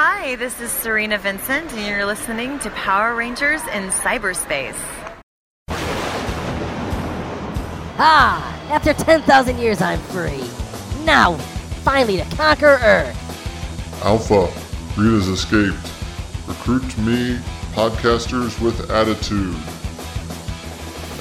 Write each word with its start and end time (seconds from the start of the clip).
Hi, 0.00 0.36
this 0.36 0.60
is 0.60 0.70
Serena 0.70 1.18
Vincent, 1.18 1.72
and 1.72 1.84
you're 1.84 2.06
listening 2.06 2.60
to 2.60 2.70
Power 2.70 3.16
Rangers 3.16 3.60
in 3.62 3.88
Cyberspace. 3.88 4.78
Ah, 7.98 8.70
after 8.70 8.92
10,000 8.92 9.58
years, 9.58 9.82
I'm 9.82 9.98
free. 9.98 10.48
Now, 11.04 11.34
finally 11.82 12.18
to 12.18 12.24
conquer 12.36 12.78
Earth. 12.80 14.04
Alpha, 14.04 14.46
Rita's 14.96 15.26
escaped. 15.26 15.92
Recruit 16.46 16.96
me, 16.98 17.40
podcasters 17.72 18.60
with 18.62 18.88
attitude. 18.92 19.56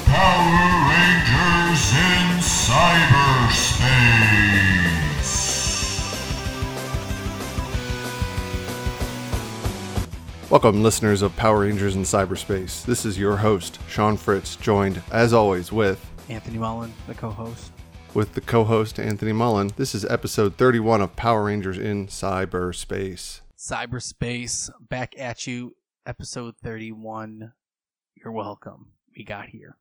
Power 0.06 0.86
Rangers 0.94 1.94
in 1.98 2.38
cyberspace. 2.46 3.88
Welcome, 10.50 10.82
listeners 10.82 11.22
of 11.22 11.36
Power 11.36 11.62
Rangers 11.62 11.96
in 11.96 12.04
Cyberspace. 12.04 12.86
This 12.86 13.04
is 13.04 13.18
your 13.18 13.36
host, 13.36 13.80
Sean 13.90 14.16
Fritz, 14.16 14.56
joined, 14.56 15.02
as 15.12 15.34
always, 15.34 15.74
with 15.74 16.10
Anthony 16.30 16.58
Mullen, 16.58 16.94
the 17.06 17.14
co-host. 17.16 17.72
with 18.14 18.34
the 18.34 18.40
co-host 18.42 18.98
Anthony 18.98 19.34
Mullen. 19.34 19.72
This 19.76 19.94
is 19.94 20.06
episode 20.06 20.56
31 20.56 21.02
of 21.02 21.16
Power 21.18 21.44
Rangers 21.46 21.78
in 21.78 22.08
Cyberspace. 22.08 23.42
Cyberspace, 23.58 24.70
back 24.80 25.14
at 25.18 25.46
you, 25.48 25.76
episode 26.06 26.56
31. 26.64 27.52
You're 28.16 28.32
welcome. 28.32 28.94
We 29.18 29.26
got 29.26 29.50
here. 29.50 29.78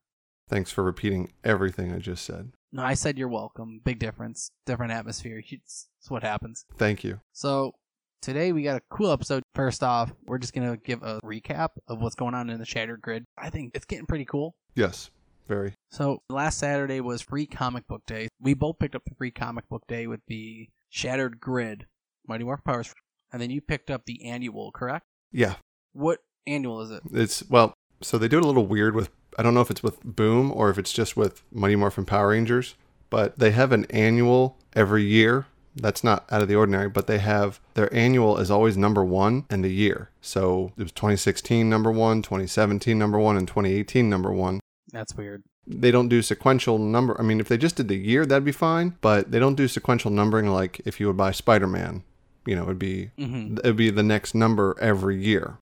Thanks 0.49 0.71
for 0.71 0.83
repeating 0.83 1.31
everything 1.45 1.93
I 1.93 1.99
just 1.99 2.25
said. 2.25 2.51
No, 2.73 2.83
I 2.83 2.93
said 2.93 3.17
you're 3.17 3.29
welcome. 3.29 3.79
Big 3.85 3.99
difference. 3.99 4.51
Different 4.65 4.91
atmosphere. 4.91 5.41
It's, 5.49 5.87
it's 5.99 6.11
what 6.11 6.23
happens. 6.23 6.65
Thank 6.77 7.05
you. 7.05 7.21
So, 7.31 7.75
today 8.21 8.51
we 8.51 8.63
got 8.63 8.77
a 8.77 8.81
cool 8.89 9.11
episode. 9.11 9.43
First 9.55 9.83
off, 9.83 10.11
we're 10.25 10.37
just 10.37 10.53
going 10.53 10.69
to 10.69 10.77
give 10.77 11.03
a 11.03 11.19
recap 11.23 11.69
of 11.87 12.01
what's 12.01 12.15
going 12.15 12.33
on 12.33 12.49
in 12.49 12.59
the 12.59 12.65
Shattered 12.65 13.01
Grid. 13.01 13.25
I 13.37 13.49
think 13.49 13.71
it's 13.75 13.85
getting 13.85 14.05
pretty 14.05 14.25
cool. 14.25 14.55
Yes, 14.75 15.09
very. 15.47 15.73
So 15.91 16.19
last 16.29 16.57
Saturday 16.59 17.01
was 17.01 17.21
free 17.21 17.45
comic 17.45 17.87
book 17.87 18.03
day. 18.05 18.27
We 18.39 18.53
both 18.53 18.79
picked 18.79 18.95
up 18.95 19.03
the 19.07 19.15
free 19.15 19.31
comic 19.31 19.67
book 19.69 19.83
day 19.87 20.07
with 20.07 20.21
the 20.27 20.67
Shattered 20.89 21.39
Grid, 21.39 21.85
Mighty 22.27 22.43
Morph 22.43 22.63
Powers, 22.63 22.93
and 23.31 23.41
then 23.41 23.49
you 23.49 23.61
picked 23.61 23.89
up 23.91 24.05
the 24.05 24.23
annual, 24.25 24.71
correct? 24.71 25.05
Yeah, 25.31 25.55
What 25.93 26.19
annual 26.45 26.81
is 26.81 26.91
it? 26.91 27.01
it's, 27.11 27.47
well, 27.49 27.73
so 28.01 28.17
they 28.17 28.27
do 28.27 28.37
it 28.37 28.43
a 28.43 28.47
little 28.47 28.65
weird 28.67 28.95
with, 28.95 29.09
I 29.37 29.43
don't 29.43 29.53
know 29.53 29.61
if 29.61 29.69
it's 29.71 29.83
with 29.83 30.01
Boom 30.03 30.51
or 30.53 30.69
if 30.69 30.77
it's 30.77 30.93
just 30.93 31.17
with 31.17 31.43
Mighty 31.51 31.75
Morphin 31.75 32.05
Power 32.05 32.29
Rangers, 32.29 32.75
but 33.09 33.39
they 33.39 33.51
have 33.51 33.71
an 33.71 33.85
annual 33.89 34.57
every 34.75 35.03
year. 35.03 35.47
That's 35.81 36.03
not 36.03 36.25
out 36.31 36.41
of 36.41 36.47
the 36.47 36.55
ordinary, 36.55 36.89
but 36.89 37.07
they 37.07 37.19
have 37.19 37.59
their 37.75 37.93
annual 37.93 38.37
is 38.37 38.49
always 38.51 38.77
number 38.77 39.03
one 39.03 39.45
and 39.49 39.63
the 39.63 39.71
year. 39.73 40.09
So 40.21 40.71
it 40.77 40.83
was 40.83 40.91
2016 40.91 41.69
number 41.69 41.91
one, 41.91 42.21
2017 42.21 42.97
number 42.97 43.19
one, 43.19 43.37
and 43.37 43.47
2018 43.47 44.09
number 44.09 44.31
one. 44.31 44.59
That's 44.91 45.15
weird. 45.15 45.43
they 45.67 45.91
don't 45.91 46.07
do 46.07 46.21
sequential 46.21 46.77
number. 46.77 47.15
I 47.19 47.23
mean, 47.23 47.39
if 47.39 47.47
they 47.49 47.57
just 47.57 47.75
did 47.75 47.87
the 47.89 47.95
year, 47.97 48.25
that'd 48.25 48.45
be 48.45 48.51
fine. 48.53 48.95
But 49.01 49.31
they 49.31 49.39
don't 49.39 49.55
do 49.55 49.67
sequential 49.67 50.11
numbering 50.11 50.47
like 50.47 50.81
if 50.85 50.99
you 50.99 51.07
would 51.07 51.17
buy 51.17 51.31
Spider 51.31 51.67
Man. 51.67 52.03
You 52.45 52.55
know, 52.55 52.63
it'd 52.63 52.79
be 52.79 53.11
hmm 53.17 53.57
it'd 53.63 53.75
be 53.75 53.89
the 53.89 54.03
next 54.03 54.33
number 54.33 54.75
every 54.79 55.21
year. 55.21 55.57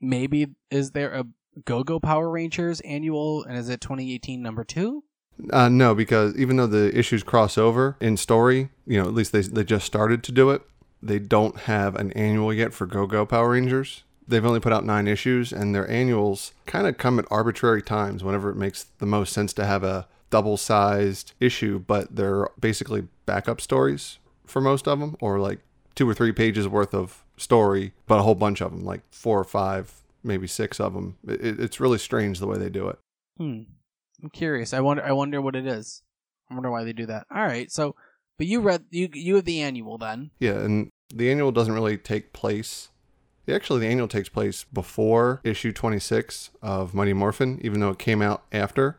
Maybe 0.00 0.48
is 0.70 0.90
there 0.90 1.12
a 1.12 1.24
Go 1.64 1.84
Go 1.84 2.00
Power 2.00 2.28
Rangers 2.28 2.80
annual, 2.80 3.44
and 3.44 3.56
is 3.56 3.68
it 3.68 3.80
2018 3.80 4.42
number 4.42 4.64
two? 4.64 5.04
Uh, 5.50 5.68
no, 5.68 5.94
because 5.94 6.36
even 6.36 6.56
though 6.56 6.66
the 6.66 6.96
issues 6.96 7.22
cross 7.22 7.58
over 7.58 7.96
in 8.00 8.16
story, 8.16 8.70
you 8.86 9.00
know, 9.00 9.08
at 9.08 9.14
least 9.14 9.32
they 9.32 9.42
they 9.42 9.64
just 9.64 9.86
started 9.86 10.22
to 10.24 10.32
do 10.32 10.50
it. 10.50 10.62
They 11.02 11.18
don't 11.18 11.56
have 11.60 11.94
an 11.96 12.12
annual 12.12 12.52
yet 12.52 12.72
for 12.72 12.86
Go 12.86 13.06
Go 13.06 13.26
Power 13.26 13.50
Rangers. 13.50 14.02
They've 14.28 14.44
only 14.44 14.60
put 14.60 14.72
out 14.72 14.84
nine 14.84 15.06
issues, 15.06 15.52
and 15.52 15.74
their 15.74 15.88
annuals 15.88 16.52
kind 16.66 16.86
of 16.86 16.98
come 16.98 17.18
at 17.18 17.26
arbitrary 17.30 17.82
times 17.82 18.24
whenever 18.24 18.50
it 18.50 18.56
makes 18.56 18.84
the 18.98 19.06
most 19.06 19.32
sense 19.32 19.52
to 19.54 19.64
have 19.64 19.84
a 19.84 20.08
double 20.30 20.56
sized 20.56 21.32
issue, 21.38 21.78
but 21.78 22.16
they're 22.16 22.48
basically 22.58 23.06
backup 23.24 23.60
stories 23.60 24.18
for 24.44 24.60
most 24.60 24.88
of 24.88 24.98
them, 24.98 25.16
or 25.20 25.38
like 25.38 25.60
two 25.94 26.08
or 26.08 26.14
three 26.14 26.32
pages 26.32 26.66
worth 26.66 26.94
of 26.94 27.24
story, 27.36 27.92
but 28.06 28.18
a 28.18 28.22
whole 28.22 28.34
bunch 28.34 28.60
of 28.60 28.72
them, 28.72 28.84
like 28.84 29.02
four 29.10 29.38
or 29.38 29.44
five, 29.44 29.92
maybe 30.24 30.46
six 30.46 30.80
of 30.80 30.94
them. 30.94 31.16
It, 31.26 31.60
it's 31.60 31.80
really 31.80 31.98
strange 31.98 32.38
the 32.38 32.46
way 32.46 32.58
they 32.58 32.70
do 32.70 32.88
it. 32.88 32.98
Hmm. 33.38 33.62
I'm 34.26 34.30
curious. 34.30 34.74
I 34.74 34.80
wonder. 34.80 35.04
I 35.04 35.12
wonder 35.12 35.40
what 35.40 35.54
it 35.54 35.68
is. 35.68 36.02
I 36.50 36.54
wonder 36.54 36.68
why 36.68 36.82
they 36.82 36.92
do 36.92 37.06
that. 37.06 37.28
All 37.32 37.44
right. 37.44 37.70
So, 37.70 37.94
but 38.38 38.48
you 38.48 38.60
read 38.60 38.86
you 38.90 39.08
you 39.12 39.36
have 39.36 39.44
the 39.44 39.60
annual 39.60 39.98
then. 39.98 40.32
Yeah, 40.40 40.54
and 40.54 40.90
the 41.14 41.30
annual 41.30 41.52
doesn't 41.52 41.72
really 41.72 41.96
take 41.96 42.32
place. 42.32 42.88
Actually, 43.48 43.78
the 43.78 43.86
annual 43.86 44.08
takes 44.08 44.28
place 44.28 44.64
before 44.64 45.40
issue 45.44 45.70
26 45.70 46.50
of 46.60 46.92
Mighty 46.92 47.12
Morphin, 47.12 47.60
even 47.62 47.78
though 47.78 47.90
it 47.90 48.00
came 48.00 48.20
out 48.20 48.42
after. 48.50 48.98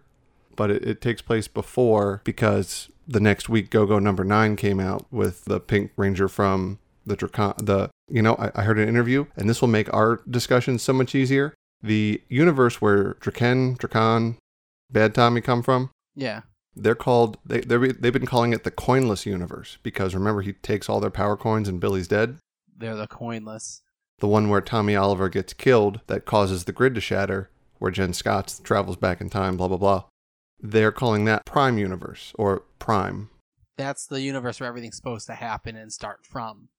But 0.55 0.71
it, 0.71 0.85
it 0.85 1.01
takes 1.01 1.21
place 1.21 1.49
before 1.49 2.21
because 2.23 2.89
the 3.05 3.19
next 3.19 3.49
week 3.49 3.69
Go 3.69 3.85
Go 3.85 3.99
number 3.99 4.23
nine 4.23 4.55
came 4.55 4.79
out 4.79 5.07
with 5.11 5.43
the 5.43 5.59
Pink 5.59 5.91
Ranger 5.97 6.29
from 6.29 6.79
the 7.05 7.17
Drakkon. 7.17 7.65
The 7.65 7.89
you 8.09 8.21
know 8.21 8.35
I, 8.35 8.51
I 8.55 8.63
heard 8.63 8.79
an 8.79 8.87
interview, 8.87 9.25
and 9.35 9.49
this 9.49 9.59
will 9.59 9.67
make 9.67 9.93
our 9.93 10.21
discussion 10.29 10.79
so 10.79 10.93
much 10.93 11.13
easier. 11.13 11.53
The 11.83 12.21
universe 12.29 12.81
where 12.81 13.15
Drakkon, 13.15 13.77
Drakkon, 13.77 14.37
Bad 14.89 15.13
Tommy 15.15 15.41
come 15.41 15.61
from, 15.63 15.89
Yeah. 16.15 16.41
they're 16.75 16.95
called 16.95 17.37
they 17.45 17.61
they're, 17.61 17.91
they've 17.91 18.13
been 18.13 18.25
calling 18.25 18.53
it 18.53 18.63
the 18.63 18.71
coinless 18.71 19.25
universe 19.25 19.77
because 19.83 20.13
remember 20.15 20.41
he 20.41 20.53
takes 20.53 20.87
all 20.89 20.99
their 20.99 21.09
power 21.09 21.35
coins 21.37 21.67
and 21.67 21.79
Billy's 21.79 22.07
dead. 22.07 22.37
They're 22.77 22.95
the 22.95 23.07
coinless. 23.07 23.81
The 24.19 24.27
one 24.27 24.49
where 24.49 24.61
Tommy 24.61 24.95
Oliver 24.95 25.29
gets 25.29 25.53
killed 25.53 26.01
that 26.07 26.25
causes 26.25 26.63
the 26.65 26.71
grid 26.71 26.95
to 26.95 27.01
shatter, 27.01 27.49
where 27.79 27.91
Jen 27.91 28.13
Scott 28.13 28.59
travels 28.63 28.95
back 28.97 29.21
in 29.21 29.29
time, 29.29 29.57
blah 29.57 29.67
blah 29.67 29.77
blah. 29.77 30.03
They're 30.59 30.91
calling 30.91 31.25
that 31.25 31.45
Prime 31.45 31.77
Universe 31.77 32.33
or 32.35 32.63
Prime. 32.79 33.29
That's 33.77 34.07
the 34.07 34.21
universe 34.21 34.59
where 34.59 34.67
everything's 34.69 34.95
supposed 34.95 35.27
to 35.27 35.35
happen 35.35 35.75
and 35.75 35.93
start 35.93 36.25
from. 36.25 36.69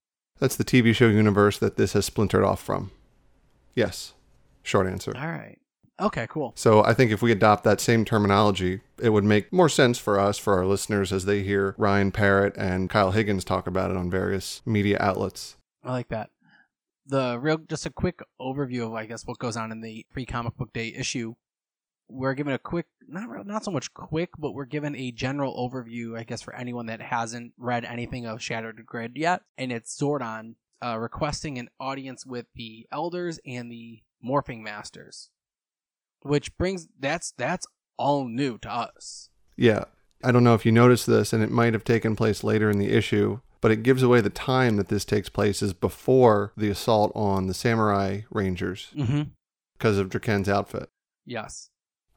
That's 0.40 0.56
the 0.56 0.64
TV 0.64 0.92
show 0.94 1.06
universe 1.06 1.58
that 1.58 1.76
this 1.76 1.92
has 1.92 2.06
splintered 2.06 2.42
off 2.42 2.60
from. 2.60 2.90
Yes. 3.76 4.14
Short 4.64 4.86
answer. 4.88 5.12
All 5.16 5.28
right. 5.28 5.58
Okay. 6.00 6.26
Cool. 6.28 6.52
So 6.54 6.84
I 6.84 6.94
think 6.94 7.10
if 7.10 7.22
we 7.22 7.32
adopt 7.32 7.64
that 7.64 7.80
same 7.80 8.04
terminology, 8.04 8.80
it 9.00 9.10
would 9.10 9.24
make 9.24 9.52
more 9.52 9.68
sense 9.68 9.98
for 9.98 10.18
us, 10.18 10.38
for 10.38 10.54
our 10.54 10.64
listeners, 10.64 11.12
as 11.12 11.24
they 11.24 11.42
hear 11.42 11.74
Ryan 11.76 12.12
Parrott 12.12 12.56
and 12.56 12.88
Kyle 12.88 13.10
Higgins 13.10 13.44
talk 13.44 13.66
about 13.66 13.90
it 13.90 13.96
on 13.96 14.10
various 14.10 14.62
media 14.64 14.96
outlets. 15.00 15.56
I 15.82 15.92
like 15.92 16.08
that. 16.08 16.30
The 17.06 17.38
real, 17.40 17.58
just 17.58 17.86
a 17.86 17.90
quick 17.90 18.20
overview 18.40 18.86
of, 18.86 18.94
I 18.94 19.06
guess, 19.06 19.26
what 19.26 19.38
goes 19.38 19.56
on 19.56 19.72
in 19.72 19.80
the 19.80 20.04
free 20.12 20.26
comic 20.26 20.56
book 20.56 20.72
day 20.72 20.92
issue. 20.94 21.34
We're 22.10 22.34
given 22.34 22.52
a 22.52 22.58
quick, 22.58 22.86
not 23.06 23.28
real- 23.28 23.44
not 23.44 23.64
so 23.64 23.70
much 23.70 23.92
quick, 23.92 24.30
but 24.38 24.52
we're 24.52 24.66
given 24.66 24.94
a 24.94 25.10
general 25.10 25.54
overview, 25.56 26.18
I 26.18 26.24
guess, 26.24 26.42
for 26.42 26.54
anyone 26.54 26.86
that 26.86 27.00
hasn't 27.00 27.52
read 27.58 27.84
anything 27.84 28.26
of 28.26 28.42
Shattered 28.42 28.84
Grid 28.86 29.12
yet, 29.16 29.42
and 29.56 29.72
it's 29.72 29.98
Zordon 29.98 30.54
uh, 30.84 30.98
requesting 30.98 31.58
an 31.58 31.68
audience 31.80 32.24
with 32.24 32.46
the 32.54 32.86
Elders 32.92 33.40
and 33.46 33.70
the 33.70 34.02
Morphing 34.24 34.62
Masters, 34.62 35.30
which 36.22 36.56
brings 36.58 36.88
that's 36.98 37.32
that's 37.36 37.66
all 37.96 38.26
new 38.28 38.58
to 38.58 38.70
us. 38.70 39.28
Yeah, 39.56 39.84
I 40.22 40.32
don't 40.32 40.44
know 40.44 40.54
if 40.54 40.64
you 40.66 40.72
noticed 40.72 41.06
this, 41.06 41.32
and 41.32 41.42
it 41.42 41.50
might 41.50 41.72
have 41.74 41.84
taken 41.84 42.14
place 42.16 42.44
later 42.44 42.70
in 42.70 42.78
the 42.78 42.90
issue, 42.90 43.40
but 43.60 43.70
it 43.70 43.82
gives 43.82 44.02
away 44.02 44.20
the 44.20 44.30
time 44.30 44.76
that 44.76 44.88
this 44.88 45.04
takes 45.04 45.28
place 45.28 45.62
is 45.62 45.72
before 45.72 46.52
the 46.56 46.68
assault 46.68 47.10
on 47.14 47.46
the 47.46 47.54
Samurai 47.54 48.20
Rangers 48.30 48.90
Mm-hmm. 48.96 49.22
because 49.76 49.98
of 49.98 50.08
Drakkon's 50.08 50.48
outfit. 50.48 50.88
Yes. 51.26 51.70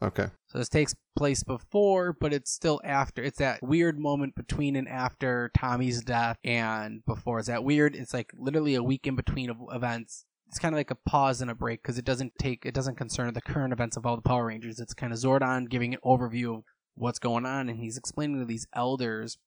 Okay. 0.04 0.28
So 0.48 0.58
this 0.58 0.70
takes 0.70 0.96
place 1.16 1.44
before, 1.44 2.12
but 2.20 2.34
it's 2.34 2.52
still 2.52 2.82
after. 2.84 3.22
It's 3.24 3.38
that 3.38 3.62
weird 3.62 4.00
moment 4.00 4.34
between 4.36 4.76
and 4.76 4.88
after 4.88 5.52
Tommy's 5.56 6.02
death 6.02 6.38
and 6.44 7.06
before. 7.06 7.38
It's 7.38 7.48
that 7.50 7.64
weird. 7.64 7.96
It's 7.96 8.14
like 8.14 8.32
literally 8.36 8.74
a 8.74 8.82
week 8.82 9.06
in 9.06 9.16
between 9.16 9.50
of 9.52 9.58
events. 9.72 10.26
It's 10.52 10.60
kind 10.60 10.76
of 10.76 10.78
like 10.78 10.92
a 10.92 10.96
pause 10.96 11.40
and 11.40 11.50
a 11.50 11.56
break 11.56 11.82
because 11.82 11.98
it 11.98 12.04
doesn't 12.04 12.34
take, 12.38 12.66
it 12.66 12.74
doesn't 12.74 12.98
concern 12.98 13.34
the 13.34 13.40
current 13.40 13.72
events 13.72 13.96
of 13.96 14.06
all 14.06 14.18
the 14.18 14.22
Power 14.22 14.48
Rangers. 14.48 14.82
It's 14.82 14.94
kind 14.94 15.14
of 15.14 15.20
Zordon 15.20 15.70
giving 15.70 15.94
an 15.94 16.02
overview 16.04 16.58
of 16.58 16.64
what's 16.96 17.20
going 17.20 17.46
on, 17.46 17.70
and 17.70 17.80
he's 17.80 17.98
explaining 17.98 18.40
to 18.40 18.46
these 18.46 18.68
elders. 18.76 19.38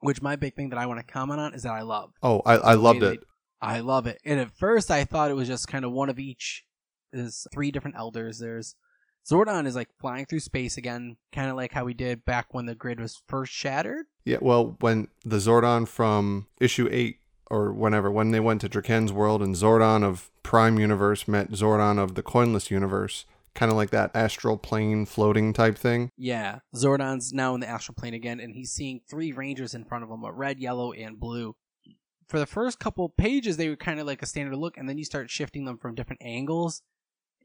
Which 0.00 0.20
my 0.20 0.34
big 0.34 0.56
thing 0.56 0.70
that 0.70 0.78
I 0.78 0.86
want 0.86 0.98
to 0.98 1.12
comment 1.12 1.40
on 1.40 1.54
is 1.54 1.62
that 1.62 1.72
I 1.72 1.82
love. 1.82 2.10
Oh, 2.20 2.42
I, 2.44 2.56
I 2.56 2.74
loved 2.74 3.04
it. 3.04 3.20
I 3.62 3.80
love 3.80 4.06
it. 4.08 4.18
And 4.24 4.40
at 4.40 4.50
first, 4.50 4.90
I 4.90 5.04
thought 5.04 5.30
it 5.30 5.34
was 5.34 5.46
just 5.46 5.68
kind 5.68 5.84
of 5.84 5.92
one 5.92 6.08
of 6.08 6.18
each. 6.18 6.64
There's 7.12 7.46
three 7.52 7.70
different 7.70 7.96
elders. 7.96 8.38
There's 8.38 8.74
Zordon 9.30 9.66
is 9.66 9.76
like 9.76 9.88
flying 10.00 10.26
through 10.26 10.40
space 10.40 10.76
again, 10.76 11.16
kind 11.32 11.50
of 11.50 11.56
like 11.56 11.72
how 11.72 11.84
we 11.84 11.94
did 11.94 12.24
back 12.24 12.52
when 12.52 12.66
the 12.66 12.74
grid 12.74 12.98
was 12.98 13.22
first 13.28 13.52
shattered. 13.52 14.06
Yeah, 14.24 14.38
well, 14.40 14.76
when 14.80 15.08
the 15.24 15.36
Zordon 15.36 15.86
from 15.86 16.48
issue 16.60 16.88
8 16.90 17.18
or 17.50 17.72
whenever, 17.72 18.10
when 18.10 18.30
they 18.30 18.40
went 18.40 18.60
to 18.62 18.68
Drakkon's 18.68 19.12
world 19.12 19.42
and 19.42 19.54
Zordon 19.54 20.02
of 20.02 20.29
Prime 20.42 20.78
Universe 20.78 21.28
met 21.28 21.50
Zordon 21.50 21.98
of 21.98 22.14
the 22.14 22.22
Coinless 22.22 22.70
Universe, 22.70 23.26
kind 23.54 23.70
of 23.70 23.76
like 23.76 23.90
that 23.90 24.10
astral 24.14 24.56
plane 24.56 25.06
floating 25.06 25.52
type 25.52 25.76
thing. 25.78 26.10
Yeah, 26.16 26.60
Zordon's 26.74 27.32
now 27.32 27.54
in 27.54 27.60
the 27.60 27.68
astral 27.68 27.94
plane 27.96 28.14
again, 28.14 28.40
and 28.40 28.54
he's 28.54 28.72
seeing 28.72 29.00
three 29.08 29.32
Rangers 29.32 29.74
in 29.74 29.84
front 29.84 30.04
of 30.04 30.10
him: 30.10 30.24
a 30.24 30.32
red, 30.32 30.58
yellow, 30.58 30.92
and 30.92 31.18
blue. 31.18 31.54
for 32.28 32.38
the 32.38 32.46
first 32.46 32.78
couple 32.78 33.08
pages, 33.08 33.56
they 33.56 33.68
were 33.68 33.76
kind 33.76 34.00
of 34.00 34.06
like 34.06 34.22
a 34.22 34.26
standard 34.26 34.56
look, 34.56 34.76
and 34.76 34.88
then 34.88 34.98
you 34.98 35.04
start 35.04 35.30
shifting 35.30 35.64
them 35.64 35.78
from 35.78 35.94
different 35.94 36.22
angles, 36.22 36.82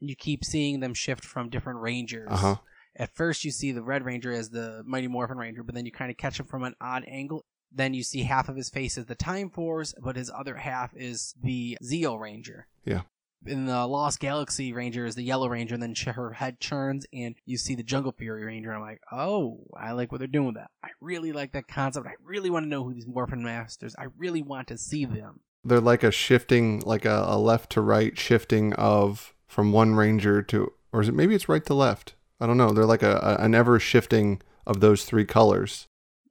and 0.00 0.08
you 0.08 0.16
keep 0.16 0.44
seeing 0.44 0.80
them 0.80 0.94
shift 0.94 1.24
from 1.24 1.50
different 1.50 1.80
rangers. 1.80 2.28
Uh 2.30 2.36
huh. 2.36 2.56
At 2.98 3.14
first, 3.14 3.44
you 3.44 3.50
see 3.50 3.72
the 3.72 3.82
Red 3.82 4.04
Ranger 4.04 4.32
as 4.32 4.48
the 4.50 4.82
Mighty 4.86 5.06
Morphin 5.06 5.36
Ranger, 5.36 5.62
but 5.62 5.74
then 5.74 5.84
you 5.84 5.92
kind 5.92 6.10
of 6.10 6.16
catch 6.16 6.40
him 6.40 6.46
from 6.46 6.62
an 6.64 6.74
odd 6.80 7.04
angle. 7.06 7.44
Then 7.76 7.92
you 7.92 8.02
see 8.02 8.22
half 8.22 8.48
of 8.48 8.56
his 8.56 8.70
face 8.70 8.96
is 8.96 9.04
the 9.04 9.14
Time 9.14 9.50
Force, 9.50 9.94
but 10.02 10.16
his 10.16 10.30
other 10.34 10.56
half 10.56 10.96
is 10.96 11.34
the 11.40 11.76
Zeo 11.84 12.18
Ranger. 12.18 12.66
Yeah. 12.86 13.02
In 13.44 13.66
the 13.66 13.86
Lost 13.86 14.18
Galaxy 14.18 14.72
Ranger 14.72 15.04
is 15.04 15.14
the 15.14 15.22
Yellow 15.22 15.48
Ranger, 15.48 15.74
and 15.74 15.82
then 15.82 15.94
her 16.14 16.32
head 16.32 16.58
turns, 16.58 17.06
and 17.12 17.34
you 17.44 17.58
see 17.58 17.74
the 17.74 17.82
Jungle 17.82 18.12
Fury 18.12 18.46
Ranger. 18.46 18.72
I'm 18.72 18.80
like, 18.80 19.02
oh, 19.12 19.60
I 19.76 19.92
like 19.92 20.10
what 20.10 20.18
they're 20.18 20.26
doing 20.26 20.46
with 20.46 20.54
that. 20.56 20.70
I 20.82 20.88
really 21.02 21.32
like 21.32 21.52
that 21.52 21.68
concept. 21.68 22.06
I 22.06 22.14
really 22.24 22.48
want 22.48 22.64
to 22.64 22.68
know 22.68 22.82
who 22.82 22.94
these 22.94 23.06
Morphin 23.06 23.44
Masters. 23.44 23.94
I 23.98 24.06
really 24.16 24.42
want 24.42 24.68
to 24.68 24.78
see 24.78 25.04
them. 25.04 25.40
They're 25.62 25.80
like 25.80 26.02
a 26.02 26.10
shifting, 26.10 26.80
like 26.80 27.04
a, 27.04 27.24
a 27.28 27.38
left 27.38 27.70
to 27.72 27.82
right 27.82 28.18
shifting 28.18 28.72
of 28.72 29.34
from 29.46 29.70
one 29.70 29.94
ranger 29.94 30.40
to, 30.42 30.72
or 30.92 31.02
is 31.02 31.08
it 31.08 31.14
maybe 31.14 31.34
it's 31.34 31.48
right 31.48 31.64
to 31.66 31.74
left? 31.74 32.14
I 32.40 32.46
don't 32.46 32.56
know. 32.56 32.72
They're 32.72 32.86
like 32.86 33.02
a, 33.02 33.16
a 33.16 33.44
an 33.44 33.54
ever 33.54 33.78
shifting 33.78 34.40
of 34.66 34.80
those 34.80 35.04
three 35.04 35.24
colors, 35.24 35.86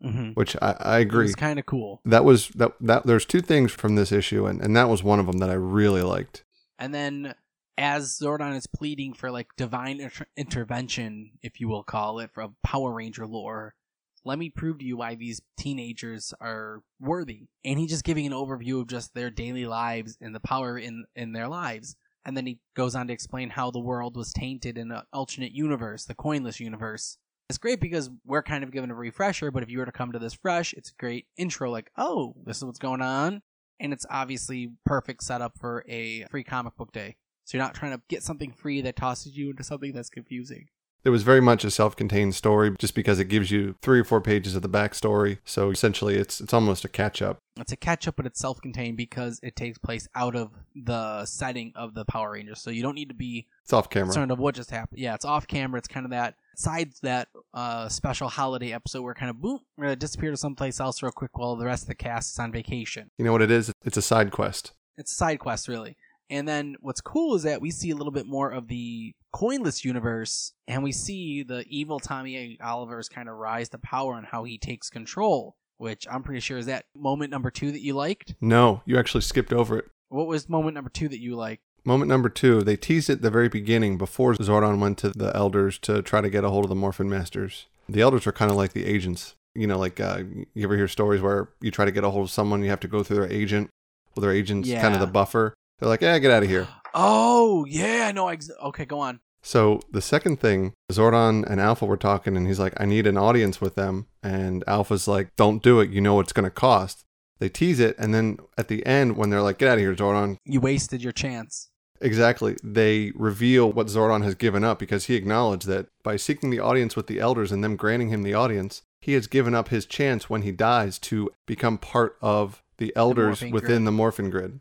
Mm-hmm. 0.06 0.32
which 0.32 0.56
I, 0.62 0.76
I 0.80 1.00
agree. 1.00 1.26
It's 1.26 1.36
kind 1.36 1.58
of 1.58 1.66
cool. 1.66 2.02
That 2.06 2.24
was 2.24 2.50
that 2.50 2.74
that 2.80 3.08
there's 3.08 3.26
two 3.26 3.42
things 3.42 3.72
from 3.72 3.96
this 3.96 4.12
issue, 4.12 4.46
and, 4.46 4.62
and 4.62 4.76
that 4.76 4.88
was 4.88 5.02
one 5.02 5.20
of 5.20 5.26
them 5.26 5.40
that 5.40 5.50
I 5.50 5.56
really 5.56 6.04
liked. 6.04 6.44
And 6.78 6.94
then 6.94 7.34
as 7.78 8.18
Zordon 8.20 8.56
is 8.56 8.68
pleading 8.68 9.14
for 9.14 9.32
like 9.32 9.48
divine 9.58 10.00
inter- 10.00 10.28
intervention, 10.38 11.32
if 11.42 11.60
you 11.60 11.68
will 11.68 11.84
call 11.84 12.20
it, 12.20 12.32
from 12.34 12.56
Power 12.64 12.94
Ranger 12.94 13.26
lore, 13.26 13.76
let 14.24 14.40
me 14.40 14.50
prove 14.50 14.80
to 14.80 14.86
you 14.86 14.98
why 14.98 15.16
these 15.16 15.42
teenagers 15.58 16.34
are 16.40 16.82
worthy. 17.00 17.48
And 17.64 17.80
he's 17.80 17.90
just 17.90 18.04
giving 18.04 18.26
an 18.26 18.34
overview 18.34 18.82
of 18.82 18.88
just 18.88 19.14
their 19.14 19.30
daily 19.30 19.66
lives 19.66 20.18
and 20.22 20.36
the 20.36 20.40
power 20.40 20.78
in 20.78 21.06
in 21.16 21.34
their 21.34 21.48
lives. 21.48 21.96
And 22.26 22.36
then 22.36 22.48
he 22.48 22.60
goes 22.76 22.96
on 22.96 23.08
to 23.08 23.14
explain 23.14 23.52
how 23.52 23.70
the 23.70 23.80
world 23.80 24.18
was 24.18 24.34
tainted 24.34 24.78
in 24.78 24.92
an 24.92 25.04
alternate 25.14 25.52
universe, 25.52 26.06
the 26.06 26.16
coinless 26.16 26.60
universe. 26.60 27.18
It's 27.50 27.60
great 27.60 27.80
because 27.80 28.10
we're 28.26 28.42
kind 28.42 28.64
of 28.64 28.72
given 28.72 28.90
a 28.90 28.96
refresher, 28.96 29.52
but 29.52 29.62
if 29.62 29.70
you 29.70 29.78
were 29.78 29.86
to 29.86 29.92
come 29.92 30.12
to 30.12 30.20
this 30.20 30.34
fresh, 30.34 30.74
it's 30.74 30.90
a 30.90 30.96
great 31.00 31.28
intro 31.38 31.70
like, 31.70 31.92
oh, 31.96 32.34
this 32.44 32.58
is 32.58 32.66
what's 32.66 32.80
going 32.80 33.02
on. 33.02 33.44
And 33.80 33.94
it's 33.94 34.06
obviously 34.10 34.72
perfect 34.86 35.24
setup 35.24 35.58
for 35.60 35.84
a 35.88 36.24
free 36.32 36.44
comic 36.44 36.76
book 36.76 36.92
day. 36.92 37.18
So 37.44 37.58
you're 37.58 37.66
not 37.66 37.76
trying 37.76 37.92
to 37.92 38.02
get 38.10 38.24
something 38.24 38.52
free 38.52 38.82
that 38.82 38.96
tosses 38.96 39.38
you 39.38 39.52
into 39.52 39.64
something 39.64 39.94
that's 39.94 40.10
confusing. 40.10 40.68
It 41.04 41.12
was 41.12 41.22
very 41.22 41.42
much 41.42 41.64
a 41.64 41.70
self-contained 41.70 42.34
story, 42.34 42.76
just 42.80 42.96
because 42.96 43.20
it 43.20 43.26
gives 43.26 43.52
you 43.52 43.76
three 43.84 44.00
or 44.00 44.04
four 44.04 44.22
pages 44.22 44.56
of 44.56 44.64
the 44.64 44.70
backstory. 44.70 45.38
So 45.46 45.70
essentially, 45.70 46.16
it's 46.16 46.42
it's 46.42 46.52
almost 46.52 46.84
a 46.84 46.88
catch-up. 46.90 47.38
It's 47.58 47.72
a 47.72 47.76
catch 47.76 48.08
up, 48.08 48.16
but 48.16 48.26
it's 48.26 48.40
self 48.40 48.60
contained 48.60 48.98
because 48.98 49.40
it 49.44 49.56
takes 49.56 49.78
place 49.78 50.08
out 50.16 50.36
of 50.36 50.50
the 50.74 51.26
setting 51.26 51.74
of 51.76 51.94
the 51.94 52.06
Power 52.06 52.32
Rangers. 52.32 52.60
So 52.60 52.72
you 52.72 52.82
don't 52.82 52.96
need 52.96 53.10
to 53.10 53.14
be 53.14 53.46
It's 53.62 53.72
off 53.74 53.88
camera. 53.92 54.08
concerned 54.08 54.32
of 54.32 54.40
what 54.40 54.56
just 54.56 54.72
happened. 54.72 55.00
Yeah, 55.00 55.14
it's 55.14 55.26
off 55.26 55.46
camera. 55.46 55.78
It's 55.78 55.88
kind 55.88 56.08
of 56.08 56.10
that 56.10 56.38
side 56.58 56.92
that 57.02 57.28
uh, 57.54 57.90
special 57.90 58.30
holiday 58.30 58.74
episode 58.74 59.02
where 59.02 59.14
kind 59.14 59.30
of 59.30 59.42
boom, 59.42 59.60
we're 59.78 59.86
gonna 59.86 59.96
disappear 59.96 60.32
to 60.32 60.38
someplace 60.38 60.80
else 60.80 61.02
real 61.04 61.12
quick 61.12 61.38
while 61.38 61.56
the 61.56 61.66
rest 61.66 61.84
of 61.84 61.88
the 61.88 61.96
cast 61.96 62.34
is 62.34 62.40
on 62.40 62.52
vacation. 62.52 63.12
You 63.18 63.26
know 63.26 63.32
what 63.32 63.42
it 63.42 63.52
is? 63.52 63.72
It's 63.84 63.98
a 63.98 64.02
side 64.02 64.32
quest. 64.32 64.74
It's 64.98 65.12
a 65.12 65.16
side 65.16 65.40
quest, 65.40 65.68
really. 65.68 65.98
And 66.30 66.48
then 66.48 66.76
what's 66.80 67.02
cool 67.02 67.36
is 67.36 67.44
that 67.44 67.62
we 67.62 67.70
see 67.70 67.92
a 67.92 67.96
little 67.96 68.12
bit 68.12 68.26
more 68.26 68.50
of 68.50 68.68
the 68.68 69.14
coinless 69.34 69.86
universe, 69.86 70.54
and 70.68 70.84
we 70.84 70.92
see 70.92 71.44
the 71.44 71.66
evil 71.68 72.00
Tommy 72.00 72.58
Oliver's 72.64 73.10
kind 73.10 73.30
of 73.30 73.36
rise 73.36 73.70
to 73.70 73.78
power 73.78 74.18
and 74.18 74.26
how 74.26 74.44
he 74.44 74.58
takes 74.58 74.90
control. 74.90 75.56
Which 75.78 76.08
I'm 76.10 76.24
pretty 76.24 76.40
sure 76.40 76.58
is 76.58 76.68
that 76.68 76.86
moment 76.96 77.32
number 77.32 77.52
two 77.52 77.74
that 77.74 77.82
you 77.82 77.96
liked. 77.96 78.34
No, 78.40 78.82
you 78.86 78.98
actually 78.98 79.22
skipped 79.22 79.52
over 79.52 79.78
it. 79.78 79.86
What 80.08 80.26
was 80.26 80.48
moment 80.48 80.74
number 80.74 80.90
two 80.90 81.10
that 81.10 81.20
you 81.20 81.36
liked? 81.36 81.64
Moment 81.86 82.10
number 82.10 82.30
two, 82.30 82.62
they 82.64 82.76
teased 82.76 83.10
it 83.10 83.14
at 83.14 83.22
the 83.22 83.30
very 83.30 83.48
beginning 83.48 83.98
before 83.98 84.34
Zordon 84.34 84.80
went 84.80 84.98
to 85.00 85.10
the 85.10 85.32
elders 85.36 85.78
to 85.80 86.02
try 86.02 86.20
to 86.20 86.30
get 86.30 86.44
a 86.44 86.50
hold 86.50 86.66
of 86.66 86.70
the 86.70 86.76
Morphin 86.76 87.08
Masters. 87.10 87.68
The 87.88 88.02
elders 88.02 88.26
are 88.26 88.32
kind 88.32 88.50
of 88.50 88.58
like 88.58 88.74
the 88.74 88.86
agents. 88.86 89.36
You 89.54 89.68
know, 89.68 89.78
like 89.78 90.00
uh, 90.00 90.24
you 90.54 90.64
ever 90.66 90.76
hear 90.76 90.88
stories 90.88 91.22
where 91.22 91.50
you 91.62 91.72
try 91.72 91.86
to 91.86 91.92
get 91.92 92.04
a 92.04 92.10
hold 92.10 92.26
of 92.26 92.32
someone, 92.32 92.64
you 92.64 92.70
have 92.72 92.80
to 92.82 92.88
go 92.88 93.04
through 93.04 93.18
their 93.18 93.32
agent. 93.32 93.70
Well, 94.16 94.22
their 94.22 94.32
agent's 94.32 94.70
kind 94.72 94.94
of 94.96 95.00
the 95.00 95.08
buffer. 95.08 95.54
They're 95.80 95.88
like, 95.90 96.02
yeah, 96.02 96.18
get 96.20 96.32
out 96.32 96.44
of 96.44 96.50
here. 96.50 96.68
Oh 96.98 97.66
yeah, 97.66 98.12
no. 98.14 98.30
Ex- 98.30 98.50
okay, 98.64 98.86
go 98.86 99.00
on. 99.02 99.20
So 99.44 99.82
the 99.92 100.02
second 100.02 100.40
thing, 100.40 100.72
Zordon 100.90 101.46
and 101.46 101.60
Alpha 101.60 101.86
were 101.86 101.98
talking, 101.98 102.38
and 102.38 102.48
he's 102.48 102.58
like, 102.58 102.74
I 102.80 102.86
need 102.86 103.06
an 103.06 103.18
audience 103.18 103.60
with 103.60 103.76
them. 103.76 104.08
And 104.24 104.64
Alpha's 104.66 105.06
like, 105.10 105.36
don't 105.36 105.62
do 105.62 105.82
it. 105.82 105.90
You 105.90 106.00
know 106.00 106.14
what 106.16 106.22
it's 106.22 106.32
going 106.34 106.46
to 106.46 106.50
cost. 106.50 107.04
They 107.40 107.50
tease 107.50 107.82
it, 107.82 107.98
and 108.00 108.14
then 108.14 108.38
at 108.58 108.70
the 108.70 108.86
end, 108.86 109.18
when 109.18 109.30
they're 109.30 109.42
like, 109.42 109.58
get 109.58 109.68
out 109.68 109.74
of 109.74 109.82
here, 109.82 109.94
Zordon, 109.94 110.38
You 110.46 110.62
wasted 110.62 111.04
your 111.04 111.12
chance. 111.12 111.70
Exactly. 112.02 112.58
They 112.64 113.12
reveal 113.16 113.72
what 113.72 113.88
Zordon 113.88 114.24
has 114.24 114.36
given 114.36 114.64
up 114.64 114.80
because 114.80 115.06
he 115.06 115.16
acknowledged 115.16 115.68
that 115.68 115.88
by 116.04 116.18
seeking 116.18 116.50
the 116.50 116.60
audience 116.60 116.96
with 116.96 117.08
the 117.08 117.20
elders 117.20 117.52
and 117.52 117.64
them 117.64 117.76
granting 117.76 118.10
him 118.10 118.24
the 118.24 118.34
audience, 118.34 118.82
he 119.02 119.14
has 119.14 119.28
given 119.28 119.56
up 119.56 119.70
his 119.70 119.86
chance 119.86 120.30
when 120.30 120.42
he 120.42 120.52
dies 120.52 121.00
to 121.00 121.30
become 121.46 121.78
part 121.78 122.18
of 122.22 122.64
the 122.78 122.92
elders 122.96 123.40
morphing 123.40 123.52
within 123.52 123.70
grid. 123.70 123.88
the 123.88 123.92
morphin 123.92 124.30
grid, 124.30 124.60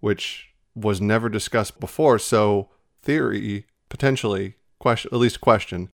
which 0.00 0.50
was 0.74 1.00
never 1.00 1.28
discussed 1.28 1.80
before. 1.80 2.18
So, 2.18 2.68
theory, 3.02 3.66
potentially, 3.88 4.56
question, 4.78 5.10
at 5.12 5.18
least 5.18 5.40
question, 5.40 5.90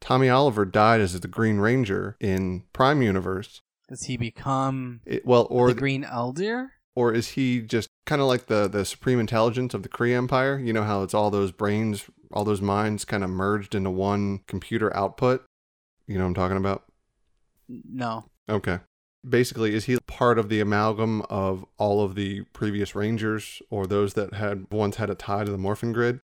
Tommy 0.00 0.28
Oliver 0.28 0.64
died 0.64 1.00
as 1.00 1.18
the 1.18 1.28
Green 1.28 1.58
Ranger 1.58 2.16
in 2.20 2.64
Prime 2.72 3.02
Universe. 3.02 3.60
Does 3.88 4.04
he 4.04 4.16
become 4.16 5.00
It, 5.04 5.26
well, 5.26 5.46
or 5.50 5.68
the 5.68 5.74
Green 5.74 6.04
Elder? 6.04 6.72
Or 6.94 7.12
is 7.12 7.28
he 7.30 7.60
just 7.60 7.88
kind 8.06 8.20
of 8.20 8.28
like 8.28 8.46
the 8.46 8.68
the 8.68 8.84
supreme 8.84 9.20
intelligence 9.20 9.74
of 9.74 9.82
the 9.82 9.88
Kree 9.88 10.14
Empire? 10.14 10.58
You 10.58 10.72
know 10.72 10.84
how 10.84 11.02
it's 11.02 11.14
all 11.14 11.30
those 11.30 11.52
brains, 11.52 12.04
all 12.32 12.44
those 12.44 12.60
minds 12.60 13.04
kind 13.04 13.24
of 13.24 13.30
merged 13.30 13.74
into 13.74 13.90
one 13.90 14.40
computer 14.46 14.94
output. 14.96 15.44
You 16.06 16.18
know 16.18 16.24
what 16.24 16.28
I'm 16.28 16.34
talking 16.34 16.56
about? 16.56 16.84
No. 17.68 18.24
Okay. 18.48 18.80
Basically, 19.28 19.74
is 19.74 19.84
he 19.84 19.98
part 20.06 20.38
of 20.38 20.48
the 20.48 20.60
amalgam 20.60 21.22
of 21.22 21.64
all 21.78 22.02
of 22.02 22.16
the 22.16 22.42
previous 22.52 22.94
Rangers 22.96 23.62
or 23.70 23.86
those 23.86 24.14
that 24.14 24.34
had 24.34 24.66
once 24.70 24.96
had 24.96 25.10
a 25.10 25.14
tie 25.14 25.44
to 25.44 25.50
the 25.50 25.58
Morphin 25.58 25.92
Grid? 25.92 26.20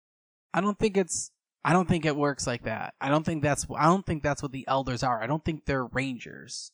I 0.54 0.62
don't 0.62 0.80
think 0.80 0.98
it's 0.98 1.30
I 1.64 1.74
don't 1.74 1.88
think 1.88 2.06
it 2.06 2.16
works 2.16 2.48
like 2.48 2.64
that. 2.64 2.94
I 3.02 3.10
don't 3.10 3.25
think 3.25 3.44
that's 3.44 3.68
I 3.75 3.86
don't 3.86 4.06
think 4.06 4.24
that's 4.24 4.42
what 4.42 4.52
the 4.52 4.66
elders 4.68 5.04
are. 5.04 5.22
I 5.22 5.28
don't 5.28 5.44
think 5.44 5.66
they're 5.66 5.86
rangers. 5.86 6.72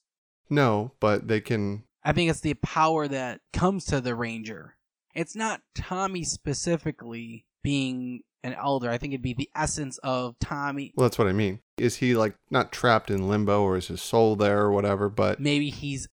No, 0.49 0.91
but 0.99 1.27
they 1.27 1.41
can. 1.41 1.83
I 2.05 2.11
think 2.13 2.29
it's 2.29 2.41
the 2.41 2.53
power 2.55 3.07
that 3.07 3.41
comes 3.53 3.85
to 3.85 4.01
the 4.01 4.15
ranger. 4.15 4.75
It's 5.15 5.35
not 5.35 5.61
Tommy 5.75 6.23
specifically 6.23 7.45
being 7.63 8.21
an 8.43 8.53
elder. 8.55 8.89
I 8.89 8.97
think 8.97 9.13
it'd 9.13 9.21
be 9.21 9.33
the 9.33 9.49
essence 9.55 9.99
of 9.99 10.35
Tommy. 10.39 10.91
Well, 10.95 11.07
that's 11.07 11.17
what 11.17 11.27
I 11.27 11.33
mean. 11.33 11.59
Is 11.77 11.97
he 11.97 12.15
like 12.15 12.35
not 12.49 12.71
trapped 12.71 13.09
in 13.09 13.29
limbo 13.29 13.61
or 13.61 13.77
is 13.77 13.87
his 13.87 14.01
soul 14.01 14.35
there 14.35 14.59
or 14.61 14.71
whatever? 14.71 15.07
But 15.09 15.39
Maybe 15.39 15.69
he's 15.69 16.07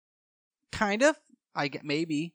kind 0.71 1.03
of. 1.03 1.15
I 1.55 1.69
get 1.69 1.83
maybe. 1.85 2.33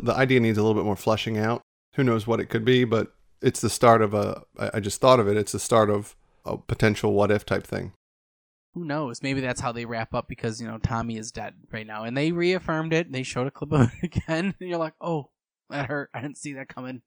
the 0.00 0.14
idea 0.14 0.38
needs 0.40 0.58
a 0.58 0.62
little 0.62 0.80
bit 0.80 0.84
more 0.84 0.96
fleshing 0.96 1.38
out. 1.38 1.62
Who 1.96 2.04
knows 2.04 2.26
what 2.26 2.38
it 2.38 2.46
could 2.46 2.64
be, 2.64 2.84
but 2.84 3.12
it's 3.42 3.60
the 3.60 3.70
start 3.70 4.02
of 4.02 4.14
a 4.14 4.42
I 4.58 4.78
just 4.80 5.00
thought 5.00 5.18
of 5.20 5.26
it. 5.28 5.36
It's 5.36 5.52
the 5.52 5.58
start 5.58 5.90
of 5.90 6.14
a 6.44 6.56
potential 6.56 7.12
what 7.12 7.30
if 7.30 7.44
type 7.46 7.66
thing. 7.66 7.92
Who 8.74 8.84
knows? 8.84 9.22
Maybe 9.22 9.40
that's 9.40 9.60
how 9.60 9.72
they 9.72 9.84
wrap 9.84 10.14
up 10.14 10.28
because 10.28 10.60
you 10.60 10.66
know 10.68 10.78
Tommy 10.78 11.16
is 11.16 11.32
dead 11.32 11.54
right 11.72 11.86
now, 11.86 12.04
and 12.04 12.16
they 12.16 12.30
reaffirmed 12.32 12.92
it. 12.92 13.10
They 13.10 13.22
showed 13.22 13.46
a 13.46 13.50
clip 13.50 13.72
of 13.72 13.90
it 14.02 14.04
again, 14.16 14.54
and 14.60 14.68
you're 14.68 14.78
like, 14.78 14.94
"Oh, 15.00 15.30
that 15.70 15.86
hurt. 15.86 16.10
I 16.14 16.20
didn't 16.20 16.38
see 16.38 16.52
that 16.54 16.68
coming." 16.68 17.02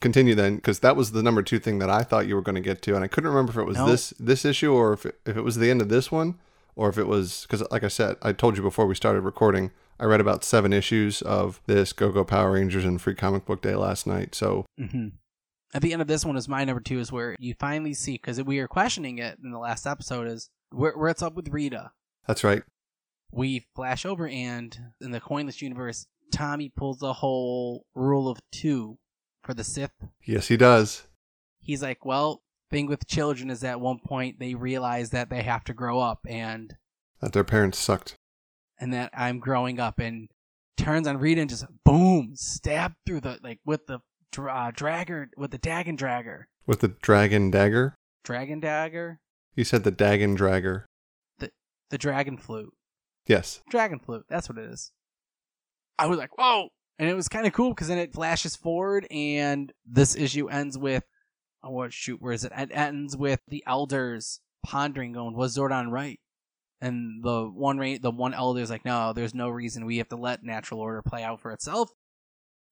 Continue 0.00 0.34
then, 0.34 0.56
because 0.56 0.80
that 0.80 0.96
was 0.96 1.12
the 1.12 1.22
number 1.22 1.42
two 1.42 1.60
thing 1.60 1.78
that 1.78 1.88
I 1.88 2.02
thought 2.02 2.26
you 2.26 2.34
were 2.34 2.42
going 2.42 2.56
to 2.56 2.60
get 2.60 2.82
to, 2.82 2.94
and 2.96 3.04
I 3.04 3.08
couldn't 3.08 3.30
remember 3.30 3.52
if 3.52 3.58
it 3.58 3.64
was 3.64 3.76
No. 3.76 3.86
this 3.86 4.12
this 4.18 4.44
issue 4.44 4.72
or 4.72 4.92
if 4.92 5.06
it, 5.06 5.20
if 5.24 5.36
it 5.36 5.42
was 5.42 5.56
the 5.56 5.70
end 5.70 5.80
of 5.80 5.88
this 5.88 6.10
one, 6.10 6.38
or 6.74 6.88
if 6.88 6.98
it 6.98 7.06
was 7.06 7.42
because, 7.48 7.62
like 7.70 7.84
I 7.84 7.88
said, 7.88 8.16
I 8.20 8.32
told 8.32 8.56
you 8.56 8.62
before 8.62 8.86
we 8.86 8.94
started 8.96 9.20
recording, 9.20 9.70
I 10.00 10.04
read 10.06 10.20
about 10.20 10.42
seven 10.44 10.72
issues 10.72 11.22
of 11.22 11.60
this 11.66 11.92
Go 11.92 12.10
Go 12.10 12.24
Power 12.24 12.52
Rangers 12.52 12.84
and 12.84 13.00
Free 13.00 13.14
Comic 13.14 13.44
Book 13.46 13.62
Day 13.62 13.76
last 13.76 14.06
night. 14.06 14.34
So 14.34 14.66
Mm-hmm. 14.80 15.08
At 15.74 15.80
the 15.80 15.92
end 15.94 16.02
of 16.02 16.08
this 16.08 16.24
one 16.26 16.36
is 16.36 16.48
my 16.48 16.64
number 16.64 16.82
two 16.82 16.98
is 16.98 17.10
where 17.10 17.34
you 17.38 17.54
finally 17.58 17.94
see 17.94 18.12
because 18.12 18.42
we 18.42 18.58
were 18.60 18.68
questioning 18.68 19.16
it 19.18 19.38
in 19.42 19.52
the 19.52 19.58
last 19.58 19.86
episode 19.86 20.26
is 20.28 20.50
where 20.72 20.92
where 20.96 21.10
it's 21.10 21.22
up 21.22 21.34
with 21.34 21.48
Rita. 21.48 21.92
that's 22.26 22.44
right. 22.44 22.62
We 23.30 23.64
flash 23.74 24.04
over 24.04 24.28
and 24.28 24.78
in 25.00 25.10
the 25.10 25.20
coinless 25.20 25.62
universe, 25.62 26.06
Tommy 26.32 26.68
pulls 26.68 26.98
the 26.98 27.14
whole 27.14 27.86
rule 27.94 28.28
of 28.28 28.38
two 28.50 28.98
for 29.42 29.54
the 29.54 29.64
Sith. 29.64 29.92
Yes, 30.24 30.48
he 30.48 30.56
does. 30.56 31.06
He's 31.60 31.82
like, 31.82 32.04
well, 32.04 32.42
thing 32.70 32.86
with 32.86 33.06
children 33.06 33.48
is 33.50 33.64
at 33.64 33.80
one 33.80 33.98
point 34.04 34.38
they 34.38 34.54
realize 34.54 35.10
that 35.10 35.30
they 35.30 35.42
have 35.42 35.64
to 35.64 35.72
grow 35.74 35.98
up 36.00 36.20
and 36.28 36.76
That 37.20 37.32
their 37.32 37.44
parents 37.44 37.78
sucked. 37.78 38.16
and 38.78 38.92
that 38.92 39.10
I'm 39.16 39.38
growing 39.38 39.80
up 39.80 39.98
and 39.98 40.28
turns 40.76 41.06
on 41.06 41.16
Rita 41.18 41.40
and 41.40 41.50
just 41.50 41.64
boom, 41.84 42.32
stab 42.34 42.94
through 43.06 43.20
the 43.20 43.38
like 43.42 43.60
with 43.64 43.86
the 43.86 44.00
dra- 44.30 44.52
uh, 44.52 44.70
dragger 44.72 45.28
with 45.38 45.52
the 45.52 45.58
Dagon 45.58 45.96
dragger, 45.96 46.44
With 46.66 46.80
the 46.80 46.88
dragon 46.88 47.50
dagger? 47.50 47.94
dragon 48.24 48.60
dagger, 48.60 49.20
He 49.54 49.64
said 49.64 49.84
the 49.84 49.90
Dagon 49.90 50.36
Dragger. 50.36 50.84
the 51.38 51.50
the 51.90 51.98
dragon 51.98 52.36
flute, 52.38 52.72
Yes. 53.26 53.60
dragon 53.68 53.98
flute. 53.98 54.24
That's 54.28 54.48
what 54.48 54.58
it 54.58 54.70
is. 54.70 54.92
I 55.98 56.06
was 56.06 56.18
like, 56.18 56.36
whoa, 56.38 56.68
And 56.98 57.08
it 57.08 57.14
was 57.14 57.28
kind 57.28 57.46
of 57.46 57.52
cool 57.52 57.70
because 57.70 57.88
then 57.88 57.98
it 57.98 58.12
flashes 58.14 58.56
forward, 58.56 59.06
and 59.10 59.72
this 59.86 60.16
issue 60.16 60.48
ends 60.48 60.76
with, 60.78 61.04
oh, 61.62 61.88
shoot, 61.90 62.20
where 62.20 62.32
is 62.32 62.44
it? 62.44 62.52
It 62.56 62.70
ends 62.72 63.16
with 63.16 63.40
the 63.48 63.62
elders 63.66 64.40
pondering, 64.64 65.12
going, 65.12 65.34
"Was 65.36 65.56
Zordon 65.56 65.90
right?" 65.90 66.18
And 66.80 67.22
the 67.22 67.44
one 67.48 67.78
ra- 67.78 67.98
the 68.00 68.10
one 68.10 68.34
elder 68.34 68.60
is 68.60 68.70
like, 68.70 68.84
"No, 68.84 69.12
there's 69.12 69.34
no 69.34 69.48
reason. 69.48 69.84
We 69.86 69.98
have 69.98 70.08
to 70.08 70.16
let 70.16 70.42
natural 70.42 70.80
order 70.80 71.02
play 71.02 71.22
out 71.22 71.40
for 71.40 71.52
itself." 71.52 71.90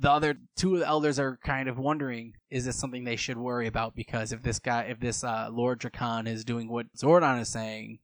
The 0.00 0.10
other 0.10 0.36
two 0.56 0.74
of 0.74 0.80
the 0.80 0.86
elders 0.86 1.18
are 1.18 1.38
kind 1.44 1.68
of 1.68 1.78
wondering, 1.78 2.32
is 2.50 2.64
this 2.64 2.76
something 2.76 3.04
they 3.04 3.16
should 3.16 3.36
worry 3.36 3.66
about? 3.66 3.94
Because 3.94 4.32
if 4.32 4.42
this 4.42 4.58
guy, 4.58 4.84
if 4.84 4.98
this 4.98 5.22
uh, 5.22 5.50
Lord 5.52 5.78
Drakkon 5.78 6.26
is 6.26 6.42
doing 6.44 6.70
what 6.70 6.86
Zordon 6.96 7.38
is 7.40 7.50
saying, 7.50 7.98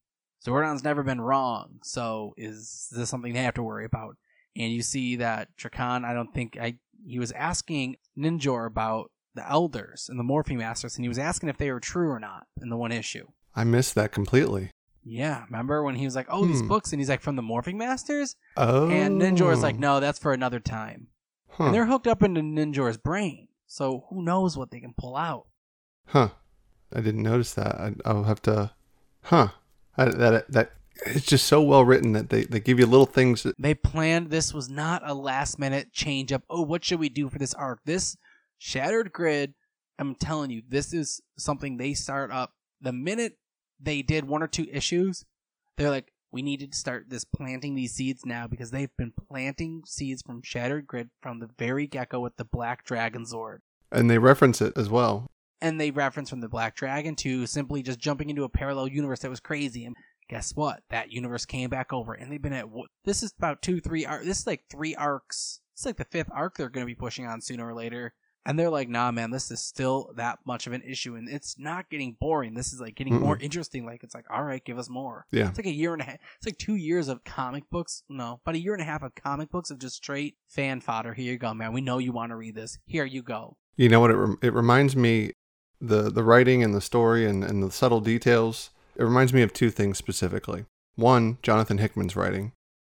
Zordon's 0.46 0.84
never 0.84 1.02
been 1.02 1.20
wrong. 1.22 1.78
So 1.82 2.34
is 2.36 2.88
this 2.92 3.08
something 3.08 3.32
they 3.32 3.42
have 3.42 3.54
to 3.54 3.62
worry 3.62 3.86
about? 3.86 4.16
And 4.54 4.72
you 4.72 4.82
see 4.82 5.16
that 5.16 5.48
Drakkon, 5.56 6.04
I 6.04 6.12
don't 6.12 6.32
think 6.34 6.58
I 6.60 6.78
he 7.06 7.18
was 7.18 7.32
asking 7.32 7.96
Ninjor 8.18 8.66
about 8.66 9.10
the 9.34 9.48
elders 9.48 10.06
and 10.08 10.18
the 10.18 10.24
Morphing 10.24 10.58
Masters, 10.58 10.96
and 10.96 11.04
he 11.04 11.08
was 11.08 11.18
asking 11.18 11.48
if 11.48 11.56
they 11.58 11.70
were 11.70 11.80
true 11.80 12.10
or 12.10 12.18
not 12.20 12.46
in 12.60 12.68
the 12.68 12.76
one 12.76 12.90
issue. 12.92 13.26
I 13.54 13.64
missed 13.64 13.94
that 13.94 14.12
completely. 14.12 14.70
Yeah, 15.04 15.44
remember 15.44 15.82
when 15.82 15.94
he 15.94 16.04
was 16.04 16.16
like, 16.16 16.26
"Oh, 16.28 16.44
these 16.46 16.60
Hmm. 16.60 16.68
books," 16.68 16.92
and 16.92 17.00
he's 17.00 17.08
like, 17.08 17.20
"From 17.22 17.36
the 17.36 17.42
Morphing 17.42 17.76
Masters," 17.76 18.34
Oh. 18.56 18.88
and 18.90 19.20
Ninjor's 19.20 19.62
like, 19.62 19.78
"No, 19.78 20.00
that's 20.00 20.18
for 20.18 20.32
another 20.32 20.58
time." 20.60 21.08
Huh. 21.56 21.64
And 21.64 21.74
they're 21.74 21.86
hooked 21.86 22.06
up 22.06 22.22
into 22.22 22.42
Ninjor's 22.42 22.98
brain, 22.98 23.48
so 23.66 24.04
who 24.10 24.22
knows 24.22 24.58
what 24.58 24.70
they 24.70 24.80
can 24.80 24.94
pull 24.96 25.16
out? 25.16 25.46
Huh. 26.08 26.28
I 26.94 27.00
didn't 27.00 27.22
notice 27.22 27.54
that. 27.54 27.76
I, 27.76 27.94
I'll 28.04 28.24
have 28.24 28.42
to. 28.42 28.72
Huh. 29.22 29.48
I, 29.96 30.04
that 30.04 30.50
that 30.52 30.72
it's 31.04 31.26
just 31.26 31.46
so 31.46 31.62
well 31.62 31.84
written 31.84 32.12
that 32.12 32.28
they, 32.30 32.44
they 32.44 32.60
give 32.60 32.78
you 32.78 32.86
little 32.86 33.06
things. 33.06 33.42
That, 33.42 33.54
They 33.58 33.74
planned 33.74 34.30
this 34.30 34.52
was 34.52 34.68
not 34.68 35.02
a 35.04 35.14
last 35.14 35.58
minute 35.58 35.92
change 35.92 36.32
up. 36.32 36.42
Oh, 36.50 36.62
what 36.62 36.84
should 36.84 37.00
we 37.00 37.08
do 37.08 37.28
for 37.28 37.38
this 37.38 37.54
arc? 37.54 37.80
This 37.84 38.16
shattered 38.58 39.12
grid. 39.12 39.54
I'm 39.98 40.14
telling 40.14 40.50
you, 40.50 40.62
this 40.68 40.92
is 40.92 41.22
something 41.38 41.76
they 41.76 41.94
start 41.94 42.30
up 42.30 42.52
the 42.82 42.92
minute 42.92 43.38
they 43.80 44.02
did 44.02 44.28
one 44.28 44.42
or 44.42 44.46
two 44.46 44.66
issues. 44.70 45.24
They're 45.76 45.90
like, 45.90 46.12
we 46.36 46.42
needed 46.42 46.70
to 46.72 46.78
start 46.78 47.08
this 47.08 47.24
planting 47.24 47.74
these 47.74 47.94
seeds 47.94 48.26
now 48.26 48.46
because 48.46 48.70
they've 48.70 48.94
been 48.98 49.14
planting 49.26 49.80
seeds 49.86 50.20
from 50.20 50.42
shattered 50.42 50.86
grid 50.86 51.08
from 51.22 51.40
the 51.40 51.48
very 51.58 51.86
get 51.86 52.10
go 52.10 52.20
with 52.20 52.36
the 52.36 52.44
Black 52.44 52.84
Dragon 52.84 53.24
Zord. 53.24 53.60
and 53.90 54.10
they 54.10 54.18
reference 54.18 54.60
it 54.60 54.74
as 54.76 54.90
well. 54.90 55.30
and 55.62 55.80
they 55.80 55.90
reference 55.90 56.28
from 56.28 56.42
the 56.42 56.48
Black 56.50 56.76
Dragon 56.76 57.16
to 57.16 57.46
simply 57.46 57.82
just 57.82 57.98
jumping 57.98 58.28
into 58.28 58.44
a 58.44 58.50
parallel 58.50 58.86
universe 58.88 59.20
that 59.20 59.30
was 59.30 59.40
crazy. 59.40 59.86
And 59.86 59.96
guess 60.28 60.54
what? 60.54 60.82
That 60.90 61.10
universe 61.10 61.46
came 61.46 61.70
back 61.70 61.90
over, 61.90 62.12
and 62.12 62.30
they've 62.30 62.42
been 62.42 62.52
at 62.52 62.66
this 63.06 63.22
is 63.22 63.32
about 63.38 63.62
two, 63.62 63.80
three 63.80 64.04
arcs. 64.04 64.26
This 64.26 64.40
is 64.40 64.46
like 64.46 64.64
three 64.70 64.94
arcs. 64.94 65.60
It's 65.72 65.86
like 65.86 65.96
the 65.96 66.04
fifth 66.04 66.28
arc 66.34 66.58
they're 66.58 66.68
going 66.68 66.84
to 66.84 66.92
be 66.94 66.94
pushing 66.94 67.26
on 67.26 67.40
sooner 67.40 67.66
or 67.66 67.74
later. 67.74 68.12
And 68.46 68.56
they're 68.56 68.70
like, 68.70 68.88
nah, 68.88 69.10
man, 69.10 69.32
this 69.32 69.50
is 69.50 69.60
still 69.60 70.12
that 70.16 70.38
much 70.46 70.68
of 70.68 70.72
an 70.72 70.82
issue, 70.82 71.16
and 71.16 71.28
it's 71.28 71.58
not 71.58 71.90
getting 71.90 72.16
boring. 72.18 72.54
This 72.54 72.72
is 72.72 72.80
like 72.80 72.94
getting 72.94 73.18
more 73.18 73.36
interesting. 73.38 73.84
Like 73.84 74.04
it's 74.04 74.14
like, 74.14 74.24
all 74.30 74.44
right, 74.44 74.64
give 74.64 74.78
us 74.78 74.88
more. 74.88 75.26
Yeah. 75.32 75.48
It's 75.48 75.58
like 75.58 75.66
a 75.66 75.72
year 75.72 75.92
and 75.92 76.00
a 76.00 76.04
half. 76.04 76.18
It's 76.36 76.46
like 76.46 76.56
two 76.56 76.76
years 76.76 77.08
of 77.08 77.24
comic 77.24 77.64
books. 77.70 78.04
No, 78.08 78.40
about 78.44 78.54
a 78.54 78.60
year 78.60 78.72
and 78.72 78.82
a 78.82 78.86
half 78.86 79.02
of 79.02 79.16
comic 79.16 79.50
books 79.50 79.70
of 79.70 79.80
just 79.80 79.96
straight 79.96 80.36
fan 80.48 80.80
fodder. 80.80 81.12
Here 81.12 81.32
you 81.32 81.38
go, 81.38 81.52
man. 81.54 81.72
We 81.72 81.80
know 81.80 81.98
you 81.98 82.12
want 82.12 82.30
to 82.30 82.36
read 82.36 82.54
this. 82.54 82.78
Here 82.86 83.04
you 83.04 83.22
go. 83.22 83.56
You 83.76 83.88
know 83.88 83.98
what? 83.98 84.12
It, 84.12 84.16
rem- 84.16 84.38
it 84.40 84.54
reminds 84.54 84.94
me 84.94 85.32
the 85.80 86.10
the 86.10 86.22
writing 86.22 86.62
and 86.62 86.72
the 86.72 86.80
story 86.80 87.26
and, 87.26 87.42
and 87.42 87.62
the 87.62 87.72
subtle 87.72 88.00
details. 88.00 88.70
It 88.94 89.02
reminds 89.02 89.32
me 89.32 89.42
of 89.42 89.52
two 89.52 89.70
things 89.70 89.98
specifically. 89.98 90.66
One, 90.94 91.38
Jonathan 91.42 91.78
Hickman's 91.78 92.16
writing, 92.16 92.52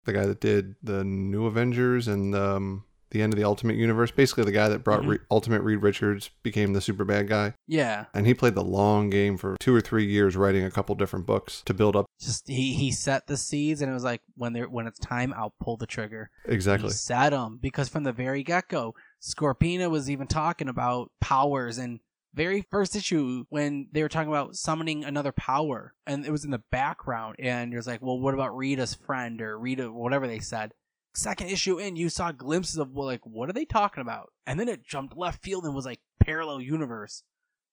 the 0.05 0.12
guy 0.12 0.26
that 0.26 0.41
did 0.41 0.75
the 0.83 1.05
New 1.05 1.47
Avengers 1.47 2.09
and 2.09 2.35
um, 2.35 2.85
the 3.16 3.23
end 3.23 3.32
of 3.32 3.38
the 3.38 3.44
Ultimate 3.44 3.76
Universe. 3.76 4.11
Basically, 4.11 4.44
the 4.44 4.52
guy 4.52 4.68
that 4.68 4.85
brought 4.85 5.02
Mhm. 5.02 5.08
Re- 5.08 5.18
Ultimate 5.30 5.62
Reed 5.62 5.82
Richards 5.82 6.30
became 6.42 6.73
the 6.73 6.80
super 6.80 7.04
bad 7.04 7.28
guy, 7.28 7.54
Yeah, 7.66 8.06
and 8.14 8.26
he 8.26 8.35
played 8.35 8.54
the 8.54 8.64
long 8.64 9.11
game 9.11 9.37
for 9.37 9.56
two 9.61 9.75
or 9.75 9.80
three 9.80 10.06
years, 10.06 10.37
writing 10.37 10.64
a 10.64 10.70
couple 10.70 10.94
different 10.94 11.26
books 11.26 11.62
to 11.66 11.75
build 11.75 11.96
up 11.96 12.06
just 12.18 12.49
he 12.49 12.73
he 12.75 12.90
set 12.90 13.26
the 13.26 13.37
seeds 13.37 13.82
and 13.82 13.90
it 13.90 13.94
was 13.94 14.02
like 14.04 14.23
when 14.37 14.54
there 14.54 14.66
when 14.70 14.87
it's 14.87 14.99
time 14.99 15.35
i'll 15.37 15.52
pull 15.61 15.76
the 15.76 15.87
trigger 15.87 16.30
exactly. 16.46 16.88
he 16.88 16.92
set 16.94 17.28
them 17.30 17.58
because 17.61 17.90
from 17.90 18.04
the 18.04 18.12
very 18.12 18.42
get-go 18.42 18.94
scorpina 19.20 19.90
was 19.90 20.08
even 20.11 20.26
talking 20.26 20.68
about 20.68 21.11
powers 21.20 21.76
and 21.78 22.00
very 22.32 22.64
first 22.70 22.94
issue 22.96 23.44
when 23.50 23.88
they 23.92 24.02
were 24.02 24.08
talking 24.08 24.28
about 24.28 24.54
summoning 24.56 25.04
another 25.04 25.32
power 25.32 25.92
and 26.06 26.25
it 26.25 26.30
was 26.30 26.44
in 26.44 26.50
the 26.50 26.62
background 26.70 27.37
and 27.38 27.73
it 27.73 27.76
was 27.76 27.87
like 27.87 28.00
well 28.02 28.18
what 28.18 28.35
about 28.35 28.56
rita's 28.56 28.94
friend 28.94 29.40
or 29.42 29.58
rita 29.58 29.90
whatever 29.92 30.26
they 30.26 30.38
said 30.38 30.73
second 31.16 31.49
issue 31.49 31.78
in 31.78 31.96
you 31.96 32.08
saw 32.08 32.30
glimpses 32.32 32.76
of 32.76 32.90
well, 32.92 33.06
like 33.06 33.25
what 33.25 33.49
are 33.49 33.52
they 33.54 33.64
talking 33.64 34.00
about 34.00 34.30
and 34.46 34.58
then 34.61 34.68
it 34.68 34.85
jumped 34.87 35.16
left 35.16 35.42
field 35.42 35.64
and 35.64 35.75
was 35.75 35.85
like 35.87 36.00
parallel 36.20 36.61
universe 36.61 37.23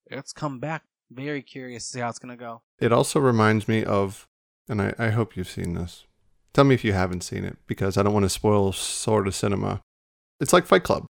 it's 0.08 0.34
come 0.34 0.60
back 0.60 0.84
very 1.12 1.42
curious 1.42 1.84
to 1.86 1.90
see 1.92 2.00
how 2.00 2.10
it's 2.10 2.20
gonna 2.20 2.38
go 2.38 2.62
It 2.80 2.92
also 2.92 3.20
reminds 3.20 3.68
me 3.68 3.84
of, 3.84 4.26
and 4.68 4.82
I, 4.82 4.94
I 4.98 5.10
hope 5.10 5.36
you've 5.38 5.50
seen 5.50 5.74
this. 5.76 6.06
Tell 6.54 6.64
me 6.64 6.74
if 6.76 6.84
you 6.84 6.94
haven't 6.94 7.22
seen 7.22 7.44
it, 7.46 7.58
because 7.68 7.98
I 7.98 8.04
don't 8.04 8.14
want 8.14 8.24
to 8.26 8.30
spoil 8.30 8.72
sort 8.74 9.28
of 9.28 9.34
Cinema. 9.36 9.82
It's 10.40 10.54
like 10.54 10.66
Fight 10.66 10.84
Club. 10.84 11.06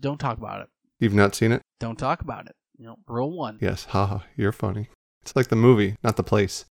don't 0.00 0.18
talk 0.18 0.38
about 0.38 0.60
it 0.62 0.68
You've 1.00 1.14
not 1.14 1.34
seen 1.34 1.52
it? 1.52 1.62
don't 1.80 1.98
talk 1.98 2.20
about 2.22 2.46
it. 2.46 2.54
You 2.78 2.86
know, 2.86 2.96
rule 3.06 3.36
one. 3.36 3.58
Yes, 3.60 3.84
haha, 3.86 4.20
you're 4.36 4.52
funny. 4.52 4.88
It's 5.22 5.36
like 5.36 5.48
the 5.48 5.56
movie, 5.56 5.96
not 6.02 6.16
the 6.16 6.22
place. 6.22 6.64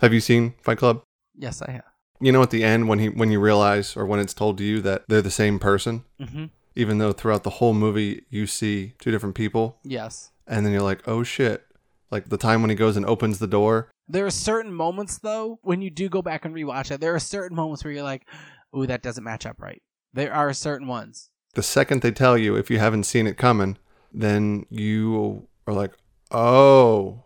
Have 0.00 0.12
you 0.14 0.20
seen 0.20 0.54
Fight 0.62 0.78
Club? 0.78 1.02
Yes, 1.36 1.60
I 1.62 1.70
have. 1.72 1.89
You 2.20 2.32
know 2.32 2.42
at 2.42 2.50
the 2.50 2.62
end 2.64 2.88
when 2.88 2.98
he 2.98 3.08
when 3.08 3.30
you 3.30 3.40
realize 3.40 3.96
or 3.96 4.04
when 4.06 4.20
it's 4.20 4.34
told 4.34 4.58
to 4.58 4.64
you 4.64 4.80
that 4.82 5.04
they're 5.08 5.22
the 5.22 5.30
same 5.30 5.58
person, 5.58 6.04
Mm-hmm. 6.20 6.44
even 6.74 6.98
though 6.98 7.12
throughout 7.12 7.44
the 7.44 7.50
whole 7.50 7.74
movie 7.74 8.24
you 8.30 8.46
see 8.46 8.94
two 8.98 9.10
different 9.10 9.34
people, 9.34 9.78
Yes. 9.84 10.30
and 10.46 10.64
then 10.64 10.72
you're 10.72 10.82
like, 10.82 11.06
"Oh 11.08 11.22
shit." 11.22 11.64
Like 12.10 12.28
the 12.28 12.36
time 12.36 12.60
when 12.60 12.70
he 12.70 12.76
goes 12.76 12.96
and 12.96 13.06
opens 13.06 13.38
the 13.38 13.46
door. 13.46 13.88
There 14.08 14.26
are 14.26 14.30
certain 14.30 14.74
moments 14.74 15.18
though 15.18 15.60
when 15.62 15.80
you 15.80 15.90
do 15.90 16.08
go 16.08 16.22
back 16.22 16.44
and 16.44 16.52
rewatch 16.54 16.90
it. 16.90 17.00
There 17.00 17.14
are 17.14 17.20
certain 17.20 17.56
moments 17.56 17.84
where 17.84 17.92
you're 17.94 18.02
like, 18.02 18.26
"Ooh, 18.76 18.86
that 18.86 19.02
doesn't 19.02 19.24
match 19.24 19.46
up 19.46 19.60
right." 19.60 19.80
There 20.12 20.34
are 20.34 20.52
certain 20.52 20.88
ones. 20.88 21.30
The 21.54 21.62
second 21.62 22.02
they 22.02 22.10
tell 22.10 22.36
you 22.36 22.54
if 22.56 22.68
you 22.70 22.78
haven't 22.78 23.04
seen 23.04 23.26
it 23.26 23.36
coming, 23.38 23.78
then 24.12 24.66
you 24.70 25.46
are 25.66 25.72
like, 25.74 25.92
"Oh, 26.32 27.24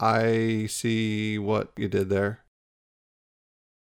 I 0.00 0.66
see 0.66 1.38
what 1.38 1.72
you 1.76 1.88
did 1.88 2.08
there." 2.08 2.40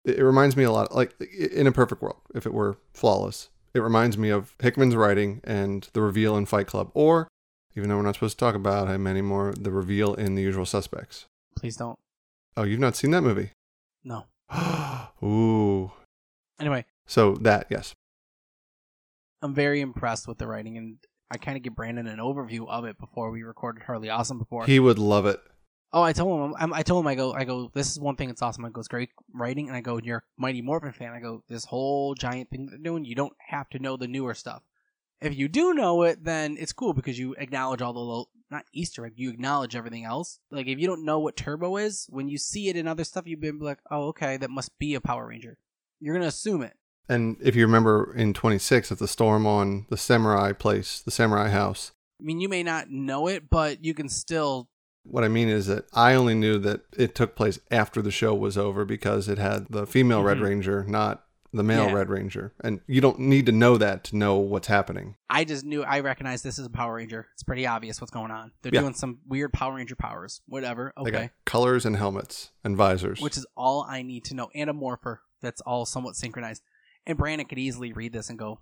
It 0.05 0.21
reminds 0.21 0.57
me 0.57 0.63
a 0.63 0.71
lot, 0.71 0.93
like 0.93 1.19
in 1.21 1.65
a 1.67 1.71
perfect 1.71 2.01
world, 2.01 2.19
if 2.35 2.45
it 2.45 2.53
were 2.53 2.77
flawless, 2.93 3.49
it 3.73 3.79
reminds 3.79 4.17
me 4.17 4.29
of 4.29 4.55
Hickman's 4.61 4.95
writing 4.95 5.41
and 5.43 5.87
the 5.93 6.01
reveal 6.01 6.35
in 6.35 6.45
Fight 6.45 6.67
Club, 6.67 6.91
or 6.93 7.27
even 7.75 7.89
though 7.89 7.95
we're 7.95 8.03
not 8.03 8.15
supposed 8.15 8.37
to 8.37 8.45
talk 8.45 8.55
about 8.55 8.89
him 8.89 9.07
anymore, 9.07 9.53
the 9.57 9.71
reveal 9.71 10.13
in 10.13 10.35
The 10.35 10.41
Usual 10.41 10.65
Suspects. 10.65 11.25
Please 11.55 11.77
don't. 11.77 11.97
Oh, 12.55 12.63
you've 12.63 12.79
not 12.79 12.95
seen 12.95 13.11
that 13.11 13.21
movie? 13.21 13.51
No. 14.03 14.25
Ooh. 15.23 15.91
Anyway, 16.59 16.85
So 17.07 17.35
that, 17.35 17.67
yes. 17.69 17.93
I'm 19.41 19.53
very 19.55 19.81
impressed 19.81 20.27
with 20.27 20.37
the 20.37 20.47
writing, 20.47 20.77
and 20.77 20.97
I 21.31 21.37
kind 21.37 21.57
of 21.57 21.63
give 21.63 21.75
Brandon 21.75 22.07
an 22.07 22.19
overview 22.19 22.67
of 22.67 22.85
it 22.85 22.97
before 22.99 23.31
we 23.31 23.43
recorded 23.43 23.83
Harley 23.83 24.09
Awesome 24.09 24.37
before. 24.37 24.65
He 24.65 24.79
would 24.79 24.99
love 24.99 25.25
it. 25.25 25.41
Oh, 25.93 26.01
I 26.01 26.11
told 26.11 26.49
him. 26.49 26.55
I'm, 26.57 26.73
I 26.73 26.81
told 26.81 27.05
him. 27.05 27.07
I 27.07 27.15
go. 27.15 27.33
I 27.33 27.43
go. 27.43 27.71
This 27.73 27.91
is 27.91 27.99
one 27.99 28.15
thing 28.15 28.27
that's 28.27 28.41
awesome. 28.41 28.65
I 28.65 28.69
go. 28.69 28.79
It's 28.79 28.87
great 28.87 29.09
writing, 29.33 29.67
and 29.67 29.77
I 29.77 29.81
go. 29.81 29.99
You're 29.99 30.17
a 30.17 30.21
Mighty 30.37 30.61
Morphin 30.61 30.91
fan. 30.91 31.13
I 31.13 31.19
go. 31.19 31.43
This 31.47 31.65
whole 31.65 32.15
giant 32.15 32.49
thing 32.49 32.65
they're 32.65 32.79
doing. 32.79 33.05
You 33.05 33.15
don't 33.15 33.33
have 33.49 33.69
to 33.69 33.79
know 33.79 33.95
the 33.95 34.07
newer 34.07 34.33
stuff. 34.33 34.63
If 35.21 35.37
you 35.37 35.47
do 35.47 35.73
know 35.73 36.03
it, 36.03 36.23
then 36.23 36.57
it's 36.59 36.73
cool 36.73 36.93
because 36.93 37.17
you 37.17 37.35
acknowledge 37.37 37.81
all 37.81 37.93
the 37.93 37.99
little 37.99 38.29
not 38.53 38.65
Easter 38.73 39.05
egg. 39.05 39.13
You 39.15 39.29
acknowledge 39.29 39.75
everything 39.75 40.05
else. 40.05 40.39
Like 40.51 40.67
if 40.67 40.79
you 40.79 40.87
don't 40.87 41.05
know 41.05 41.19
what 41.19 41.35
Turbo 41.35 41.77
is, 41.77 42.07
when 42.09 42.27
you 42.27 42.37
see 42.37 42.69
it 42.69 42.75
in 42.75 42.87
other 42.87 43.03
stuff, 43.03 43.25
you've 43.25 43.41
been 43.41 43.59
like, 43.59 43.79
oh, 43.91 44.07
okay, 44.09 44.37
that 44.37 44.49
must 44.49 44.77
be 44.79 44.95
a 44.95 45.01
Power 45.01 45.27
Ranger. 45.27 45.57
You're 45.99 46.15
gonna 46.15 46.27
assume 46.27 46.61
it. 46.61 46.73
And 47.09 47.37
if 47.41 47.55
you 47.55 47.65
remember 47.65 48.13
in 48.15 48.33
26 48.33 48.91
at 48.91 48.99
the 48.99 49.07
storm 49.07 49.45
on 49.45 49.85
the 49.89 49.97
samurai 49.97 50.53
place, 50.53 51.01
the 51.01 51.11
samurai 51.11 51.49
house, 51.49 51.91
I 52.21 52.23
mean, 52.23 52.39
you 52.39 52.47
may 52.47 52.63
not 52.63 52.89
know 52.89 53.27
it, 53.27 53.49
but 53.49 53.83
you 53.83 53.93
can 53.93 54.07
still. 54.07 54.69
What 55.03 55.23
I 55.23 55.27
mean 55.27 55.49
is 55.49 55.67
that 55.67 55.85
I 55.93 56.13
only 56.15 56.33
knew 56.35 56.57
that 56.59 56.81
it 56.97 57.13
took 57.15 57.35
place 57.35 57.59
after 57.71 58.01
the 58.01 58.11
show 58.11 58.33
was 58.33 58.57
over 58.57 58.85
because 58.85 59.27
it 59.27 59.37
had 59.37 59.67
the 59.69 59.85
female 59.85 60.23
Red 60.23 60.37
Mhm. 60.37 60.43
Ranger, 60.43 60.83
not 60.85 61.25
the 61.51 61.61
male 61.63 61.85
Yeah. 61.87 61.93
Red 61.93 62.09
Ranger. 62.09 62.53
And 62.63 62.81
you 62.87 62.99
don't 62.99 63.19
need 63.19 63.45
to 63.45 63.51
know 63.51 63.77
that 63.77 64.03
to 64.05 64.15
know 64.15 64.37
what's 64.37 64.67
happening. 64.67 65.15
I 65.29 65.43
just 65.43 65.63
knew. 65.63 65.83
I 65.83 65.99
recognized 65.99 66.43
this 66.43 66.57
is 66.57 66.65
a 66.65 66.69
Power 66.69 66.95
Ranger. 66.95 67.27
It's 67.33 67.43
pretty 67.43 67.67
obvious 67.67 68.01
what's 68.01 68.09
going 68.11 68.31
on. 68.31 68.51
They're 68.63 68.71
Yeah. 68.73 68.81
doing 68.81 68.95
some 68.95 69.19
weird 69.27 69.53
Power 69.53 69.75
Ranger 69.75 69.95
powers. 69.95 70.41
Whatever. 70.47 70.93
Okay. 70.97 71.29
colors 71.45 71.85
and 71.85 71.95
helmets 71.95 72.51
and 72.63 72.75
visors. 72.75 73.21
which 73.21 73.37
is 73.37 73.45
all 73.55 73.85
I 73.87 74.01
need 74.01 74.25
to 74.25 74.33
know, 74.35 74.49
and 74.55 74.67
a 74.69 74.73
morpher 74.73 75.21
that's 75.41 75.61
all 75.61 75.85
somewhat 75.85 76.15
synchronized. 76.15 76.63
And 77.05 77.17
Brandon 77.17 77.45
could 77.47 77.59
easily 77.59 77.93
read 77.93 78.13
this 78.13 78.29
and 78.29 78.39
go, 78.39 78.61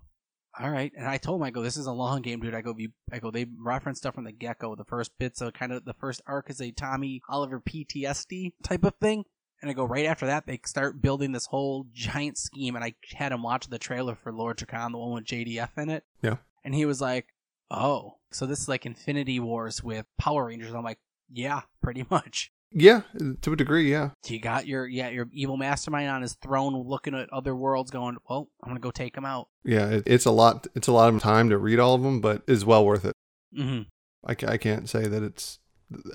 "All 0.58 0.70
right." 0.70 0.92
And 0.96 1.06
I 1.06 1.16
told 1.18 1.40
him, 1.40 1.44
"I 1.44 1.50
go, 1.50 1.62
this 1.62 1.76
is 1.76 1.86
a 1.86 1.92
long 1.92 2.22
game, 2.22 2.40
dude." 2.40 2.54
I 2.54 2.60
go, 2.60 2.74
"You," 2.76 2.92
I 3.10 3.18
go, 3.18 3.30
they 3.30 3.46
reference 3.58 3.98
stuff 3.98 4.14
from 4.14 4.24
the 4.24 4.32
get 4.32 4.58
go. 4.58 4.74
The 4.74 4.84
first 4.84 5.12
bits 5.18 5.40
of 5.40 5.52
kind 5.54 5.72
of 5.72 5.84
the 5.84 5.94
first 5.94 6.20
arc 6.26 6.50
is 6.50 6.60
a 6.60 6.70
Tommy 6.70 7.20
Oliver 7.28 7.60
PTSD 7.60 8.52
type 8.62 8.84
of 8.84 8.94
thing, 9.00 9.24
And 9.60 9.70
I 9.70 9.74
go 9.74 9.84
right 9.84 10.06
after 10.06 10.26
that, 10.26 10.46
they 10.46 10.60
start 10.64 11.00
building 11.00 11.30
this 11.32 11.46
whole 11.46 11.86
giant 11.92 12.36
scheme, 12.36 12.74
and 12.74 12.84
I 12.84 12.94
had 13.14 13.30
him 13.32 13.42
watch 13.42 13.68
the 13.68 13.78
trailer 13.78 14.16
for 14.16 14.32
Lord 14.32 14.58
Drakkon, 14.58 14.90
the 14.90 14.98
one 14.98 15.12
with 15.12 15.24
JDF 15.24 15.78
in 15.78 15.88
it. 15.88 16.04
Yeah. 16.20 16.38
And 16.64 16.74
he 16.74 16.84
was 16.84 17.00
like, 17.00 17.28
"Oh, 17.70 18.18
so 18.32 18.44
this 18.46 18.60
is 18.60 18.68
like 18.68 18.84
Infinity 18.86 19.38
Wars 19.40 19.82
with 19.82 20.06
Power 20.18 20.46
Rangers." 20.46 20.74
I'm 20.74 20.82
like, 20.84 20.98
"Yeah, 21.30 21.62
pretty 21.80 22.04
much." 22.10 22.52
Yeah, 22.74 23.02
to 23.42 23.52
a 23.52 23.56
degree, 23.56 23.90
yeah. 23.90 24.10
You 24.26 24.40
got 24.40 24.66
your 24.66 24.86
yeah 24.86 25.08
your 25.10 25.28
evil 25.32 25.56
mastermind 25.56 26.08
on 26.08 26.22
his 26.22 26.34
throne, 26.34 26.74
looking 26.74 27.14
at 27.14 27.32
other 27.32 27.54
worlds, 27.54 27.90
going, 27.90 28.16
"Well, 28.28 28.48
I'm 28.62 28.70
gonna 28.70 28.80
go 28.80 28.90
take 28.90 29.16
him 29.16 29.24
out." 29.24 29.48
Yeah, 29.64 29.88
it, 29.90 30.02
it's 30.06 30.24
a 30.24 30.30
lot. 30.30 30.66
It's 30.74 30.88
a 30.88 30.92
lot 30.92 31.12
of 31.12 31.20
time 31.20 31.50
to 31.50 31.58
read 31.58 31.78
all 31.78 31.94
of 31.94 32.02
them, 32.02 32.20
but 32.20 32.42
is 32.46 32.64
well 32.64 32.84
worth 32.84 33.04
it. 33.04 33.12
hmm 33.54 33.82
I, 34.26 34.36
I 34.46 34.56
can't 34.56 34.88
say 34.88 35.06
that 35.08 35.22
it's 35.22 35.58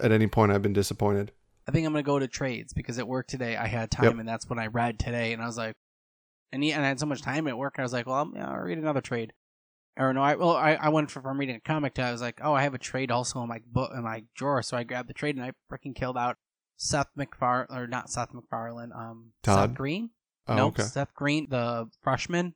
at 0.01 0.11
any 0.11 0.27
point 0.27 0.51
I've 0.51 0.61
been 0.61 0.73
disappointed. 0.73 1.31
I 1.67 1.71
think 1.71 1.85
I'm 1.85 1.93
gonna 1.93 2.03
go 2.03 2.17
to 2.19 2.27
trades 2.27 2.73
because 2.73 2.97
at 2.97 3.07
work 3.07 3.27
today 3.27 3.55
I 3.57 3.67
had 3.67 3.91
time, 3.91 4.05
Yep. 4.05 4.19
and 4.19 4.27
that's 4.29 4.49
when 4.49 4.59
I 4.59 4.67
read 4.67 4.97
today, 4.99 5.33
and 5.33 5.41
I 5.41 5.45
was 5.45 5.57
like, 5.57 5.75
and, 6.53 6.63
he, 6.63 6.71
and 6.71 6.83
I 6.83 6.87
had 6.87 6.99
so 6.99 7.05
much 7.05 7.21
time 7.21 7.47
at 7.47 7.57
work, 7.57 7.75
I 7.77 7.81
was 7.83 7.91
like, 7.91 8.05
well, 8.07 8.21
I'm, 8.21 8.33
yeah, 8.35 8.49
I'll 8.49 8.59
read 8.61 8.77
another 8.77 9.01
trade. 9.01 9.33
Or 9.99 10.13
no, 10.13 10.21
I 10.23 10.35
well, 10.35 10.55
I, 10.55 10.75
I 10.75 10.89
went 10.89 11.11
from, 11.11 11.23
from 11.23 11.39
reading 11.39 11.55
a 11.57 11.59
comic 11.59 11.95
to 11.95 12.03
I 12.03 12.11
was 12.11 12.21
like, 12.21 12.39
oh, 12.41 12.53
I 12.53 12.61
have 12.63 12.73
a 12.73 12.77
trade 12.79 13.11
also 13.11 13.41
in 13.41 13.49
my 13.49 13.59
book 13.71 13.91
in 13.93 14.03
my 14.03 14.23
drawer, 14.35 14.61
so 14.61 14.77
I 14.77 14.83
grabbed 14.83 15.09
the 15.09 15.13
trade 15.13 15.35
and 15.35 15.43
I 15.43 15.51
freaking 15.71 15.93
killed 15.95 16.17
out 16.17 16.37
Seth 16.77 17.09
MacFar 17.17 17.65
or 17.69 17.87
not 17.87 18.09
Seth 18.09 18.33
MacFarlane, 18.33 18.91
um, 18.93 19.31
Todd? 19.43 19.69
Seth 19.69 19.77
Green. 19.77 20.11
Oh, 20.47 20.55
nope, 20.55 20.79
okay. 20.79 20.87
Seth 20.87 21.13
Green, 21.13 21.47
the 21.49 21.89
freshman. 22.01 22.53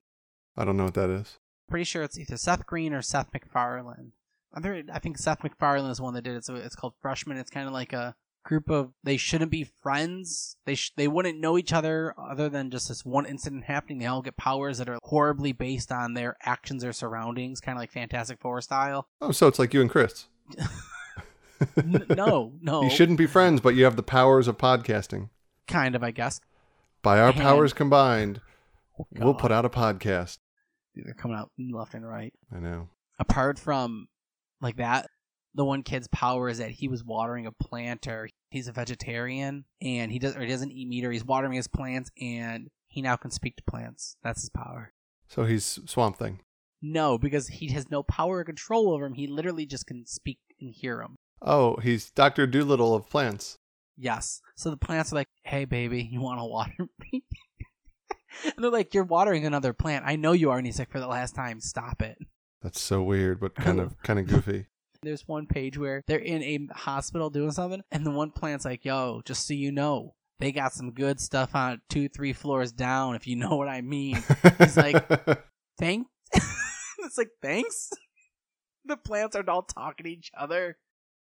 I 0.55 0.63
don't 0.63 0.77
know 0.77 0.85
what 0.85 0.93
that 0.93 1.09
is. 1.09 1.37
Pretty 1.69 1.83
sure 1.85 2.03
it's 2.03 2.17
either 2.17 2.37
Seth 2.37 2.65
Green 2.65 2.93
or 2.93 3.01
Seth 3.01 3.27
MacFarlane. 3.33 4.13
Other, 4.55 4.83
I 4.91 4.99
think 4.99 5.17
Seth 5.17 5.43
MacFarlane 5.43 5.89
is 5.89 5.97
the 5.97 6.03
one 6.03 6.13
that 6.13 6.23
did 6.23 6.35
it. 6.35 6.45
So 6.45 6.55
it's 6.55 6.75
called 6.75 6.93
Freshman. 7.01 7.37
It's 7.37 7.49
kind 7.49 7.67
of 7.67 7.73
like 7.73 7.93
a 7.93 8.15
group 8.43 8.69
of 8.69 8.91
they 9.03 9.17
shouldn't 9.17 9.51
be 9.51 9.69
friends. 9.81 10.57
They 10.65 10.75
sh- 10.75 10.91
they 10.97 11.07
wouldn't 11.07 11.39
know 11.39 11.57
each 11.57 11.71
other 11.71 12.13
other 12.17 12.49
than 12.49 12.69
just 12.69 12.89
this 12.89 13.05
one 13.05 13.25
incident 13.25 13.65
happening. 13.65 13.99
They 13.99 14.07
all 14.07 14.21
get 14.21 14.35
powers 14.37 14.77
that 14.79 14.89
are 14.89 14.99
horribly 15.03 15.53
based 15.53 15.91
on 15.91 16.13
their 16.13 16.35
actions 16.43 16.83
or 16.83 16.91
surroundings, 16.91 17.61
kind 17.61 17.77
of 17.77 17.81
like 17.81 17.91
Fantastic 17.91 18.39
Four 18.41 18.61
style. 18.61 19.07
Oh, 19.21 19.31
so 19.31 19.47
it's 19.47 19.59
like 19.59 19.73
you 19.73 19.81
and 19.81 19.89
Chris. 19.89 20.27
N- 21.77 22.05
no, 22.09 22.53
no, 22.61 22.83
You 22.83 22.89
shouldn't 22.89 23.17
be 23.17 23.27
friends, 23.27 23.61
but 23.61 23.75
you 23.75 23.83
have 23.85 23.95
the 23.95 24.03
powers 24.03 24.47
of 24.47 24.57
podcasting. 24.57 25.29
kind 25.67 25.95
of, 25.95 26.03
I 26.03 26.11
guess. 26.11 26.39
By 27.01 27.19
our 27.19 27.29
And- 27.29 27.37
powers 27.39 27.73
combined, 27.73 28.41
oh, 28.99 29.07
we'll 29.11 29.33
put 29.33 29.51
out 29.51 29.65
a 29.65 29.69
podcast. 29.69 30.37
They're 30.95 31.13
coming 31.13 31.37
out 31.37 31.51
left 31.57 31.93
and 31.93 32.07
right. 32.07 32.33
I 32.53 32.59
know. 32.59 32.89
apart 33.19 33.57
from 33.59 34.07
like 34.61 34.75
that 34.77 35.07
the 35.53 35.65
one 35.65 35.83
kid's 35.83 36.07
power 36.09 36.47
is 36.49 36.59
that 36.59 36.71
he 36.71 36.87
was 36.87 37.03
watering 37.03 37.45
a 37.45 37.51
plant 37.51 38.07
or 38.07 38.29
he's 38.51 38.67
a 38.67 38.71
vegetarian 38.71 39.65
and 39.81 40.11
he 40.11 40.19
does 40.19 40.35
or 40.35 40.41
he 40.41 40.47
doesn't 40.47 40.71
eat 40.71 40.87
meat 40.87 41.03
or 41.05 41.11
he's 41.11 41.25
watering 41.25 41.53
his 41.53 41.67
plants 41.67 42.09
and 42.21 42.67
he 42.87 43.01
now 43.01 43.15
can 43.15 43.31
speak 43.31 43.55
to 43.57 43.63
plants 43.63 44.15
that's 44.23 44.41
his 44.41 44.49
power 44.49 44.93
So 45.27 45.43
he's 45.45 45.79
Swamp 45.87 46.17
Thing. 46.17 46.39
no 46.81 47.17
because 47.17 47.47
he 47.47 47.69
has 47.73 47.89
no 47.91 48.01
power 48.03 48.37
or 48.39 48.43
control 48.45 48.91
over 48.93 49.05
him 49.05 49.13
he 49.15 49.27
literally 49.27 49.65
just 49.65 49.85
can 49.87 50.05
speak 50.05 50.39
and 50.59 50.73
hear 50.73 51.01
him 51.01 51.17
Oh, 51.41 51.75
he's 51.77 52.11
Doctor 52.11 52.45
Dolittle 52.47 52.93
of 52.95 53.09
plants. 53.09 53.57
yes 53.97 54.41
so 54.55 54.69
the 54.69 54.77
plants 54.77 55.11
are 55.11 55.15
like 55.15 55.27
hey 55.43 55.65
baby 55.65 56.07
you 56.11 56.21
want 56.21 56.39
to 56.39 56.45
water 56.45 56.73
me 57.11 57.23
and 58.45 58.53
they're 58.57 58.71
like 58.71 58.93
you're 58.93 59.03
watering 59.03 59.45
another 59.45 59.73
plant 59.73 60.05
i 60.07 60.15
know 60.15 60.31
you 60.31 60.49
are 60.49 60.57
and 60.57 60.65
he's 60.65 60.79
like 60.79 60.89
for 60.91 60.99
the 60.99 61.07
last 61.07 61.35
time 61.35 61.59
stop 61.59 62.01
it 62.01 62.17
That's 62.61 62.79
so 62.79 63.01
weird, 63.03 63.39
but 63.39 63.55
kind 63.55 63.79
of 63.79 63.95
kind 64.03 64.19
of 64.19 64.27
goofy. 64.27 64.67
There's 65.03 65.27
one 65.27 65.47
page 65.47 65.77
where 65.79 66.03
they're 66.05 66.19
in 66.19 66.43
a 66.43 66.73
hospital 66.77 67.31
doing 67.31 67.49
something, 67.51 67.81
and 67.91 68.05
the 68.05 68.11
one 68.11 68.29
plant's 68.29 68.65
like, 68.65 68.85
"Yo, 68.85 69.23
just 69.25 69.47
so 69.47 69.55
you 69.55 69.71
know, 69.71 70.13
they 70.37 70.51
got 70.51 70.73
some 70.73 70.91
good 70.91 71.19
stuff 71.19 71.55
on 71.55 71.81
two, 71.89 72.07
three 72.07 72.33
floors 72.33 72.71
down. 72.71 73.15
If 73.15 73.25
you 73.25 73.35
know 73.35 73.55
what 73.55 73.67
I 73.67 73.81
mean." 73.81 74.21
He's 74.59 74.77
like- 74.77 75.03
"Thanks." 75.79 76.07
it's 76.99 77.17
like 77.17 77.31
thanks. 77.41 77.89
the 78.85 78.95
plants 78.95 79.35
are 79.35 79.49
all 79.49 79.63
talking 79.63 80.03
to 80.03 80.11
each 80.11 80.29
other. 80.37 80.77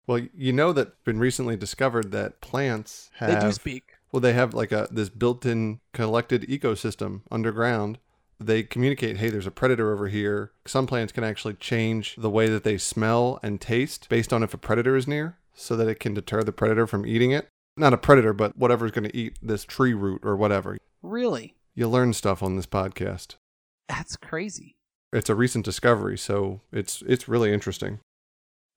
Well, 0.06 0.20
you 0.34 0.52
know 0.52 0.73
that 0.73 1.02
been 1.04 1.18
recently 1.18 1.56
discovered 1.56 2.10
that 2.12 2.40
plants 2.40 3.10
have 3.14 3.30
They 3.30 3.47
do 3.47 3.52
speak. 3.52 3.93
Well, 4.12 4.21
they 4.21 4.32
have 4.32 4.54
like 4.54 4.73
a 4.73 4.88
this 4.90 5.08
built-in 5.08 5.80
collected 5.93 6.43
ecosystem 6.43 7.23
underground. 7.30 7.99
They 8.38 8.62
communicate, 8.62 9.17
hey, 9.17 9.30
there's 9.30 9.47
a 9.47 9.50
predator 9.50 9.93
over 9.93 10.08
here. 10.08 10.52
Some 10.67 10.86
plants 10.86 11.12
can 11.12 11.25
actually 11.25 11.54
change 11.54 12.17
the 12.17 12.30
way 12.30 12.49
that 12.49 12.64
they 12.64 12.78
smell 12.78 13.38
and 13.43 13.60
taste 13.60 14.08
based 14.08 14.32
on 14.32 14.43
if 14.43 14.52
a 14.52 14.58
predator 14.58 14.97
is 14.97 15.08
near, 15.08 15.38
so 15.54 15.76
that 15.76 15.88
it 15.88 16.00
can 16.00 16.14
deter 16.14 16.43
the 16.43 16.52
predator 16.52 16.86
from 16.86 17.06
eating 17.06 17.30
it. 17.30 17.49
Not 17.76 17.93
a 17.93 17.99
predator, 17.99 18.32
but 18.32 18.56
whatever's 18.56 18.90
going 18.90 19.08
to 19.08 19.17
eat 19.17 19.38
this 19.43 19.64
tree 19.64 19.95
root 19.95 20.21
or 20.23 20.36
whatever. 20.36 20.78
Really? 21.02 21.56
You 21.75 21.88
learn 21.88 22.12
stuff 22.12 22.43
on 22.43 22.56
this 22.56 22.67
podcast. 22.67 23.34
That's 23.88 24.17
crazy. 24.17 24.76
It's 25.12 25.30
a 25.30 25.34
recent 25.34 25.64
discovery, 25.64 26.19
so 26.19 26.60
it's 26.73 27.02
it's 27.06 27.28
really 27.28 27.52
interesting. 27.52 28.00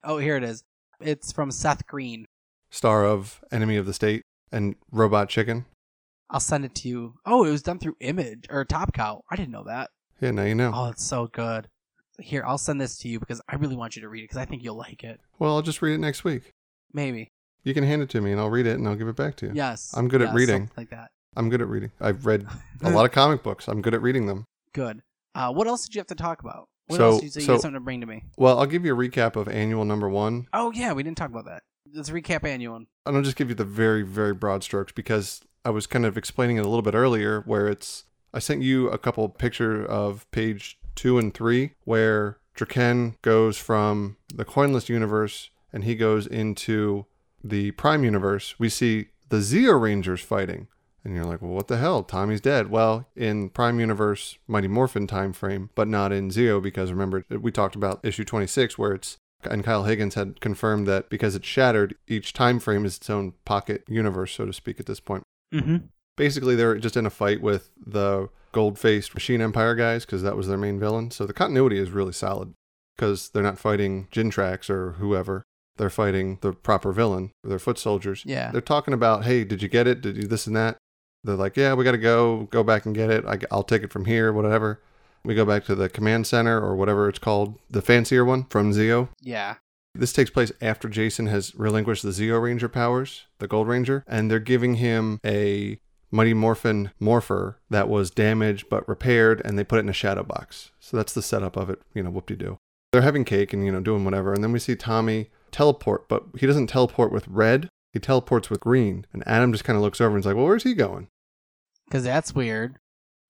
Oh, 0.04 0.18
here 0.18 0.38
it 0.38 0.44
is. 0.44 0.64
It's 1.02 1.32
from 1.32 1.52
Seth 1.52 1.86
Green. 1.88 2.26
Star 2.70 3.06
of 3.06 3.42
Enemy 3.52 3.78
of 3.78 3.86
the 3.86 3.94
State 3.94 4.24
and 4.52 4.76
Robot 4.92 5.30
Chicken. 5.30 5.66
I'll 6.30 6.40
send 6.40 6.66
it 6.66 6.76
to 6.76 6.90
you. 6.90 7.14
Oh, 7.26 7.46
it 7.46 7.52
was 7.52 7.62
done 7.62 7.80
through 7.80 7.96
Image 8.02 8.46
or 8.50 8.66
Top 8.66 8.94
Cow. 8.94 9.22
I 9.32 9.36
didn't 9.36 9.52
know 9.52 9.64
that. 9.64 9.90
Yeah, 10.20 10.32
now 10.32 10.44
you 10.44 10.56
know. 10.56 10.72
Oh, 10.74 10.90
it's 10.90 11.04
so 11.04 11.28
good. 11.28 11.68
Here, 12.20 12.44
I'll 12.46 12.58
send 12.58 12.82
this 12.82 12.98
to 13.00 13.08
you 13.08 13.20
because 13.20 13.42
I 13.48 13.56
really 13.56 13.76
want 13.76 13.96
you 13.96 14.02
to 14.02 14.10
read 14.10 14.22
it 14.22 14.24
because 14.26 14.38
I 14.38 14.46
think 14.46 14.64
you'll 14.64 14.76
like 14.76 15.04
it. 15.04 15.22
Well, 15.40 15.56
I'll 15.56 15.62
just 15.62 15.82
read 15.82 15.94
it 15.94 16.00
next 16.00 16.24
week. 16.24 16.52
Maybe. 16.92 17.30
You 17.64 17.74
can 17.74 17.84
hand 17.84 18.02
it 18.02 18.10
to 18.10 18.22
me 18.22 18.32
and 18.32 18.42
I'll 18.42 18.50
read 18.50 18.66
it 18.66 18.78
and 18.78 18.88
I'll 18.88 18.96
give 18.96 19.08
it 19.08 19.16
back 19.16 19.36
to 19.38 19.48
you. 19.48 19.52
Yes. 19.54 19.94
I'm 19.96 20.08
good 20.08 20.22
at 20.22 20.34
reading. 20.34 20.72
Like 20.76 20.90
that. 20.90 21.12
I'm 21.36 21.50
good 21.50 21.62
at 21.62 21.68
reading. 21.68 21.92
I've 22.02 22.26
read 22.26 22.48
a 22.82 22.90
lot 22.90 23.06
of 23.06 23.12
comic 23.12 23.44
books. 23.44 23.68
I'm 23.68 23.82
good 23.82 23.94
at 23.94 24.02
reading 24.02 24.26
them. 24.26 24.46
Good. 24.74 25.02
Uh, 25.36 25.52
what 25.54 25.68
else 25.68 25.86
did 25.86 25.94
you 25.96 26.00
have 26.00 26.08
to 26.08 26.16
talk 26.16 26.42
about? 26.42 26.68
What 26.88 26.98
So- 26.98 27.10
else 27.12 27.24
you 27.24 27.30
so- 27.30 27.40
something 27.42 27.74
to 27.74 27.80
bring 27.80 28.02
to 28.02 28.08
me? 28.08 28.24
Well, 28.38 28.60
I'll 28.60 28.66
give 28.66 28.86
you 28.86 28.94
a 28.94 28.98
recap 28.98 29.36
of 29.36 29.48
annual 29.48 29.86
number 29.86 30.10
one. 30.10 30.48
Oh 30.54 30.72
yeah, 30.72 30.94
we 30.94 31.04
didn't 31.04 31.18
talk 31.18 31.30
about 31.30 31.46
that. 31.46 31.64
Let's 31.94 32.10
recap 32.10 32.44
annual. 32.46 32.76
And 32.78 32.88
I'll 33.06 33.22
just 33.22 33.36
give 33.38 33.50
you 33.50 33.56
the 33.56 33.64
very, 33.66 34.04
very 34.04 34.34
broad 34.34 34.64
strokes 34.64 34.92
because 34.92 35.42
I 35.66 35.70
was 35.70 35.88
kind 35.88 36.06
of 36.06 36.18
explaining 36.18 36.58
it 36.58 36.62
a 36.66 36.70
little 36.70 36.82
bit 36.82 36.94
earlier 36.96 37.42
where 37.42 37.68
it's 37.68 38.06
I 38.34 38.40
sent 38.40 38.62
you 38.62 38.90
a 38.90 38.98
couple 38.98 39.28
picture 39.30 39.86
of 39.86 40.30
page 40.32 40.78
two 40.96 41.18
and 41.18 41.34
three 41.34 41.72
where 41.86 42.38
Drakkon 42.58 43.16
goes 43.22 43.58
from 43.58 44.18
the 44.34 44.46
coinless 44.46 44.90
universe 44.90 45.50
and 45.74 45.84
he 45.84 45.96
goes 45.96 46.28
into 46.28 47.06
the 47.44 47.72
prime 47.72 48.04
universe. 48.04 48.56
We 48.60 48.70
see 48.70 49.08
the 49.30 49.38
Zeo 49.38 49.80
Rangers 49.80 50.22
fighting. 50.22 50.68
And 51.04 51.16
you're 51.16 51.26
like, 51.26 51.42
well, 51.42 51.52
what 51.52 51.68
the 51.68 51.78
hell? 51.78 52.04
Tommy's 52.04 52.42
dead. 52.42 52.70
Well, 52.70 53.08
in 53.16 53.50
Prime 53.50 53.80
Universe 53.80 54.38
Mighty 54.48 54.68
Morphin 54.68 55.08
time 55.08 55.32
frame, 55.32 55.70
but 55.74 55.88
not 55.88 56.12
in 56.12 56.30
Zeo 56.30 56.62
because 56.62 56.92
remember 56.92 57.24
we 57.30 57.52
talked 57.52 57.76
about 57.76 58.00
issue 58.04 58.26
26 58.26 58.78
where 58.78 58.94
it's 58.94 59.18
and 59.44 59.64
Kyle 59.64 59.84
Higgins 59.84 60.16
had 60.16 60.42
confirmed 60.42 60.88
that 60.88 61.10
because 61.10 61.36
it's 61.36 61.48
shattered, 61.48 61.96
each 62.08 62.34
time 62.34 62.60
frame 62.60 62.86
is 62.86 62.98
its 62.98 63.10
own 63.10 63.34
pocket 63.46 63.84
universe, 63.88 64.34
so 64.34 64.46
to 64.46 64.54
speak, 64.54 64.80
at 64.80 64.86
this 64.86 65.00
point. 65.00 65.24
Mm-hmm. 65.54 65.78
Basically, 66.16 66.56
they're 66.56 66.78
just 66.78 66.98
in 66.98 67.06
a 67.06 67.12
fight 67.12 67.42
with 67.42 67.70
the 67.78 68.30
gold-faced 68.52 69.14
Machine 69.14 69.42
Empire 69.42 69.76
guys 69.76 70.06
because 70.06 70.24
that 70.24 70.36
was 70.36 70.48
their 70.48 70.58
main 70.58 70.80
villain. 70.80 71.12
So 71.12 71.26
the 71.26 71.34
continuity 71.34 71.78
is 71.78 71.92
really 71.92 72.14
solid 72.14 72.54
because 72.96 73.30
they're 73.30 73.44
not 73.44 73.60
fighting 73.60 74.08
Jindrax 74.12 74.70
or 74.70 74.94
whoever. 74.94 75.44
They're 75.78 75.92
fighting 75.92 76.40
the 76.42 76.54
proper 76.54 76.92
villain, 76.92 77.32
their 77.44 77.60
foot 77.60 77.78
soldiers. 77.78 78.24
Yeah. 78.26 78.50
They're 78.50 78.62
talking 78.62 78.96
about, 78.96 79.26
hey, 79.26 79.44
did 79.44 79.62
you 79.62 79.70
get 79.70 79.86
it? 79.86 80.02
Did 80.02 80.18
you 80.18 80.24
this 80.24 80.48
and 80.48 80.56
that? 80.56 80.78
They're 81.28 81.36
like, 81.36 81.58
yeah, 81.58 81.74
we 81.74 81.84
got 81.84 81.92
to 81.92 81.98
go, 81.98 82.48
go 82.52 82.64
back 82.64 82.86
and 82.86 82.96
get 82.96 83.10
it. 83.10 83.26
I, 83.26 83.38
I'll 83.52 83.64
take 83.64 83.84
it 83.84 83.92
from 83.92 84.06
here, 84.06 84.32
whatever. 84.32 84.82
We 85.26 85.36
go 85.36 85.44
back 85.44 85.66
to 85.66 85.76
the 85.76 85.90
command 85.90 86.26
center 86.26 86.60
or 86.60 86.76
whatever 86.76 87.10
it's 87.10 87.20
called, 87.20 87.60
the 87.70 87.82
fancier 87.82 88.24
one 88.24 88.46
from 88.46 88.72
Zeo. 88.72 89.10
Yeah. 89.22 89.56
This 89.94 90.14
takes 90.14 90.30
place 90.30 90.54
after 90.62 90.88
Jason 90.88 91.28
has 91.28 91.54
relinquished 91.56 92.04
the 92.04 92.12
Zeo 92.12 92.42
Ranger 92.42 92.70
powers, 92.70 93.26
the 93.40 93.48
Gold 93.48 93.68
Ranger, 93.68 94.06
and 94.08 94.32
they're 94.32 94.40
giving 94.40 94.76
him 94.76 95.20
a 95.26 95.80
Mighty 96.12 96.34
Morphin 96.34 96.92
Morpher 97.00 97.60
that 97.70 97.90
was 97.90 98.10
damaged 98.10 98.70
but 98.70 98.88
repaired, 98.88 99.42
and 99.44 99.60
they 99.60 99.66
put 99.66 99.80
it 99.80 99.82
in 99.82 99.90
a 99.90 99.94
shadow 99.94 100.24
box. 100.24 100.72
So 100.80 100.96
that's 100.96 101.14
the 101.14 101.22
setup 101.22 101.58
of 101.58 101.70
it, 101.70 101.82
you 101.94 102.04
know, 102.04 102.10
whoop 102.10 102.28
de 102.28 102.38
doo. 102.38 102.58
They're 102.94 103.02
having 103.02 103.26
cake 103.26 103.52
and, 103.52 103.66
you 103.66 103.72
know, 103.72 103.82
doing 103.82 104.06
whatever, 104.06 104.34
and 104.34 104.42
then 104.42 104.54
we 104.54 104.60
see 104.60 104.78
Tommy 104.78 105.30
teleport, 105.52 106.08
but 106.08 106.24
he 106.40 106.48
doesn't 106.48 106.68
teleport 106.68 107.12
with 107.12 107.28
red, 107.28 107.68
he 107.92 108.00
teleports 108.00 108.50
with 108.50 108.62
green. 108.62 109.06
And 109.12 109.28
Adam 109.28 109.52
just 109.52 109.66
kind 109.66 109.76
of 109.76 109.84
looks 109.84 110.00
over 110.00 110.16
and 110.16 110.20
is 110.20 110.26
like, 110.26 110.38
well, 110.38 110.46
where's 110.46 110.64
he 110.64 110.74
going? 110.74 111.10
Because 111.88 112.04
that's 112.04 112.36
weird. 112.36 112.78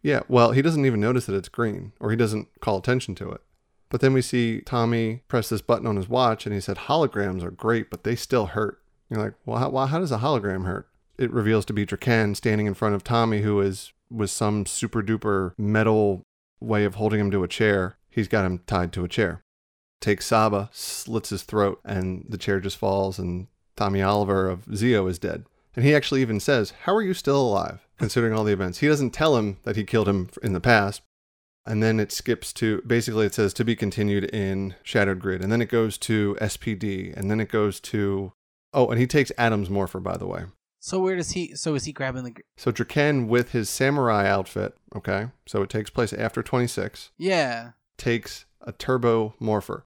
Yeah, 0.02 0.22
well, 0.28 0.52
he 0.52 0.62
doesn't 0.62 0.86
even 0.86 1.00
notice 1.00 1.26
that 1.26 1.36
it's 1.36 1.50
green, 1.50 1.94
or 2.00 2.12
he 2.12 2.18
doesn't 2.18 2.48
call 2.60 2.78
attention 2.78 3.16
to 3.16 3.32
it. 3.32 3.42
But 3.90 4.02
then 4.02 4.14
we 4.14 4.22
see 4.22 4.62
Tommy 4.62 5.24
press 5.28 5.50
this 5.50 5.62
button 5.62 5.88
on 5.88 5.96
his 5.96 6.10
watch, 6.10 6.46
and 6.46 6.54
he 6.54 6.62
said, 6.62 6.78
Holograms 6.78 7.44
are 7.44 7.52
great, 7.52 7.90
but 7.90 8.04
they 8.04 8.16
still 8.16 8.48
hurt. 8.48 8.82
You're 9.10 9.24
like, 9.24 9.34
well, 9.46 9.60
how, 9.60 9.70
well, 9.70 9.88
how 9.88 10.00
does 10.00 10.12
a 10.12 10.18
hologram 10.18 10.66
hurt? 10.66 10.90
It 11.18 11.32
reveals 11.32 11.66
to 11.66 11.74
be 11.74 11.86
Drakkon 11.86 12.36
standing 12.36 12.68
in 12.68 12.74
front 12.74 12.96
of 12.96 13.04
Tommy, 13.04 13.42
who 13.42 13.60
is 13.62 13.94
with 14.10 14.30
some 14.30 14.66
super 14.66 15.02
duper 15.02 15.54
metal 15.58 16.24
way 16.60 16.84
of 16.84 16.96
holding 16.96 17.20
him 17.20 17.32
to 17.32 17.44
a 17.44 17.48
chair. 17.48 17.98
He's 18.10 18.28
got 18.28 18.46
him 18.46 18.60
tied 18.68 18.92
to 18.94 19.04
a 19.04 19.10
chair. 19.10 19.42
Takes 20.00 20.28
Saba, 20.28 20.70
slits 20.74 21.30
his 21.30 21.44
throat, 21.44 21.80
and 21.84 22.26
the 22.28 22.38
chair 22.38 22.60
just 22.60 22.78
falls, 22.78 23.18
and 23.18 23.48
Tommy 23.76 24.02
Oliver 24.02 24.50
of 24.50 24.66
Zeo 24.66 25.10
is 25.10 25.20
dead. 25.20 25.46
And 25.78 25.86
he 25.86 25.94
actually 25.96 26.22
even 26.22 26.40
says, 26.40 26.74
How 26.84 26.96
are 26.96 27.04
you 27.04 27.14
still 27.14 27.40
alive, 27.40 27.88
considering 28.00 28.34
all 28.34 28.44
the 28.44 28.52
events? 28.52 28.80
He 28.80 28.88
doesn't 28.88 29.12
tell 29.12 29.38
him 29.38 29.58
that 29.64 29.76
he 29.76 29.84
killed 29.84 30.10
him 30.10 30.30
in 30.42 30.54
the 30.54 30.60
past. 30.60 31.04
And 31.68 31.84
then 31.84 32.00
it 32.00 32.12
skips 32.12 32.52
to 32.54 32.82
basically 32.88 33.26
it 33.28 33.34
says 33.36 33.54
to 33.54 33.64
be 33.64 33.76
continued 33.76 34.24
in 34.24 34.74
Shattered 34.84 35.20
Grid. 35.20 35.42
And 35.44 35.52
then 35.52 35.62
it 35.62 35.70
goes 35.70 35.98
to 36.00 36.36
SPD. 36.42 37.16
And 37.16 37.30
then 37.30 37.40
it 37.40 37.50
goes 37.50 37.80
to. 37.82 38.34
Oh, 38.74 38.88
and 38.90 39.00
he 39.00 39.06
takes 39.06 39.32
Adam's 39.38 39.70
Morpher, 39.70 40.00
by 40.00 40.18
the 40.18 40.26
way. 40.26 40.46
So 40.80 41.00
where 41.00 41.16
does 41.16 41.32
he? 41.32 41.56
So 41.56 41.76
is 41.76 41.86
he 41.86 41.92
grabbing 41.92 42.24
the? 42.24 42.36
So 42.58 42.72
Drakkon 42.72 43.28
with 43.28 43.52
his 43.52 43.70
samurai 43.70 44.28
outfit, 44.28 44.76
okay? 44.96 45.28
So 45.48 45.62
it 45.62 45.70
takes 45.70 45.90
place 45.90 46.12
after 46.14 46.42
26, 46.42 47.12
Yeah. 47.20 47.72
takes 47.98 48.46
a 48.62 48.72
turbo 48.72 49.36
morpher. 49.40 49.84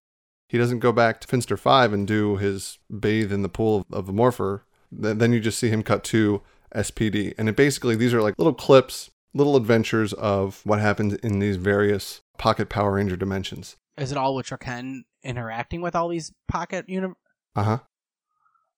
He 0.47 0.57
doesn't 0.57 0.79
go 0.79 0.91
back 0.91 1.19
to 1.21 1.27
Finster 1.27 1.57
5 1.57 1.91
and 1.93 2.07
do 2.07 2.37
his 2.37 2.77
bathe 2.97 3.31
in 3.33 3.41
the 3.41 3.49
pool 3.49 3.77
of, 3.79 3.85
of 3.91 4.05
the 4.05 4.13
morpher. 4.13 4.63
Th- 4.99 5.17
Then 5.17 5.33
you 5.33 5.39
just 5.39 5.59
see 5.59 5.69
him 5.69 5.83
cut 5.83 6.03
to 6.05 6.41
SPD. 6.75 7.33
And 7.37 7.49
it 7.49 7.55
basically, 7.55 7.95
these 7.95 8.13
are 8.13 8.21
like 8.21 8.35
little 8.37 8.53
clips, 8.53 9.09
little 9.33 9.55
adventures 9.55 10.13
of 10.13 10.61
what 10.65 10.79
happens 10.79 11.13
in 11.15 11.39
these 11.39 11.57
various 11.57 12.21
Pocket 12.37 12.69
Power 12.69 12.93
Ranger 12.93 13.15
dimensions. 13.15 13.77
Is 13.97 14.11
it 14.11 14.17
all 14.17 14.35
with 14.35 14.51
Ken 14.59 15.03
interacting 15.23 15.81
with 15.81 15.95
all 15.95 16.07
these 16.07 16.31
pocket 16.47 16.87
uni? 16.87 17.09
Uh 17.55 17.63
huh. 17.63 17.77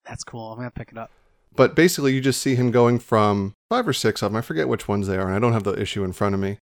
That's 0.04 0.24
cool. 0.24 0.52
I'm 0.52 0.58
gonna 0.58 0.70
pick 0.70 0.90
it 0.92 0.98
up. 0.98 1.10
But 1.56 1.76
basically, 1.76 2.12
you 2.14 2.20
just 2.20 2.42
see 2.42 2.56
him 2.56 2.70
going 2.72 2.98
from 2.98 3.54
five 3.70 3.86
or 3.86 3.92
six 3.92 4.22
of 4.22 4.32
them. 4.32 4.36
I 4.36 4.42
forget 4.42 4.68
which 4.68 4.88
ones 4.88 5.06
they 5.06 5.16
are, 5.16 5.26
and 5.26 5.34
I 5.34 5.38
don't 5.38 5.52
have 5.52 5.62
the 5.62 5.80
issue 5.80 6.02
in 6.04 6.12
front 6.12 6.34
of 6.34 6.40
me. 6.40 6.58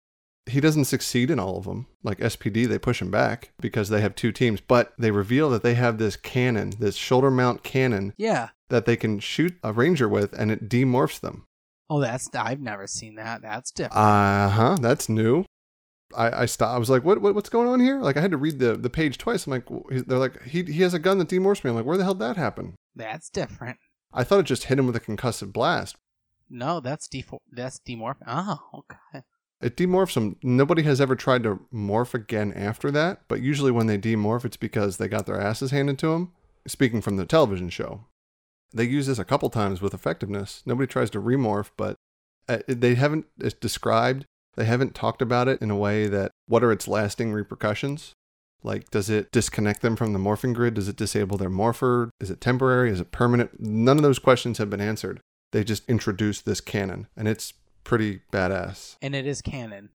He 0.46 0.60
doesn't 0.60 0.86
succeed 0.86 1.30
in 1.30 1.38
all 1.38 1.56
of 1.58 1.64
them. 1.64 1.86
Like 2.02 2.18
SPD, 2.18 2.66
they 2.66 2.78
push 2.78 3.00
him 3.00 3.10
back 3.10 3.52
because 3.60 3.88
they 3.88 4.00
have 4.00 4.14
two 4.14 4.32
teams, 4.32 4.60
but 4.60 4.92
they 4.98 5.10
reveal 5.12 5.48
that 5.50 5.62
they 5.62 5.74
have 5.74 5.98
this 5.98 6.16
cannon, 6.16 6.72
this 6.78 6.96
shoulder 6.96 7.30
mount 7.30 7.62
cannon 7.62 8.12
Yeah. 8.16 8.48
that 8.68 8.84
they 8.84 8.96
can 8.96 9.20
shoot 9.20 9.54
a 9.62 9.72
ranger 9.72 10.08
with, 10.08 10.32
and 10.32 10.50
it 10.50 10.68
demorphs 10.68 11.20
them. 11.20 11.46
Oh, 11.88 12.00
that's 12.00 12.28
I've 12.34 12.60
never 12.60 12.86
seen 12.86 13.14
that. 13.16 13.42
That's 13.42 13.70
different. 13.70 13.96
Uh 13.96 14.48
huh. 14.48 14.76
That's 14.80 15.08
new. 15.08 15.44
I, 16.16 16.42
I 16.42 16.46
stopped. 16.46 16.74
I 16.74 16.78
was 16.78 16.90
like, 16.90 17.04
what, 17.04 17.20
what 17.22 17.34
what's 17.34 17.48
going 17.48 17.68
on 17.68 17.80
here? 17.80 18.00
Like 18.00 18.16
I 18.16 18.20
had 18.20 18.30
to 18.32 18.36
read 18.36 18.58
the, 18.58 18.76
the 18.76 18.90
page 18.90 19.18
twice. 19.18 19.46
I'm 19.46 19.50
like, 19.52 19.66
they're 20.06 20.18
like, 20.18 20.42
he 20.42 20.62
he 20.64 20.82
has 20.82 20.92
a 20.94 20.98
gun 20.98 21.18
that 21.18 21.28
demorphs 21.28 21.62
me. 21.64 21.70
I'm 21.70 21.76
like, 21.76 21.84
where 21.86 21.96
the 21.96 22.04
hell 22.04 22.14
did 22.14 22.20
that 22.22 22.36
happen? 22.36 22.74
that's 22.96 23.30
different. 23.30 23.78
I 24.12 24.24
thought 24.24 24.40
it 24.40 24.46
just 24.46 24.64
hit 24.64 24.78
him 24.78 24.86
with 24.86 24.96
a 24.96 25.00
concussive 25.00 25.52
blast. 25.52 25.96
No, 26.50 26.80
that's 26.80 27.08
de 27.08 27.24
that's 27.50 27.80
demorph. 27.80 28.16
Oh, 28.26 28.58
okay. 28.74 29.22
It 29.62 29.76
demorphs 29.76 30.14
them. 30.14 30.36
Nobody 30.42 30.82
has 30.82 31.00
ever 31.00 31.14
tried 31.14 31.44
to 31.44 31.60
morph 31.72 32.14
again 32.14 32.52
after 32.52 32.90
that, 32.90 33.22
but 33.28 33.40
usually 33.40 33.70
when 33.70 33.86
they 33.86 33.96
demorph, 33.96 34.44
it's 34.44 34.56
because 34.56 34.96
they 34.96 35.08
got 35.08 35.26
their 35.26 35.40
asses 35.40 35.70
handed 35.70 35.98
to 36.00 36.08
them. 36.08 36.32
Speaking 36.66 37.00
from 37.00 37.16
the 37.16 37.24
television 37.24 37.70
show, 37.70 38.06
they 38.74 38.84
use 38.84 39.06
this 39.06 39.18
a 39.18 39.24
couple 39.24 39.50
times 39.50 39.80
with 39.80 39.94
effectiveness. 39.94 40.62
Nobody 40.66 40.86
tries 40.86 41.10
to 41.10 41.20
remorph, 41.20 41.70
but 41.76 41.96
uh, 42.48 42.58
they 42.66 42.94
haven't 42.96 43.26
it's 43.38 43.54
described, 43.54 44.26
they 44.56 44.64
haven't 44.64 44.94
talked 44.94 45.22
about 45.22 45.48
it 45.48 45.62
in 45.62 45.70
a 45.70 45.76
way 45.76 46.06
that 46.08 46.32
what 46.46 46.64
are 46.64 46.72
its 46.72 46.88
lasting 46.88 47.32
repercussions? 47.32 48.12
Like, 48.64 48.90
does 48.90 49.10
it 49.10 49.32
disconnect 49.32 49.82
them 49.82 49.96
from 49.96 50.12
the 50.12 50.18
morphing 50.18 50.54
grid? 50.54 50.74
Does 50.74 50.88
it 50.88 50.96
disable 50.96 51.36
their 51.36 51.50
morpher? 51.50 52.10
Is 52.20 52.30
it 52.30 52.40
temporary? 52.40 52.90
Is 52.90 53.00
it 53.00 53.10
permanent? 53.10 53.58
None 53.58 53.96
of 53.96 54.02
those 54.02 54.20
questions 54.20 54.58
have 54.58 54.70
been 54.70 54.80
answered. 54.80 55.20
They 55.50 55.64
just 55.64 55.88
introduced 55.88 56.44
this 56.44 56.60
canon, 56.60 57.08
and 57.16 57.28
it's 57.28 57.52
pretty 57.84 58.20
badass. 58.32 58.96
And 59.02 59.14
it 59.14 59.26
is 59.26 59.42
canon. 59.42 59.90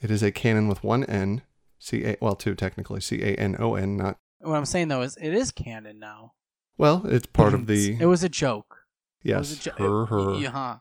It 0.00 0.10
is 0.10 0.22
a 0.22 0.32
canon 0.32 0.68
with 0.68 0.82
one 0.82 1.04
N, 1.04 1.42
C 1.78 2.04
A 2.04 2.16
well 2.20 2.34
two 2.36 2.54
technically 2.54 3.00
C 3.00 3.22
A 3.22 3.34
N 3.36 3.56
O 3.58 3.74
N, 3.74 3.96
not 3.96 4.16
What 4.40 4.56
I'm 4.56 4.64
saying 4.64 4.88
though 4.88 5.02
is 5.02 5.16
it 5.20 5.32
is 5.34 5.52
canon 5.52 5.98
now. 5.98 6.32
well. 6.78 7.02
It's 7.06 7.26
part 7.26 7.54
of 7.54 7.66
the 7.68 7.96
It 8.00 8.06
was 8.06 8.22
a 8.24 8.28
joke. 8.28 8.78
It 9.22 9.36
was 9.36 9.52
yes 9.52 9.66
a 9.66 9.70
jo- 9.70 9.76
her 9.78 10.06
her. 10.06 10.34
Yeah. 10.34 10.50
huh. 10.50 10.76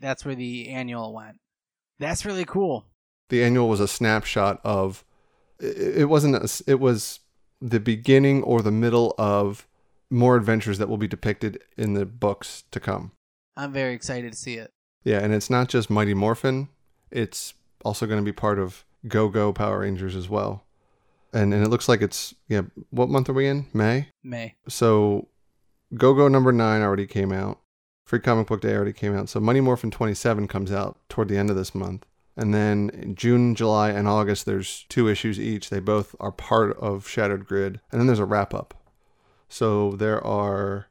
That's 0.00 0.24
where 0.24 0.34
the 0.34 0.70
annual 0.70 1.12
went. 1.14 1.38
That's 1.98 2.24
really 2.24 2.46
cool. 2.46 2.86
The 3.28 3.44
annual 3.44 3.68
was 3.68 3.80
a 3.80 3.88
snapshot 3.88 4.60
of. 4.64 5.04
It, 5.60 6.08
wasn't. 6.08 6.36
A, 6.36 6.62
it 6.66 6.80
was 6.80 7.20
the 7.60 7.78
beginning 7.80 8.42
or 8.42 8.62
the 8.62 8.70
middle 8.72 9.14
of 9.18 9.68
more 10.08 10.36
adventures 10.36 10.78
that 10.78 10.88
will 10.88 10.96
be 10.96 11.06
depicted 11.06 11.62
in 11.76 11.92
the 11.92 12.06
books 12.06 12.64
to 12.70 12.80
come. 12.80 13.12
I'm 13.58 13.70
very 13.74 13.92
excited 13.92 14.32
to 14.32 14.38
see 14.38 14.54
it. 14.54 14.72
Yeah, 15.04 15.18
and 15.18 15.32
it's 15.32 15.50
not 15.50 15.68
just 15.68 15.90
Mighty 15.90 16.14
Morphin. 16.14 16.68
It's 17.10 17.54
also 17.84 18.06
going 18.06 18.18
to 18.18 18.24
be 18.24 18.32
part 18.32 18.58
of 18.58 18.84
Go 19.08 19.28
Go 19.28 19.52
Power 19.52 19.80
Rangers 19.80 20.14
as 20.14 20.28
well. 20.28 20.64
And 21.32 21.54
and 21.54 21.64
it 21.64 21.68
looks 21.68 21.88
like 21.88 22.02
it's 22.02 22.34
yeah. 22.48 22.62
What 22.90 23.08
month 23.08 23.28
are 23.28 23.32
we 23.34 23.46
in? 23.46 23.66
May. 23.72 24.08
May. 24.22 24.56
so 24.68 25.28
Go 25.94 26.14
Go 26.14 26.28
number 26.28 26.52
nine 26.52 26.82
already 26.82 27.06
came 27.06 27.32
out. 27.32 27.60
Free 28.04 28.20
Comic 28.20 28.48
Book 28.48 28.60
Day 28.60 28.74
already 28.74 28.92
came 28.92 29.16
out. 29.16 29.28
So 29.28 29.38
Money 29.38 29.60
Morphin 29.60 29.90
27 29.90 30.48
comes 30.48 30.72
out 30.72 30.98
toward 31.08 31.28
the 31.28 31.38
end 31.38 31.48
of 31.48 31.56
this 31.56 31.74
month. 31.74 32.06
And 32.36 32.52
then 32.52 32.90
in 32.90 33.14
June, 33.14 33.54
July, 33.54 33.90
and 33.90 34.08
August, 34.08 34.46
there's 34.46 34.84
two 34.88 35.08
issues 35.08 35.38
each. 35.38 35.70
They 35.70 35.78
both 35.78 36.16
are 36.18 36.32
part 36.32 36.76
of 36.78 37.06
Shattered 37.06 37.46
Grid. 37.46 37.80
And 37.92 38.00
then 38.00 38.06
there's 38.06 38.18
a 38.18 38.24
wrap 38.24 38.52
up. 38.52 38.74
So 39.48 39.92
there 39.92 40.24
are 40.24 40.86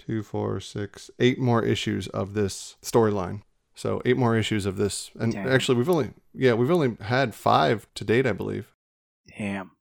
two, 0.00 0.22
four, 0.22 0.60
six, 0.60 1.10
eight 1.18 1.38
more 1.38 1.62
issues 1.62 2.08
of 2.08 2.34
this 2.34 2.76
storyline. 2.82 3.42
So 3.74 4.02
eight 4.04 4.16
more 4.16 4.36
issues 4.36 4.66
of 4.66 4.76
this. 4.76 5.10
And 5.18 5.32
Damn. 5.32 5.48
actually, 5.48 5.78
we've 5.78 5.88
only, 5.88 6.10
yeah, 6.34 6.54
we've 6.54 6.70
only 6.70 6.96
had 7.00 7.34
five 7.34 7.86
to 7.94 8.04
date, 8.04 8.26
I 8.26 8.32
believe. 8.32 8.72
Damn. 9.38 9.72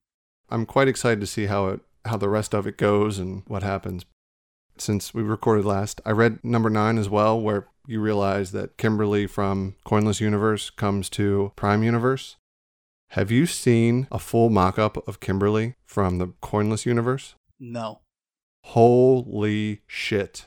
I'm 0.49 0.65
quite 0.65 0.87
excited 0.87 1.19
to 1.21 1.27
see 1.27 1.45
how 1.47 1.67
it 1.67 1.81
how 2.05 2.17
the 2.17 2.29
rest 2.29 2.53
of 2.53 2.65
it 2.65 2.77
goes 2.77 3.19
and 3.19 3.43
what 3.47 3.61
happens. 3.61 4.05
Since 4.77 5.13
we 5.13 5.21
recorded 5.21 5.65
last, 5.65 5.99
I 6.05 6.11
read 6.11 6.39
number 6.43 6.69
nine 6.69 6.97
as 6.97 7.09
well, 7.09 7.39
where 7.39 7.67
you 7.87 7.99
realize 7.99 8.51
that 8.51 8.77
Kimberly 8.77 9.27
from 9.27 9.75
Coinless 9.85 10.21
Universe 10.21 10.69
comes 10.69 11.09
to 11.11 11.51
Prime 11.57 11.83
Universe. 11.83 12.37
Have 13.09 13.31
you 13.31 13.45
seen 13.45 14.07
a 14.11 14.19
full 14.19 14.49
mock-up 14.49 15.05
of 15.07 15.19
Kimberly 15.19 15.75
from 15.85 16.19
the 16.19 16.27
Coinless 16.41 16.85
Universe? 16.85 17.35
No. 17.59 17.99
Holy 18.65 19.81
shit. 19.87 20.45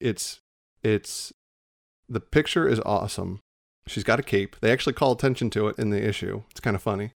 It's 0.00 0.40
it's 0.82 1.32
the 2.08 2.20
picture 2.20 2.68
is 2.68 2.80
awesome. 2.86 3.40
She's 3.86 4.04
got 4.04 4.20
a 4.20 4.22
cape. 4.22 4.56
They 4.60 4.70
actually 4.70 4.92
call 4.92 5.12
attention 5.12 5.50
to 5.50 5.68
it 5.68 5.78
in 5.78 5.90
the 5.90 6.06
issue. 6.06 6.42
It's 6.50 6.60
kind 6.60 6.76
of 6.76 6.82
funny. 6.82 7.12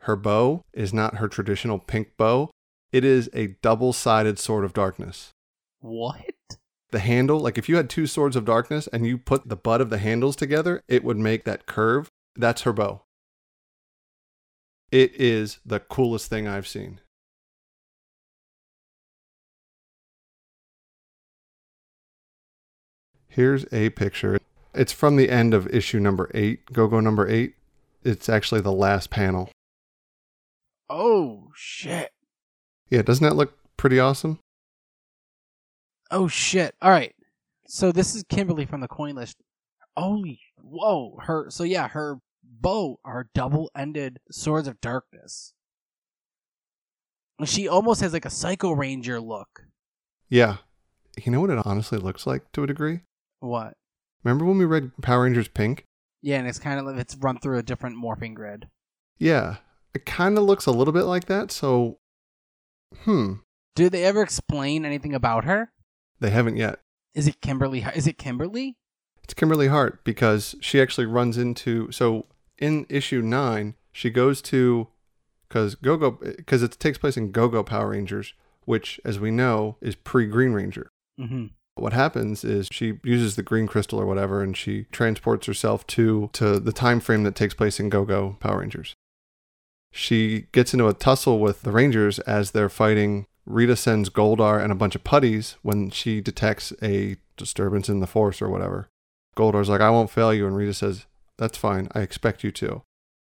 Her 0.00 0.16
bow 0.16 0.62
is 0.72 0.92
not 0.92 1.16
her 1.16 1.28
traditional 1.28 1.78
pink 1.78 2.16
bow. 2.16 2.50
It 2.92 3.04
is 3.04 3.28
a 3.34 3.56
double-sided 3.60 4.38
sword 4.38 4.64
of 4.64 4.72
darkness. 4.72 5.32
What? 5.80 6.34
The 6.90 7.00
handle, 7.00 7.40
like 7.40 7.58
if 7.58 7.68
you 7.68 7.76
had 7.76 7.90
two 7.90 8.06
swords 8.06 8.36
of 8.36 8.44
darkness 8.44 8.86
and 8.92 9.06
you 9.06 9.18
put 9.18 9.48
the 9.48 9.56
butt 9.56 9.80
of 9.80 9.90
the 9.90 9.98
handles 9.98 10.36
together, 10.36 10.80
it 10.88 11.04
would 11.04 11.18
make 11.18 11.44
that 11.44 11.66
curve. 11.66 12.08
That's 12.34 12.62
her 12.62 12.72
bow. 12.72 13.02
It 14.90 15.12
is 15.20 15.58
the 15.66 15.80
coolest 15.80 16.30
thing 16.30 16.46
I've 16.46 16.68
seen. 16.68 17.00
Here's 23.36 23.70
a 23.70 23.90
picture. 23.90 24.38
It's 24.72 24.92
from 24.92 25.16
the 25.16 25.28
end 25.28 25.52
of 25.52 25.66
issue 25.66 26.00
number 26.00 26.30
eight, 26.32 26.72
Go 26.72 26.88
Go 26.88 27.00
number 27.00 27.28
eight. 27.28 27.54
It's 28.02 28.30
actually 28.30 28.62
the 28.62 28.72
last 28.72 29.10
panel. 29.10 29.50
Oh 30.88 31.50
shit. 31.54 32.12
Yeah, 32.88 33.02
doesn't 33.02 33.22
that 33.22 33.36
look 33.36 33.58
pretty 33.76 34.00
awesome? 34.00 34.38
Oh 36.10 36.28
shit. 36.28 36.76
All 36.80 36.90
right. 36.90 37.14
So 37.68 37.92
this 37.92 38.14
is 38.14 38.24
Kimberly 38.26 38.64
from 38.64 38.80
the 38.80 38.88
coinless. 38.88 39.34
Holy 39.98 40.40
whoa. 40.56 41.18
Her 41.24 41.50
so 41.50 41.62
yeah, 41.62 41.88
her 41.88 42.16
bow 42.42 43.00
are 43.04 43.28
double 43.34 43.70
ended 43.76 44.18
swords 44.30 44.66
of 44.66 44.80
darkness. 44.80 45.52
She 47.44 47.68
almost 47.68 48.00
has 48.00 48.14
like 48.14 48.24
a 48.24 48.30
psycho 48.30 48.72
ranger 48.72 49.20
look. 49.20 49.64
Yeah. 50.30 50.56
You 51.22 51.32
know 51.32 51.42
what 51.42 51.50
it 51.50 51.60
honestly 51.66 51.98
looks 51.98 52.26
like 52.26 52.50
to 52.52 52.62
a 52.62 52.66
degree? 52.66 53.00
What? 53.40 53.74
Remember 54.24 54.44
when 54.44 54.58
we 54.58 54.64
read 54.64 54.90
Power 55.02 55.22
Rangers 55.24 55.48
Pink? 55.48 55.84
Yeah, 56.22 56.38
and 56.38 56.48
it's 56.48 56.58
kind 56.58 56.80
of 56.80 56.86
like 56.86 56.96
it's 56.96 57.16
run 57.16 57.38
through 57.38 57.58
a 57.58 57.62
different 57.62 57.96
morphing 57.96 58.34
grid. 58.34 58.68
Yeah. 59.18 59.56
It 59.94 60.04
kind 60.04 60.36
of 60.36 60.44
looks 60.44 60.66
a 60.66 60.72
little 60.72 60.92
bit 60.92 61.04
like 61.04 61.26
that, 61.26 61.50
so 61.50 61.98
hmm, 63.04 63.34
Did 63.74 63.92
they 63.92 64.04
ever 64.04 64.22
explain 64.22 64.84
anything 64.84 65.14
about 65.14 65.44
her? 65.44 65.70
they 66.20 66.30
haven't 66.30 66.56
yet. 66.56 66.80
Is 67.14 67.26
it 67.28 67.40
Kimberly? 67.40 67.84
Is 67.94 68.06
it 68.06 68.18
Kimberly? 68.18 68.76
It's 69.22 69.34
Kimberly 69.34 69.68
Hart 69.68 70.02
because 70.04 70.54
she 70.60 70.80
actually 70.80 71.06
runs 71.06 71.36
into 71.38 71.90
so 71.92 72.26
in 72.58 72.86
issue 72.88 73.22
9, 73.22 73.74
she 73.92 74.10
goes 74.10 74.40
to 74.42 74.88
cuz 75.48 75.74
Go-Go 75.76 76.12
cuz 76.46 76.62
it 76.62 76.72
takes 76.78 76.98
place 76.98 77.16
in 77.16 77.32
Go-Go 77.32 77.62
Power 77.62 77.90
Rangers, 77.90 78.34
which 78.64 79.00
as 79.04 79.18
we 79.20 79.30
know 79.30 79.76
is 79.80 79.94
pre-Green 79.94 80.52
Ranger. 80.52 80.90
Mm-hmm. 81.20 81.46
What 81.76 81.92
happens 81.92 82.44
is 82.44 82.68
she 82.72 82.98
uses 83.04 83.36
the 83.36 83.42
green 83.42 83.66
crystal 83.66 84.00
or 84.00 84.06
whatever 84.06 84.42
and 84.42 84.56
she 84.56 84.84
transports 84.92 85.46
herself 85.46 85.86
to 85.86 86.28
to 86.32 86.58
the 86.58 86.72
time 86.72 87.00
frame 87.00 87.22
that 87.22 87.36
takes 87.36 87.54
place 87.54 87.78
in 87.78 87.88
go-go 87.88 88.36
power 88.40 88.58
rangers 88.60 88.94
she 89.92 90.46
gets 90.52 90.72
into 90.72 90.88
a 90.88 90.94
tussle 90.94 91.38
with 91.38 91.62
the 91.62 91.72
rangers 91.72 92.18
as 92.20 92.50
they're 92.50 92.68
fighting 92.68 93.26
rita 93.46 93.76
sends 93.76 94.10
goldar 94.10 94.62
and 94.62 94.72
a 94.72 94.76
bunch 94.76 94.94
of 94.94 95.04
putties 95.04 95.56
when 95.62 95.90
she 95.90 96.20
detects 96.20 96.72
a 96.82 97.16
disturbance 97.36 97.88
in 97.88 98.00
the 98.00 98.06
force 98.06 98.42
or 98.42 98.48
whatever. 98.48 98.88
Goldar's 99.36 99.68
like, 99.68 99.80
I 99.80 99.90
won't 99.90 100.10
fail 100.10 100.32
you. 100.32 100.46
And 100.46 100.56
Rita 100.56 100.74
says, 100.74 101.06
That's 101.38 101.58
fine. 101.58 101.88
I 101.94 102.00
expect 102.00 102.42
you 102.42 102.50
to. 102.52 102.82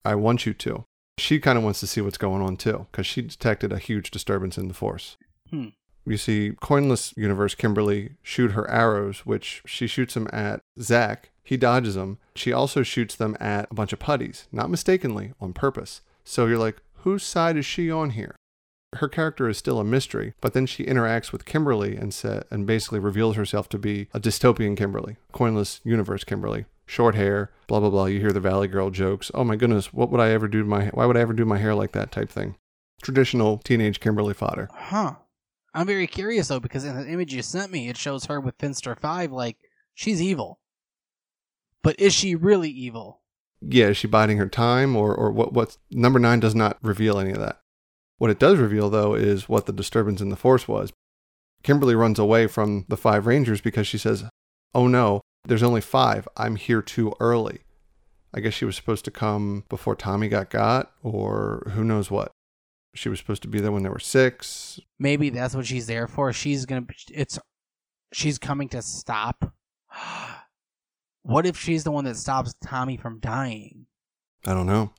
I 0.03 0.15
want 0.15 0.45
you 0.45 0.53
to. 0.53 0.85
She 1.17 1.39
kind 1.39 1.57
of 1.57 1.63
wants 1.63 1.79
to 1.79 1.87
see 1.87 2.01
what's 2.01 2.17
going 2.17 2.41
on 2.41 2.57
too, 2.57 2.87
because 2.91 3.07
she 3.07 3.21
detected 3.21 3.71
a 3.71 3.79
huge 3.79 4.11
disturbance 4.11 4.57
in 4.57 4.67
the 4.67 4.73
force. 4.73 5.17
Hmm. 5.49 5.69
You 6.05 6.17
see, 6.17 6.51
Coinless 6.61 7.13
Universe 7.17 7.55
Kimberly 7.55 8.11
shoot 8.21 8.51
her 8.51 8.69
arrows, 8.69 9.19
which 9.25 9.63
she 9.65 9.87
shoots 9.87 10.13
them 10.13 10.27
at 10.31 10.61
Zack. 10.79 11.29
He 11.43 11.57
dodges 11.57 11.95
them. 11.95 12.19
She 12.35 12.51
also 12.53 12.83
shoots 12.83 13.15
them 13.15 13.35
at 13.39 13.67
a 13.71 13.73
bunch 13.73 13.93
of 13.93 13.99
putties, 13.99 14.47
not 14.51 14.69
mistakenly, 14.69 15.33
on 15.39 15.53
purpose. 15.53 16.01
So 16.23 16.45
you're 16.47 16.57
like, 16.57 16.77
whose 16.99 17.23
side 17.23 17.57
is 17.57 17.65
she 17.65 17.89
on 17.91 18.11
here? 18.11 18.35
Her 18.97 19.07
character 19.09 19.49
is 19.49 19.57
still 19.57 19.79
a 19.79 19.83
mystery, 19.83 20.33
but 20.41 20.53
then 20.53 20.65
she 20.65 20.85
interacts 20.85 21.31
with 21.31 21.45
Kimberly 21.45 21.95
and 21.97 22.13
sa- 22.13 22.43
and 22.49 22.65
basically 22.65 22.99
reveals 22.99 23.35
herself 23.35 23.67
to 23.69 23.77
be 23.77 24.07
a 24.13 24.19
dystopian 24.19 24.77
Kimberly, 24.77 25.17
Coinless 25.33 25.81
Universe 25.83 26.23
Kimberly. 26.23 26.65
Short 26.87 27.15
hair, 27.15 27.51
blah 27.67 27.79
blah 27.79 27.89
blah. 27.89 28.05
You 28.05 28.19
hear 28.19 28.31
the 28.31 28.39
Valley 28.39 28.67
Girl 28.67 28.91
jokes. 28.91 29.31
Oh 29.33 29.43
my 29.43 29.55
goodness, 29.55 29.91
what 29.91 30.11
would 30.11 30.21
I 30.21 30.29
ever 30.29 30.47
do 30.47 30.61
to 30.61 30.67
my? 30.67 30.83
Hair 30.83 30.91
why 30.93 31.05
would 31.07 31.17
I 31.17 31.21
ever 31.21 31.33
do 31.33 31.43
my 31.45 31.57
hair 31.57 31.73
like 31.75 31.91
that? 31.93 32.11
Type 32.11 32.29
thing. 32.29 32.55
Traditional 33.01 33.57
teenage 33.57 33.99
Kimberly 33.99 34.33
fodder. 34.35 34.69
Huh. 34.71 35.15
I'm 35.75 35.85
very 35.85 36.07
curious 36.07 36.47
though 36.47 36.59
because 36.59 36.85
in 36.85 36.95
the 36.95 37.07
image 37.07 37.33
you 37.33 37.43
sent 37.43 37.71
me, 37.71 37.89
it 37.89 37.97
shows 37.97 38.25
her 38.25 38.39
with 38.39 38.55
Finster 38.57 38.95
Five. 38.95 39.31
Like 39.31 39.57
she's 39.93 40.21
evil, 40.21 40.59
but 41.83 41.99
is 41.99 42.13
she 42.13 42.33
really 42.33 42.69
evil? 42.69 43.21
yeah, 43.69 43.87
is 43.87 43.97
she 43.97 44.07
biding 44.07 44.37
her 44.37 44.47
time 44.47 44.95
or, 44.95 45.13
or 45.13 45.31
what 45.31 45.53
what's 45.53 45.77
number 45.91 46.19
nine 46.19 46.39
does 46.39 46.55
not 46.55 46.77
reveal 46.81 47.19
any 47.19 47.31
of 47.31 47.39
that. 47.39 47.61
What 48.17 48.29
it 48.29 48.39
does 48.39 48.57
reveal 48.59 48.89
though 48.89 49.13
is 49.13 49.49
what 49.49 49.65
the 49.65 49.73
disturbance 49.73 50.21
in 50.21 50.29
the 50.29 50.35
force 50.35 50.67
was. 50.67 50.93
Kimberly 51.63 51.95
runs 51.95 52.19
away 52.19 52.47
from 52.47 52.85
the 52.89 52.97
five 52.97 53.25
rangers 53.25 53.61
because 53.61 53.87
she 53.87 53.97
says, 53.97 54.25
Oh 54.73 54.87
no, 54.87 55.21
there's 55.45 55.63
only 55.63 55.81
five. 55.81 56.27
I'm 56.37 56.57
here 56.57 56.81
too 56.81 57.13
early. 57.19 57.61
I 58.33 58.39
guess 58.39 58.53
she 58.53 58.65
was 58.65 58.75
supposed 58.75 59.05
to 59.05 59.11
come 59.11 59.63
before 59.69 59.95
Tommy 59.95 60.27
got 60.27 60.49
got, 60.49 60.91
or 61.01 61.71
who 61.73 61.83
knows 61.83 62.11
what. 62.11 62.31
She 62.95 63.09
was 63.09 63.19
supposed 63.19 63.41
to 63.43 63.47
be 63.47 63.59
there 63.59 63.71
when 63.71 63.83
there 63.83 63.91
were 63.91 63.99
six. 63.99 64.79
Maybe 64.97 65.29
that's 65.29 65.55
what 65.55 65.65
she's 65.65 65.87
there 65.87 66.07
for. 66.07 66.33
She's 66.33 66.65
gonna. 66.65 66.85
It's. 67.11 67.37
She's 68.13 68.37
coming 68.37 68.69
to 68.69 68.81
stop. 68.81 69.53
What 71.27 71.47
if 71.47 71.57
she's 71.57 71.83
the 71.83 71.89
one 71.89 72.05
that 72.05 72.17
stops 72.17 72.53
Tommy 72.63 72.97
from 72.97 73.19
dying? 73.19 73.87
I 74.45 74.53
don't 74.53 74.67
know. 74.67 74.91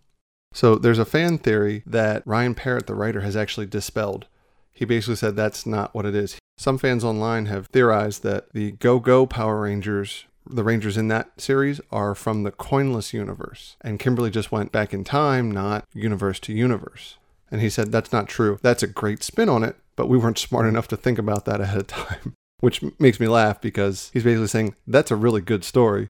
So 0.53 0.75
there's 0.75 0.99
a 0.99 1.05
fan 1.05 1.39
theory 1.39 1.85
that 1.87 2.25
Ryan 2.27 2.57
Parrott, 2.57 2.89
the 2.89 2.97
writer, 2.97 3.21
has 3.21 3.37
actually 3.37 3.67
dispelled. 3.67 4.27
He 4.73 4.85
basically 4.85 5.15
said 5.15 5.37
that's 5.37 5.67
not 5.67 5.95
what 5.95 6.05
it 6.05 6.17
is. 6.17 6.37
Some 6.59 6.79
fans 6.79 7.05
online 7.05 7.47
have 7.47 7.67
theorized 7.69 8.25
that 8.25 8.53
the 8.55 8.73
Go 8.73 8.99
Go 8.99 9.25
Power 9.25 9.61
Rangers, 9.61 10.25
the 10.45 10.65
Rangers 10.65 10.97
in 10.97 11.07
that 11.09 11.41
series, 11.41 11.81
are 11.93 12.15
from 12.15 12.43
the 12.43 12.51
Coinless 12.51 13.13
universe. 13.13 13.77
And 13.83 14.01
Kimberly 14.01 14.31
just 14.31 14.51
went 14.51 14.73
back 14.73 14.93
in 14.93 15.05
time, 15.05 15.51
not 15.51 15.85
universe 15.95 16.41
to 16.41 16.53
universe. 16.53 17.19
And 17.51 17.61
he 17.61 17.71
said 17.71 17.93
that's 17.93 18.13
not 18.13 18.29
true. 18.29 18.59
That's 18.63 18.83
a 18.83 18.87
great 18.89 19.23
spin 19.23 19.49
on 19.49 19.63
it, 19.63 19.77
but 19.95 20.09
we 20.09 20.19
weren't 20.19 20.39
smart 20.39 20.67
enough 20.67 20.89
to 20.89 20.97
think 20.97 21.19
about 21.19 21.45
that 21.45 21.61
ahead 21.67 21.79
of 21.79 21.87
time. 21.87 22.35
Which 22.61 22.83
makes 22.99 23.21
me 23.21 23.29
laugh 23.29 23.61
because 23.61 24.11
he's 24.13 24.25
basically 24.25 24.47
saying 24.49 24.75
that's 24.87 25.11
a 25.11 25.17
really 25.17 25.41
good 25.43 25.63
story. 25.63 26.09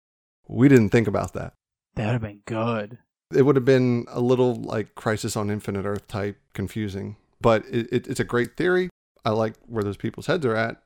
We 0.49 0.69
didn't 0.69 0.91
think 0.91 1.09
about 1.09 1.33
that 1.35 1.55
That 1.97 2.05
would 2.07 2.13
have 2.13 2.23
been 2.23 2.43
good. 2.47 2.99
it 3.35 3.43
would 3.43 3.57
have 3.57 3.65
been 3.65 4.07
a 4.09 4.21
little 4.21 4.55
like 4.55 4.95
Crisis 4.95 5.37
on 5.37 5.51
Infinite 5.51 5.85
Earth 5.85 6.07
type 6.07 6.39
confusing. 6.55 7.17
But 7.41 7.65
it, 7.67 7.89
it, 7.93 8.07
it's 8.07 8.21
a 8.21 8.25
great 8.25 8.57
theory. 8.57 8.89
I 9.25 9.31
like 9.31 9.55
where 9.67 9.83
those 9.83 9.97
people's 9.97 10.27
heads 10.27 10.47
are 10.47 10.55
at. 10.57 10.81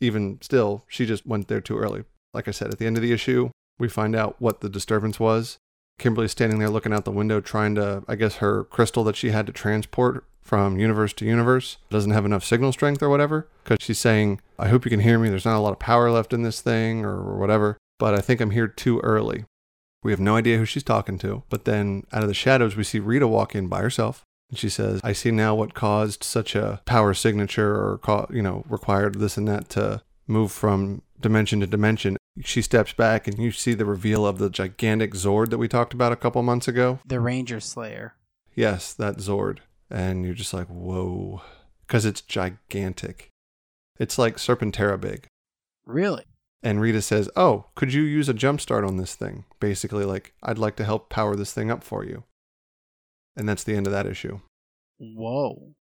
Even 0.00 0.38
still, 0.40 0.84
she 0.88 1.04
just 1.06 1.26
went 1.26 1.48
there 1.48 1.60
too 1.60 1.76
early. 1.78 2.04
Like 2.32 2.48
I 2.48 2.52
said, 2.52 2.72
at 2.72 2.78
the 2.78 2.86
end 2.86 2.96
of 2.96 3.02
the 3.02 3.12
issue, 3.12 3.50
we 3.78 3.88
find 3.88 4.16
out 4.16 4.36
what 4.40 4.60
the 4.60 4.68
disturbance 4.68 5.20
was. 5.20 5.58
Kimberly's 5.98 6.32
standing 6.32 6.58
there 6.58 6.70
looking 6.70 6.92
out 6.92 7.04
the 7.04 7.10
window, 7.10 7.40
trying 7.40 7.74
to, 7.74 8.04
I 8.08 8.14
guess, 8.14 8.36
her 8.36 8.64
crystal 8.64 9.04
that 9.04 9.16
she 9.16 9.30
had 9.30 9.46
to 9.46 9.52
transport 9.52 10.24
from 10.42 10.78
universe 10.78 11.12
to 11.12 11.26
universe 11.26 11.76
doesn't 11.90 12.12
have 12.12 12.24
enough 12.24 12.44
signal 12.44 12.72
strength 12.72 13.02
or 13.02 13.10
whatever. 13.10 13.48
Because 13.64 13.78
she's 13.80 13.98
saying, 13.98 14.40
I 14.58 14.68
hope 14.68 14.84
you 14.84 14.90
can 14.90 15.00
hear 15.00 15.18
me. 15.18 15.28
There's 15.28 15.44
not 15.44 15.58
a 15.58 15.60
lot 15.60 15.72
of 15.72 15.78
power 15.78 16.10
left 16.10 16.32
in 16.32 16.42
this 16.42 16.60
thing 16.60 17.04
or 17.04 17.36
whatever. 17.36 17.76
But 17.98 18.14
I 18.14 18.20
think 18.20 18.40
I'm 18.40 18.52
here 18.52 18.68
too 18.68 19.00
early. 19.00 19.44
We 20.02 20.12
have 20.12 20.20
no 20.20 20.36
idea 20.36 20.56
who 20.58 20.64
she's 20.64 20.84
talking 20.84 21.18
to. 21.18 21.42
But 21.50 21.64
then 21.64 22.06
out 22.12 22.22
of 22.22 22.28
the 22.28 22.34
shadows, 22.34 22.76
we 22.76 22.84
see 22.84 23.00
Rita 23.00 23.26
walk 23.26 23.54
in 23.54 23.66
by 23.66 23.80
herself. 23.80 24.22
And 24.50 24.58
she 24.58 24.68
says, 24.68 25.00
I 25.04 25.12
see 25.12 25.30
now 25.30 25.54
what 25.54 25.74
caused 25.74 26.22
such 26.22 26.54
a 26.54 26.80
power 26.86 27.12
signature 27.12 27.74
or, 27.74 28.26
you 28.30 28.40
know, 28.40 28.64
required 28.68 29.16
this 29.16 29.36
and 29.36 29.48
that 29.48 29.68
to 29.70 30.02
move 30.26 30.52
from 30.52 31.02
dimension 31.20 31.60
to 31.60 31.66
dimension. 31.66 32.16
She 32.44 32.62
steps 32.62 32.92
back 32.92 33.26
and 33.26 33.38
you 33.38 33.50
see 33.50 33.74
the 33.74 33.84
reveal 33.84 34.26
of 34.26 34.38
the 34.38 34.50
gigantic 34.50 35.12
Zord 35.14 35.50
that 35.50 35.58
we 35.58 35.68
talked 35.68 35.94
about 35.94 36.12
a 36.12 36.16
couple 36.16 36.42
months 36.42 36.68
ago. 36.68 37.00
The 37.06 37.20
Ranger 37.20 37.60
Slayer. 37.60 38.14
Yes, 38.54 38.92
that 38.94 39.18
Zord. 39.18 39.58
And 39.90 40.24
you're 40.24 40.34
just 40.34 40.54
like, 40.54 40.66
whoa. 40.68 41.42
Because 41.86 42.04
it's 42.04 42.20
gigantic. 42.20 43.30
It's 43.98 44.18
like 44.18 44.36
Serpentera 44.36 45.00
big. 45.00 45.26
Really? 45.84 46.24
And 46.62 46.80
Rita 46.80 47.02
says, 47.02 47.30
Oh, 47.36 47.66
could 47.74 47.92
you 47.92 48.02
use 48.02 48.28
a 48.28 48.34
jump 48.34 48.60
start 48.60 48.84
on 48.84 48.96
this 48.96 49.14
thing? 49.14 49.44
Basically, 49.60 50.04
like, 50.04 50.34
I'd 50.42 50.58
like 50.58 50.76
to 50.76 50.84
help 50.84 51.08
power 51.08 51.36
this 51.36 51.52
thing 51.52 51.70
up 51.70 51.82
for 51.82 52.04
you. 52.04 52.24
And 53.36 53.48
that's 53.48 53.64
the 53.64 53.74
end 53.74 53.86
of 53.86 53.92
that 53.92 54.06
issue. 54.06 54.40
Whoa. 54.98 55.74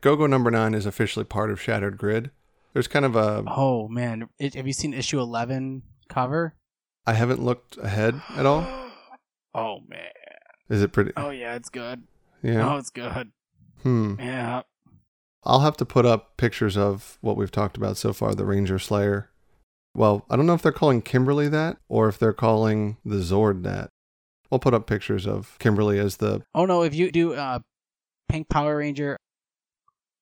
Go 0.00 0.16
Go 0.16 0.26
number 0.26 0.50
nine 0.50 0.74
is 0.74 0.86
officially 0.86 1.24
part 1.24 1.50
of 1.50 1.60
Shattered 1.60 1.98
Grid. 1.98 2.30
There's 2.72 2.88
kind 2.88 3.04
of 3.04 3.14
a. 3.14 3.44
Oh 3.46 3.86
man, 3.88 4.28
it, 4.38 4.54
have 4.54 4.66
you 4.66 4.72
seen 4.72 4.94
issue 4.94 5.20
eleven 5.20 5.82
cover? 6.12 6.54
I 7.06 7.14
haven't 7.14 7.42
looked 7.42 7.76
ahead 7.78 8.20
at 8.36 8.46
all. 8.46 8.66
Oh 9.54 9.80
man. 9.86 10.08
Is 10.70 10.80
it 10.82 10.94
pretty? 10.94 11.12
Oh 11.14 11.28
yeah, 11.28 11.56
it's 11.56 11.68
good. 11.68 12.04
Yeah. 12.42 12.72
Oh, 12.72 12.78
it's 12.78 12.88
good. 12.88 13.32
Hmm. 13.82 14.14
Yeah. 14.18 14.62
I'll 15.44 15.60
have 15.60 15.76
to 15.76 15.84
put 15.84 16.06
up 16.06 16.38
pictures 16.38 16.74
of 16.74 17.18
what 17.20 17.36
we've 17.36 17.50
talked 17.50 17.76
about 17.76 17.98
so 17.98 18.14
far 18.14 18.34
the 18.34 18.46
Ranger 18.46 18.78
Slayer. 18.78 19.28
Well, 19.94 20.24
I 20.30 20.36
don't 20.36 20.46
know 20.46 20.54
if 20.54 20.62
they're 20.62 20.72
calling 20.72 21.02
Kimberly 21.02 21.48
that 21.48 21.76
or 21.86 22.08
if 22.08 22.18
they're 22.18 22.32
calling 22.32 22.96
the 23.04 23.16
Zord 23.16 23.62
that. 23.64 23.90
We'll 24.50 24.58
put 24.58 24.72
up 24.72 24.86
pictures 24.86 25.26
of 25.26 25.58
Kimberly 25.58 25.98
as 25.98 26.16
the. 26.16 26.40
Oh 26.54 26.64
no, 26.64 26.82
if 26.82 26.94
you 26.94 27.12
do 27.12 27.34
uh 27.34 27.58
Pink 28.30 28.48
Power 28.48 28.78
Ranger 28.78 29.18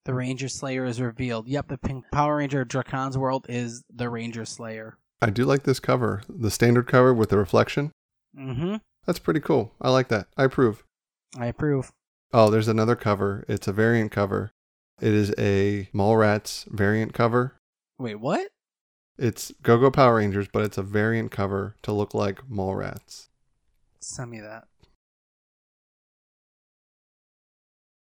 the 0.07 0.15
Ranger 0.15 0.49
Slayer 0.49 0.87
is 0.87 1.01
revealed. 1.01 1.47
Yep, 1.47 1.69
the 1.69 1.79
Pink 1.79 2.05
Power 2.11 2.39
Ranger 2.39 2.63
of 2.63 2.69
Drakkon's 2.69 3.17
World 3.17 3.47
is 3.49 3.85
the 3.95 4.09
Ranger 4.09 4.45
Slayer. 4.45 4.97
I 5.23 5.31
do 5.31 5.45
like 5.45 5.65
this 5.65 5.81
cover, 5.81 6.23
the 6.29 6.51
standard 6.51 6.87
cover 6.87 7.13
with 7.13 7.29
the 7.29 7.39
reflection. 7.39 7.93
Mm-hmm. 8.39 8.77
That's 9.07 9.19
pretty 9.19 9.41
cool. 9.41 9.73
I 9.81 9.91
like 9.91 10.09
that. 10.09 10.29
I 10.37 10.45
approve. 10.45 10.85
I 11.39 11.47
approve. 11.47 11.93
Oh, 12.33 12.51
there's 12.51 12.69
another 12.69 12.97
cover. 12.97 13.45
It's 13.49 13.69
a 13.69 13.73
variant 13.73 14.13
cover. 14.13 14.51
It 15.01 15.13
is 15.13 15.35
a 15.39 15.89
Mallrats 15.95 16.67
variant 16.67 17.13
cover. 17.13 17.57
Wait, 17.99 18.17
what? 18.17 18.49
It's 19.19 19.53
Go 19.63 19.79
Go 19.79 19.91
Power 19.91 20.17
Rangers, 20.17 20.49
but 20.51 20.63
it's 20.63 20.79
a 20.79 20.83
variant 20.83 21.31
cover 21.31 21.77
to 21.83 21.93
look 21.93 22.15
like 22.15 22.49
Mallrats. 22.49 23.29
Send 24.01 24.31
me 24.31 24.41
that. 24.41 24.65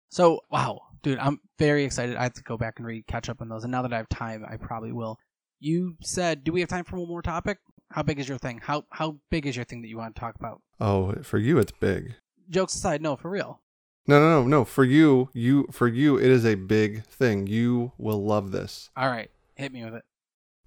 So, 0.10 0.40
wow, 0.50 0.82
dude, 1.04 1.20
I'm 1.20 1.40
very 1.60 1.84
excited. 1.84 2.16
I 2.16 2.24
have 2.24 2.34
to 2.34 2.44
go 2.44 2.58
back 2.58 2.76
and 2.78 2.88
read, 2.88 3.06
catch 3.06 3.30
up 3.30 3.42
on 3.42 3.50
those. 3.50 3.64
And 3.64 3.72
now 3.72 3.82
that 3.82 3.94
I 3.94 3.98
have 3.98 4.10
time, 4.10 4.46
I 4.50 4.58
probably 4.58 4.92
will. 4.92 5.20
You 5.60 5.98
said, 6.02 6.44
do 6.44 6.52
we 6.52 6.60
have 6.60 6.70
time 6.70 6.84
for 6.84 6.98
one 6.98 7.08
more 7.08 7.22
topic? 7.22 7.60
How 7.92 8.04
big 8.04 8.20
is 8.20 8.28
your 8.28 8.38
thing? 8.38 8.60
How 8.64 8.86
how 8.92 9.18
big 9.30 9.46
is 9.46 9.56
your 9.56 9.66
thing 9.66 9.82
that 9.82 9.88
you 9.88 9.98
want 9.98 10.16
to 10.16 10.20
talk 10.20 10.36
about? 10.36 10.62
Oh, 10.80 11.14
for 11.22 11.38
you, 11.38 11.58
it's 11.60 11.72
big. 11.72 12.16
Jokes 12.50 12.76
aside, 12.76 13.02
no, 13.02 13.16
for 13.16 13.30
real. 13.30 13.62
No, 14.08 14.20
no, 14.20 14.42
no, 14.42 14.48
no. 14.48 14.66
For 14.66 14.84
you, 14.84 15.30
you, 15.34 15.68
for 15.72 15.88
you, 15.88 16.18
it 16.18 16.30
is 16.30 16.46
a 16.46 16.56
big 16.56 17.06
thing. 17.06 17.48
You 17.48 17.94
will 17.98 18.24
love 18.24 18.52
this. 18.52 18.90
All 18.96 19.10
right, 19.10 19.30
hit 19.56 19.72
me 19.72 19.84
with 19.84 19.96
it. 19.96 20.04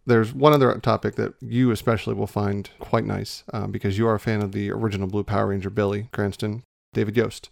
There's 0.06 0.32
one 0.32 0.54
other 0.54 0.72
topic 0.78 1.16
that 1.16 1.34
you 1.40 1.70
especially 1.70 2.14
will 2.14 2.26
find 2.26 2.70
quite 2.78 3.04
nice 3.04 3.44
um, 3.52 3.70
because 3.70 3.98
you 3.98 4.08
are 4.08 4.14
a 4.14 4.20
fan 4.20 4.40
of 4.40 4.52
the 4.52 4.70
original 4.70 5.06
Blue 5.06 5.22
Power 5.22 5.48
Ranger 5.48 5.70
Billy 5.70 6.08
Cranston, 6.12 6.62
David 6.94 7.16
Yost. 7.16 7.50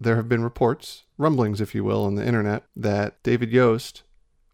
There 0.00 0.16
have 0.16 0.30
been 0.30 0.42
reports, 0.42 1.04
rumblings, 1.18 1.60
if 1.60 1.74
you 1.74 1.84
will, 1.84 2.04
on 2.04 2.14
the 2.14 2.26
internet 2.26 2.64
that 2.74 3.22
David 3.22 3.50
Yost. 3.50 4.02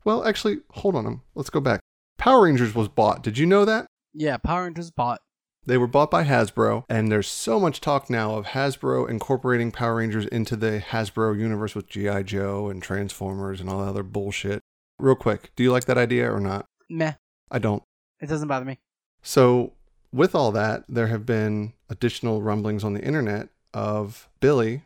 Well, 0.07 0.25
actually, 0.25 0.59
hold 0.71 0.95
on. 0.95 1.21
Let's 1.35 1.51
go 1.51 1.59
back. 1.59 1.81
Power 2.17 2.45
Rangers 2.45 2.77
was 2.77 2.87
bought. 2.87 3.25
Did 3.25 3.39
you 3.39 3.45
know 3.45 3.65
that? 3.65 3.89
Yeah, 4.15 4.37
Power 4.37 4.63
Rangers 4.63 4.93
bought. 4.93 5.21
They 5.67 5.77
were 5.77 5.89
bought 5.89 6.13
by 6.13 6.23
Hasbro, 6.23 6.85
and 6.89 7.11
there's 7.11 7.27
so 7.27 7.59
much 7.59 7.81
talk 7.81 8.09
now 8.09 8.37
of 8.37 8.47
Hasbro 8.47 9.11
incorporating 9.11 9.73
Power 9.73 9.97
Rangers 9.97 10.27
into 10.27 10.55
the 10.55 10.81
Hasbro 10.91 11.37
universe 11.37 11.75
with 11.75 11.89
G.I. 11.89 12.23
Joe 12.23 12.69
and 12.69 12.81
Transformers 12.81 13.61
and 13.61 13.69
all 13.69 13.81
that 13.81 13.89
other 13.89 14.05
bullshit. 14.05 14.61
Real 15.01 15.17
quick, 15.17 15.51
do 15.57 15.65
you 15.65 15.73
like 15.73 15.87
that 15.87 15.99
idea 15.99 16.33
or 16.33 16.39
not? 16.39 16.67
Meh, 16.89 17.15
I 17.51 17.59
don't. 17.59 17.83
it 18.21 18.29
doesn't 18.29 18.47
bother 18.47 18.65
me. 18.65 18.79
So, 19.23 19.73
with 20.13 20.37
all 20.37 20.53
that, 20.53 20.85
there 20.89 21.09
have 21.09 21.27
been 21.27 21.73
additional 21.91 22.43
rumblings 22.43 22.85
on 22.85 22.95
the 22.95 23.03
internet 23.03 23.49
of 23.75 24.29
Billy, 24.39 24.83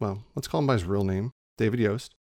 well, 0.00 0.24
let's 0.34 0.48
call 0.48 0.58
him 0.58 0.66
by 0.66 0.72
his 0.72 0.84
real 0.84 1.04
name, 1.04 1.30
David 1.56 1.78
Yost. 1.78 2.16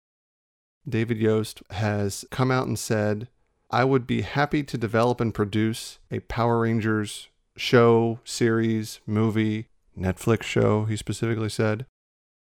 David 0.88 1.18
Yost 1.18 1.62
has 1.72 2.26
come 2.32 2.52
out 2.52 2.68
and 2.68 2.78
said, 2.78 3.28
I 3.70 3.84
would 3.84 4.06
be 4.08 4.22
happy 4.22 4.64
to 4.64 4.78
develop 4.78 5.22
and 5.22 5.34
produce 5.34 6.00
a 6.12 6.20
Power 6.22 6.62
Rangers 6.62 7.30
show, 7.56 8.20
series, 8.26 9.00
movie, 9.06 9.68
Netflix 9.98 10.44
show, 10.44 10.86
he 10.86 10.96
specifically 10.98 11.50
said. 11.50 11.86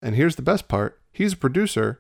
And 0.02 0.16
here's 0.16 0.36
the 0.36 0.42
best 0.42 0.68
part 0.68 1.00
he's 1.12 1.34
a 1.34 1.38
producer. 1.38 2.00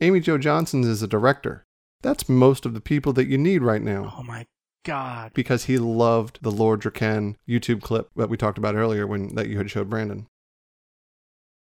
Amy 0.00 0.20
Jo 0.20 0.36
Johnson 0.38 0.82
is 0.84 1.02
a 1.02 1.08
director. 1.08 1.64
That's 2.02 2.28
most 2.28 2.66
of 2.66 2.74
the 2.74 2.80
people 2.80 3.12
that 3.14 3.28
you 3.28 3.38
need 3.38 3.62
right 3.62 3.82
now 3.82 4.14
Oh 4.18 4.22
my 4.24 4.46
god. 4.84 5.30
because 5.34 5.64
he 5.66 5.78
loved 5.78 6.40
the 6.42 6.50
Lord 6.50 6.80
Drakkon 6.82 7.36
YouTube 7.48 7.80
clip 7.82 8.08
that 8.16 8.28
we 8.28 8.36
talked 8.36 8.58
about 8.58 8.74
earlier 8.74 9.06
when 9.06 9.34
that 9.36 9.48
you 9.48 9.58
had 9.58 9.70
showed 9.70 9.88
Brandon. 9.88 10.26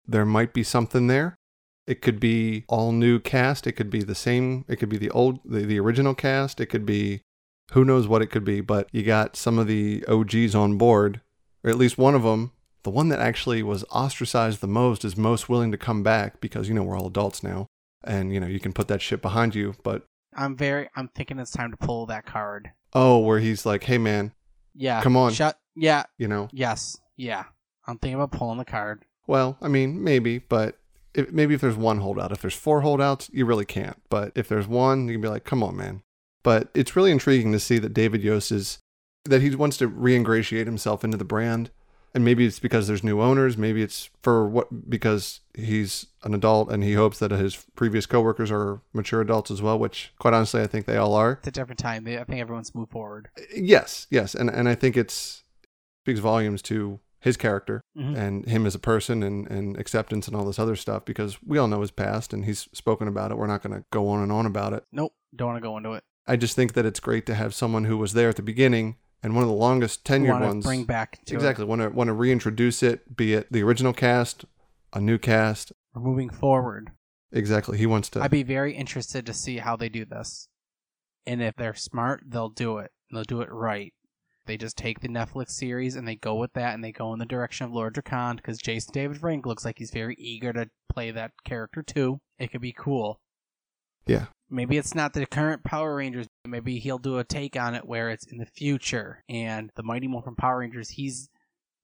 There 0.07 0.25
might 0.25 0.53
be 0.55 0.63
something 0.63 1.07
there. 1.07 1.37
It 1.91 2.03
could 2.03 2.21
be 2.21 2.65
all 2.69 2.93
new 2.93 3.19
cast. 3.19 3.67
It 3.67 3.73
could 3.73 3.91
be 3.91 4.05
the 4.05 4.15
same. 4.15 4.65
It 4.69 4.77
could 4.77 4.89
be 4.89 4.97
the 4.97 5.11
old, 5.11 5.41
the, 5.45 5.67
the 5.67 5.81
original 5.81 6.15
cast. 6.15 6.61
It 6.61 6.67
could 6.67 6.87
be 6.87 7.23
who 7.73 7.85
knows 7.85 8.07
what 8.07 8.23
it 8.23 8.29
could 8.29 8.45
be. 8.45 8.61
But 8.61 8.89
you 8.93 9.03
got 9.03 9.35
some 9.35 9.59
of 9.59 9.67
the 9.67 10.05
OGs 10.07 10.55
on 10.55 10.79
board, 10.79 11.21
or 11.65 11.71
at 11.71 11.77
least 11.77 11.99
one 11.99 12.15
of 12.15 12.23
them. 12.23 12.53
The 12.85 12.91
one 12.91 13.09
that 13.09 13.19
actually 13.19 13.65
was 13.65 13.85
ostracized 13.91 14.61
the 14.61 14.69
most 14.69 15.05
is 15.05 15.17
most 15.17 15.49
willing 15.49 15.73
to 15.73 15.77
come 15.77 16.05
back 16.05 16.41
because 16.41 16.69
you 16.69 16.75
know 16.75 16.85
we're 16.85 16.97
all 16.97 17.09
adults 17.09 17.43
now, 17.43 17.67
and 18.05 18.33
you 18.33 18.39
know 18.39 18.47
you 18.47 18.61
can 18.61 18.73
put 18.73 18.87
that 18.87 19.03
shit 19.03 19.21
behind 19.21 19.57
you. 19.57 19.75
But 19.83 20.05
I'm 20.33 20.57
very 20.57 20.89
I'm 20.95 21.09
thinking 21.09 21.41
it's 21.41 21.51
time 21.51 21.73
to 21.73 21.77
pull 21.77 22.07
that 22.07 22.25
card. 22.25 22.71
oh, 22.95 23.19
where 23.19 23.41
he's 23.41 23.67
like, 23.67 23.83
hey 23.83 23.99
man, 23.99 24.33
Yeah. 24.77 25.03
Come 25.03 25.17
on. 25.17 25.33
Shut 25.33 25.59
yeah. 25.75 26.05
you 26.19 26.29
know, 26.29 26.49
Yes. 26.53 26.99
Yeah. 27.17 27.47
I'm 27.85 27.99
thinking 27.99 28.15
about 28.15 28.31
pulling 28.31 28.59
the 28.59 28.65
card. 28.65 29.05
Well, 29.27 29.59
I 29.61 29.67
mean, 29.67 30.05
maybe, 30.05 30.39
but 30.39 30.80
if, 31.15 31.31
maybe 31.33 31.55
if 31.55 31.61
there's 31.61 31.77
one 31.77 31.99
holdout, 31.99 32.33
if 32.33 32.41
there's 32.41 32.55
four 32.55 32.83
holdouts, 32.83 33.31
you 33.33 33.45
really 33.45 33.65
can't. 33.65 33.97
But 34.09 34.33
if 34.35 34.49
there's 34.49 34.67
one, 34.67 35.09
you 35.09 35.15
can 35.15 35.21
be 35.23 35.29
like, 35.29 35.45
come 35.45 35.63
on, 35.63 35.77
man. 35.77 36.03
But 36.43 36.69
it's 36.75 36.97
really 36.97 37.11
intriguing 37.11 37.53
to 37.53 37.61
see 37.61 37.79
that 37.79 37.95
David 37.95 38.23
Yost 38.23 38.51
is 38.53 38.79
that 39.25 39.43
he 39.43 39.55
wants 39.55 39.77
to 39.79 39.89
reingratiate 39.89 40.65
himself 40.65 41.05
into 41.05 41.17
the 41.17 41.25
brand. 41.25 41.71
And 42.13 42.25
maybe 42.25 42.45
it's 42.45 42.59
because 42.59 42.89
there's 42.89 43.05
new 43.05 43.21
owners. 43.21 43.57
Maybe 43.57 43.83
it's 43.83 44.11
for 44.23 44.49
what 44.49 44.91
because 44.91 45.41
he's 45.55 46.07
an 46.25 46.35
adult 46.35 46.73
and 46.73 46.83
he 46.83 46.95
hopes 46.95 47.21
that 47.21 47.31
his 47.31 47.57
previous 47.77 48.05
coworkers 48.05 48.51
are 48.51 48.81
mature 48.93 49.21
adults 49.21 49.51
as 49.51 49.63
well. 49.63 49.79
Which, 49.79 50.13
quite 50.19 50.35
honestly, 50.35 50.61
I 50.61 50.67
think 50.67 50.87
they 50.87 50.97
all 50.97 51.15
are. 51.15 51.33
It's 51.35 51.49
a 51.49 51.53
different 51.53 51.79
time. 51.79 52.09
I 52.09 52.25
think 52.25 52.41
everyone's 52.41 52.75
moved 52.75 52.91
forward. 52.91 53.29
Yes, 53.55 54.09
yes, 54.11 54.35
and 54.35 54.51
and 54.51 54.69
I 54.69 54.75
think 54.75 54.97
it's 54.97 55.45
speaks 56.03 56.19
volumes 56.19 56.63
to 56.63 56.99
his 57.21 57.37
character 57.37 57.83
Mhm. 57.97 58.17
and 58.17 58.47
him 58.47 58.65
as 58.67 58.75
a 58.75 58.79
person 58.79 59.23
and, 59.23 59.47
and 59.51 59.77
acceptance 59.79 60.27
and 60.27 60.35
all 60.37 60.45
this 60.45 60.59
other 60.59 60.75
stuff 60.77 61.05
because 61.05 61.43
we 61.43 61.59
all 61.59 61.69
know 61.69 61.81
his 61.83 61.91
past 61.91 62.33
and 62.33 62.45
he's 62.47 62.69
spoken 62.73 63.07
about 63.07 63.31
it. 63.31 63.37
We're 63.39 63.47
not 63.47 63.63
going 63.63 63.77
to 63.79 63.85
go 63.91 64.09
on 64.09 64.23
and 64.23 64.33
on 64.33 64.47
about 64.47 64.73
it. 64.73 64.85
Nope. 64.91 65.13
Don't 65.35 65.49
want 65.49 65.59
to 65.63 65.69
go 65.69 65.77
into 65.77 65.93
it. 65.93 66.03
I 66.27 66.37
just 66.37 66.57
think 66.57 66.73
that 66.75 66.87
it's 66.87 67.01
great 67.01 67.27
to 67.27 67.35
have 67.35 67.55
someone 67.55 67.85
who 67.85 67.99
was 67.99 68.15
there 68.15 68.29
at 68.31 68.37
the 68.37 68.43
beginning 68.43 68.97
and 69.23 69.35
one 69.35 69.43
of 69.43 69.49
the 69.49 69.55
longest 69.55 70.05
tenured 70.05 70.41
ones. 70.41 70.65
bring 70.65 70.85
back 70.85 71.23
to 71.27 71.35
exactly. 71.35 71.65
Want 71.65 71.83
to 71.83 71.89
want 71.91 72.09
to 72.09 72.15
reintroduce 72.15 72.83
it, 72.83 73.17
be 73.17 73.35
it 73.35 73.53
the 73.53 73.63
original 73.63 73.93
cast, 73.93 74.45
a 74.95 75.01
new 75.01 75.19
cast. 75.19 75.73
We're 75.95 76.03
moving 76.03 76.31
forward. 76.31 76.93
Exactly. 77.33 77.77
He 77.79 77.87
wants 77.87 78.09
to. 78.11 78.23
I'd 78.23 78.31
be 78.31 78.43
very 78.43 78.75
interested 78.75 79.27
to 79.27 79.35
see 79.35 79.59
how 79.59 79.77
they 79.77 79.89
do 79.89 80.05
this. 80.05 80.49
And 81.27 81.43
if 81.43 81.55
they're 81.57 81.75
smart, 81.75 82.23
they'll 82.27 82.49
do 82.49 82.79
it. 82.79 82.93
They'll 83.13 83.25
do 83.25 83.41
it 83.43 83.51
right. 83.53 83.93
They 84.51 84.57
just 84.57 84.77
take 84.77 84.99
the 84.99 85.09
Netflix 85.09 85.51
series 85.51 85.95
and 85.95 86.09
they 86.09 86.17
go 86.17 86.35
with 86.35 86.55
that 86.55 86.75
and 86.75 86.83
they 86.83 86.91
go 86.91 87.13
in 87.13 87.21
the 87.21 87.25
direction 87.25 87.67
of 87.67 87.73
Lord 87.73 87.95
Drakkon 87.95 88.35
because 88.35 88.59
Jason 88.59 88.93
David 88.93 89.19
Frank 89.19 89.47
looks 89.47 89.65
like 89.65 89.79
he's 89.79 89.93
very 89.93 90.17
eager 90.19 90.53
to 90.53 90.69
play 90.93 91.13
that 91.13 91.31
character 91.45 91.85
too. 91.85 92.19
It 92.37 92.51
could 92.51 92.61
be 92.61 92.75
cool. 92.77 93.21
yeah. 94.07 94.25
Maybe 94.51 94.77
it's 94.77 94.93
not 94.93 95.13
the 95.13 95.25
current 95.25 95.63
Power 95.63 95.95
Rangers. 95.95 96.27
Maybe 96.45 96.81
he'll 96.81 96.99
do 96.99 97.19
a 97.19 97.23
take 97.23 97.55
on 97.55 97.77
it 97.77 97.87
where 97.87 98.11
it's 98.11 98.27
in 98.27 98.39
the 98.39 98.45
future 98.45 99.23
and 99.29 99.71
the 99.77 99.85
Mighty 99.85 100.09
Morphin 100.09 100.35
Power 100.35 100.59
Rangers. 100.59 100.89
He's 100.89 101.29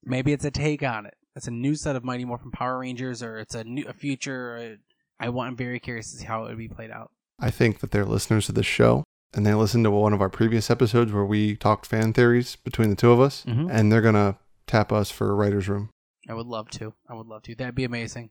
maybe 0.03 0.33
it's 0.33 0.43
a 0.43 0.51
take 0.51 0.83
on 0.83 1.05
it. 1.05 1.13
It's 1.37 1.47
a 1.47 1.51
new 1.51 1.73
set 1.73 1.95
of 1.95 2.03
Mighty 2.03 2.25
Morphin 2.25 2.51
Power 2.51 2.79
Rangers, 2.79 3.23
or 3.23 3.37
it's 3.37 3.55
a 3.55 3.63
new 3.63 3.85
a 3.87 3.93
future. 3.93 4.77
I 5.21 5.29
want. 5.29 5.51
I'm 5.51 5.55
very 5.55 5.79
curious 5.79 6.11
to 6.11 6.17
see 6.17 6.25
how 6.25 6.43
it 6.43 6.49
would 6.49 6.57
be 6.57 6.67
played 6.67 6.91
out. 6.91 7.11
I 7.39 7.49
think 7.49 7.79
that 7.79 7.91
they're 7.91 8.03
listeners 8.03 8.47
to 8.47 8.51
this 8.51 8.65
show 8.65 9.05
and 9.33 9.45
they 9.45 9.53
listened 9.53 9.83
to 9.83 9.91
one 9.91 10.13
of 10.13 10.21
our 10.21 10.29
previous 10.29 10.69
episodes 10.69 11.11
where 11.11 11.25
we 11.25 11.55
talked 11.55 11.85
fan 11.85 12.13
theories 12.13 12.55
between 12.55 12.89
the 12.89 12.95
two 12.95 13.11
of 13.11 13.19
us 13.19 13.43
Mhm. 13.45 13.67
and 13.71 13.91
they're 13.91 14.01
going 14.01 14.15
to 14.15 14.37
tap 14.67 14.91
us 14.91 15.11
for 15.11 15.29
a 15.29 15.33
writer's 15.33 15.67
room. 15.69 15.89
I 16.29 16.33
would 16.33 16.47
love 16.47 16.69
to. 16.71 16.93
I 17.09 17.13
would 17.13 17.27
love 17.27 17.43
to. 17.43 17.55
That'd 17.55 17.75
be 17.75 17.83
amazing. 17.83 18.29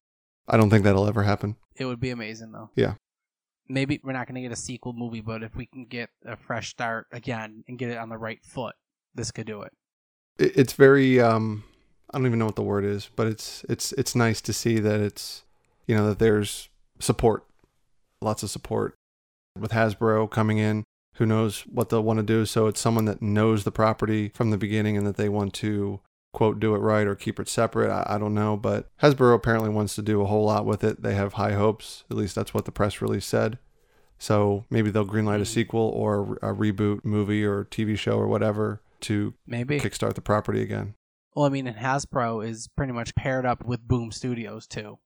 I 0.49 0.57
don't 0.57 0.71
think 0.71 0.85
that'll 0.85 1.07
ever 1.07 1.23
happen. 1.23 1.57
It 1.77 1.85
would 1.87 2.01
be 2.01 2.11
amazing 2.11 2.53
though. 2.53 2.71
Yeah. 2.75 2.95
Maybe 3.69 4.01
we're 4.05 4.13
not 4.13 4.27
going 4.29 4.37
to 4.37 4.43
get 4.43 4.53
a 4.53 4.57
sequel 4.57 4.93
movie, 4.93 5.21
but 5.21 5.43
if 5.43 5.57
we 5.57 5.67
can 5.67 5.87
get 5.87 6.11
a 6.25 6.37
fresh 6.37 6.69
start 6.71 7.07
again 7.11 7.65
and 7.67 7.79
get 7.79 7.91
it 7.91 7.99
on 7.99 8.09
the 8.11 8.19
right 8.19 8.39
foot, 8.45 8.75
this 9.15 9.31
could 9.33 9.47
do 9.47 9.63
it. 9.63 9.73
It- 10.39 10.57
It's 10.57 10.73
very 10.75 11.21
um 11.21 11.65
I 12.13 12.19
don't 12.19 12.27
even 12.27 12.39
know 12.39 12.47
what 12.47 12.55
the 12.57 12.63
word 12.63 12.85
is, 12.85 13.11
but 13.17 13.27
it's 13.27 13.65
it's 13.69 13.93
it's 13.93 14.15
nice 14.15 14.41
to 14.43 14.53
see 14.53 14.79
that 14.79 15.01
it's 15.01 15.45
you 15.87 15.97
know 15.97 16.07
that 16.09 16.19
there's 16.21 16.69
support. 17.01 17.45
Lots 18.23 18.43
of 18.43 18.51
support 18.51 18.95
with 19.59 19.73
Hasbro 19.73 20.31
coming 20.31 20.59
in. 20.59 20.85
Who 21.15 21.27
knows 21.27 21.63
what 21.63 21.89
they'll 21.89 22.03
want 22.03 22.19
to 22.19 22.23
do, 22.23 22.45
so 22.45 22.67
it's 22.67 22.81
someone 22.81 23.07
that 23.07 23.23
knows 23.23 23.65
the 23.65 23.73
property 23.73 24.31
from 24.35 24.51
the 24.51 24.59
beginning 24.59 24.97
and 24.99 25.07
that 25.07 25.17
they 25.17 25.29
want 25.31 25.55
to 25.55 26.01
quote 26.35 26.61
do 26.61 26.75
it 26.75 26.79
right 26.79 27.07
or 27.07 27.15
keep 27.15 27.41
it 27.41 27.49
separate. 27.49 27.91
I, 27.91 28.05
I 28.07 28.19
don't 28.19 28.35
know, 28.35 28.59
but 28.59 28.91
Hasbro 29.03 29.35
apparently 29.35 29.71
wants 29.71 29.95
to 29.95 30.03
do 30.03 30.21
a 30.21 30.27
whole 30.27 30.45
lot 30.45 30.67
with 30.67 30.85
it. 30.85 31.03
They 31.03 31.15
have 31.15 31.35
high 31.35 31.53
hopes. 31.55 32.05
At 32.11 32.17
least 32.19 32.35
that's 32.35 32.53
what 32.53 32.67
the 32.67 32.73
press 32.73 33.01
release 33.01 33.25
said. 33.25 33.59
So 34.19 34.65
maybe 34.69 34.91
they'll 34.91 35.07
greenlight 35.07 35.37
a 35.39 35.41
Mhm. 35.45 35.47
sequel 35.47 35.89
or 35.95 36.35
a 36.43 36.53
reboot 36.55 37.05
movie 37.05 37.45
or 37.45 37.65
TV 37.65 37.97
show 37.97 38.19
or 38.19 38.27
whatever 38.29 38.83
to 39.03 39.33
Maybe. 39.47 39.81
kickstart 39.81 40.15
the 40.15 40.21
property 40.23 40.61
again. 40.63 40.95
Well, 41.35 41.47
I 41.47 41.49
mean, 41.51 41.67
and 41.67 41.77
Hasbro 41.77 42.47
is 42.47 42.69
pretty 42.77 42.93
much 42.93 43.15
paired 43.15 43.45
up 43.47 43.65
with 43.65 43.87
Boom 43.87 44.11
Studios 44.13 44.67
too, 44.67 44.99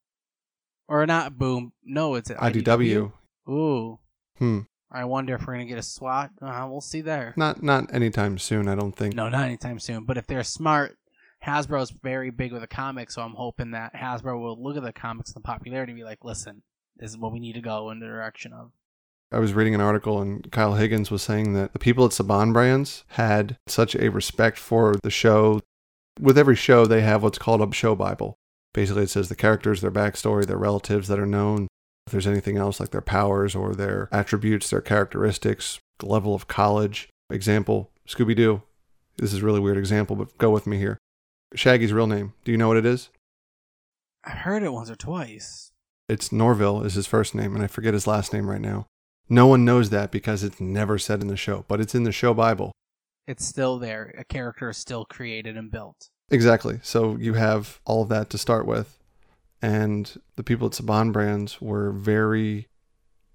or 0.89 1.05
not 1.07 1.39
Boom. 1.39 1.73
No, 1.85 2.15
it's 2.17 2.31
IDW. 2.31 3.13
Ooh, 3.49 3.99
Hmm. 4.41 4.61
I 4.91 5.05
wonder 5.05 5.37
if 5.37 5.47
we're 5.47 5.55
gonna 5.55 5.67
get 5.67 5.79
a 5.79 5.83
SWAT. 5.83 6.31
Uh, 6.43 6.67
we'll 6.69 6.81
see 6.81 7.01
there. 7.01 7.33
Not 7.37 7.63
not 7.63 7.95
anytime 7.95 8.39
soon. 8.39 8.67
I 8.67 8.75
don't 8.75 8.97
think. 8.97 9.15
No, 9.15 9.29
not 9.29 9.45
anytime 9.45 9.79
soon. 9.79 10.05
But 10.05 10.17
if 10.17 10.27
they're 10.27 10.43
smart, 10.43 10.99
Hasbro's 11.47 11.91
very 11.91 12.31
big 12.31 12.53
with 12.53 12.63
the 12.63 12.67
comics, 12.67 13.15
so 13.15 13.23
I'm 13.23 13.35
hoping 13.35 13.71
that 13.71 13.95
Hasbro 13.95 14.41
will 14.41 14.61
look 14.61 14.77
at 14.77 14.83
the 14.83 14.93
comics 14.93 15.31
and 15.31 15.37
the 15.37 15.47
popularity 15.47 15.93
and 15.93 15.99
be 15.99 16.05
like, 16.05 16.25
"Listen, 16.25 16.63
this 16.97 17.11
is 17.11 17.19
what 17.19 17.33
we 17.33 17.39
need 17.39 17.53
to 17.53 17.61
go 17.61 17.91
in 17.91 18.01
the 18.01 18.07
direction 18.07 18.53
of." 18.53 18.73
I 19.33 19.39
was 19.39 19.55
reading 19.55 19.77
an 19.77 19.81
article 19.81 20.21
and 20.21 20.51
Kyle 20.51 20.75
Higgins 20.75 21.11
was 21.11 21.23
saying 21.23 21.53
that 21.53 21.73
the 21.73 21.79
people 21.79 22.05
at 22.05 22.11
Saban 22.11 22.53
Brands 22.53 23.05
had 23.11 23.59
such 23.69 23.95
a 23.95 24.09
respect 24.09 24.59
for 24.59 24.97
the 25.05 25.11
show. 25.11 25.61
With 26.19 26.37
every 26.37 26.57
show, 26.57 26.85
they 26.85 27.03
have 27.03 27.23
what's 27.23 27.39
called 27.39 27.63
a 27.63 27.73
show 27.73 27.95
Bible. 27.95 28.39
Basically, 28.75 29.05
it 29.05 29.11
says 29.11 29.29
the 29.29 29.37
characters, 29.37 29.81
their 29.81 29.91
backstory, 29.93 30.47
their 30.47 30.57
relatives 30.57 31.07
that 31.09 31.21
are 31.21 31.27
known. 31.27 31.69
If 32.11 32.13
there's 32.13 32.27
anything 32.27 32.57
else 32.57 32.81
like 32.81 32.91
their 32.91 33.01
powers 33.01 33.55
or 33.55 33.73
their 33.73 34.09
attributes, 34.11 34.69
their 34.69 34.81
characteristics, 34.81 35.79
the 36.01 36.07
level 36.07 36.35
of 36.35 36.49
college. 36.49 37.09
Example: 37.31 37.93
Scooby 38.05 38.35
Doo. 38.35 38.63
This 39.19 39.33
is 39.33 39.43
a 39.43 39.47
really 39.47 39.61
weird 39.61 39.79
example, 39.79 40.17
but 40.17 40.37
go 40.37 40.51
with 40.51 40.67
me 40.67 40.77
here. 40.77 40.99
Shaggy's 41.55 41.93
real 41.93 42.09
name. 42.09 42.33
Do 42.43 42.51
you 42.51 42.59
know 42.59 42.67
what 42.67 42.79
it 42.79 42.85
is? 42.85 43.11
I've 44.25 44.39
heard 44.39 44.65
it 44.65 44.73
once 44.73 44.91
or 44.91 44.97
twice. 44.97 45.71
It's 46.09 46.33
Norville 46.33 46.83
is 46.83 46.95
his 46.95 47.07
first 47.07 47.33
name, 47.33 47.55
and 47.55 47.63
I 47.63 47.69
forget 47.69 47.95
his 47.95 48.09
last 48.09 48.33
name 48.33 48.51
right 48.51 48.61
now. 48.61 48.87
No 49.29 49.47
one 49.47 49.65
knows 49.65 49.91
that 49.91 50.11
because 50.11 50.43
it's 50.43 50.61
never 50.61 50.99
said 50.99 51.23
in 51.23 51.29
the 51.29 51.37
show, 51.37 51.65
but 51.69 51.81
it's 51.81 51.95
in 51.95 52.03
the 52.03 52.11
show 52.11 52.35
Bible. 52.35 52.73
It's 53.29 53.47
still 53.47 53.79
there. 53.79 54.13
A 54.19 54.25
character 54.25 54.69
is 54.69 54.79
still 54.79 55.05
created 55.05 55.57
and 55.57 55.71
built. 55.71 56.09
Exactly. 56.29 56.81
So 56.83 57.17
you 57.21 57.35
have 57.35 57.79
all 57.85 58.03
of 58.03 58.09
that 58.09 58.31
to 58.31 58.39
start 58.39 58.67
with. 58.67 58.99
And 59.63 60.21
the 60.37 60.43
people 60.43 60.67
at 60.67 60.73
Saban 60.73 61.13
Brands 61.13 61.61
were 61.61 61.93
very, 61.93 62.69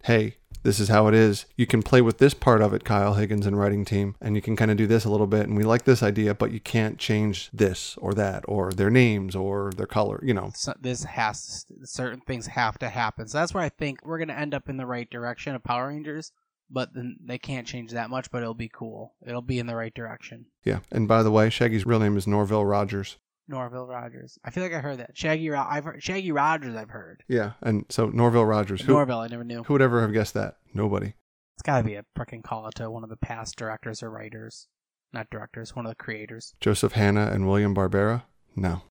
hey, 0.03 0.37
this 0.63 0.79
is 0.79 0.89
how 0.89 1.07
it 1.07 1.13
is. 1.13 1.45
You 1.55 1.67
can 1.67 1.83
play 1.83 2.01
with 2.01 2.17
this 2.17 2.33
part 2.33 2.61
of 2.61 2.73
it, 2.73 2.83
Kyle 2.83 3.13
Higgins 3.13 3.45
and 3.45 3.59
writing 3.59 3.85
team, 3.85 4.15
and 4.19 4.35
you 4.35 4.41
can 4.41 4.55
kind 4.55 4.71
of 4.71 4.77
do 4.77 4.87
this 4.87 5.05
a 5.05 5.09
little 5.11 5.27
bit. 5.27 5.47
And 5.47 5.55
we 5.55 5.63
like 5.63 5.85
this 5.85 6.01
idea, 6.01 6.33
but 6.33 6.51
you 6.51 6.59
can't 6.59 6.97
change 6.97 7.51
this 7.53 7.95
or 7.97 8.15
that 8.15 8.43
or 8.47 8.71
their 8.71 8.89
names 8.89 9.35
or 9.35 9.71
their 9.77 9.85
color, 9.85 10.19
you 10.23 10.33
know. 10.33 10.51
So 10.55 10.73
this 10.81 11.03
has 11.03 11.67
certain 11.83 12.21
things 12.21 12.47
have 12.47 12.79
to 12.79 12.89
happen. 12.89 13.27
So 13.27 13.37
that's 13.37 13.53
where 13.53 13.63
I 13.63 13.69
think 13.69 13.99
we're 14.03 14.17
gonna 14.17 14.33
end 14.33 14.55
up 14.55 14.67
in 14.67 14.77
the 14.77 14.87
right 14.87 15.07
direction 15.07 15.53
of 15.53 15.63
Power 15.63 15.89
Rangers. 15.89 16.31
But 16.67 16.95
then 16.95 17.17
they 17.23 17.37
can't 17.37 17.67
change 17.67 17.91
that 17.91 18.09
much. 18.09 18.31
But 18.31 18.41
it'll 18.41 18.55
be 18.55 18.71
cool. 18.73 19.13
It'll 19.23 19.43
be 19.43 19.59
in 19.59 19.67
the 19.67 19.75
right 19.75 19.93
direction. 19.93 20.47
Yeah. 20.63 20.79
And 20.91 21.07
by 21.07 21.21
the 21.21 21.29
way, 21.29 21.51
Shaggy's 21.51 21.85
real 21.85 21.99
name 21.99 22.17
is 22.17 22.25
Norville 22.25 22.65
Rogers. 22.65 23.17
Norville 23.47 23.87
Rogers. 23.87 24.37
I 24.43 24.49
feel 24.51 24.63
like 24.63 24.73
I 24.73 24.79
heard 24.79 24.97
that. 24.99 25.17
Shaggy. 25.17 25.49
Ro- 25.49 25.65
I've 25.67 25.83
heard 25.85 26.01
Shaggy 26.03 26.31
Rogers. 26.31 26.75
I've 26.75 26.89
heard. 26.89 27.23
Yeah. 27.27 27.53
And 27.61 27.85
so 27.89 28.07
Norville 28.07 28.45
Rogers. 28.45 28.81
Who, 28.81 28.93
Norville. 28.93 29.19
I 29.19 29.27
never 29.27 29.43
knew. 29.43 29.63
who 29.63 29.73
would 29.73 29.81
ever 29.81 30.01
have 30.01 30.13
guessed 30.13 30.33
that? 30.33 30.57
Nobody. 30.73 31.13
It's 31.55 31.63
got 31.63 31.77
to 31.77 31.83
be 31.83 31.95
a 31.95 32.03
freaking 32.17 32.43
call 32.43 32.69
to 32.71 32.89
one 32.89 33.03
of 33.03 33.09
the 33.09 33.17
past 33.17 33.55
directors 33.55 34.03
or 34.03 34.09
writers. 34.09 34.67
Not 35.13 35.29
directors. 35.29 35.75
One 35.75 35.85
of 35.85 35.91
the 35.91 35.95
creators. 35.95 36.53
Joseph 36.59 36.93
Hanna 36.93 37.29
and 37.31 37.47
William 37.47 37.73
Barbera? 37.75 38.23
No. 38.55 38.81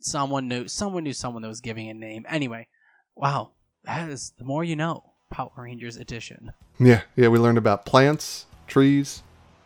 Someone 0.00 0.48
knew. 0.48 0.68
Someone 0.68 1.04
knew 1.04 1.12
someone 1.12 1.42
that 1.42 1.48
was 1.48 1.60
giving 1.60 1.88
a 1.88 1.94
name. 1.94 2.24
Anyway. 2.28 2.68
Wow. 3.16 3.52
That 3.84 4.08
is 4.08 4.32
the 4.38 4.44
more 4.44 4.64
you 4.64 4.76
know. 4.76 5.04
Power 5.30 5.50
Rangers 5.56 5.96
edition. 5.96 6.52
Yeah, 6.78 7.02
yeah, 7.14 7.28
we 7.28 7.38
learned 7.38 7.58
about 7.58 7.84
plants, 7.84 8.46
trees, 8.66 9.22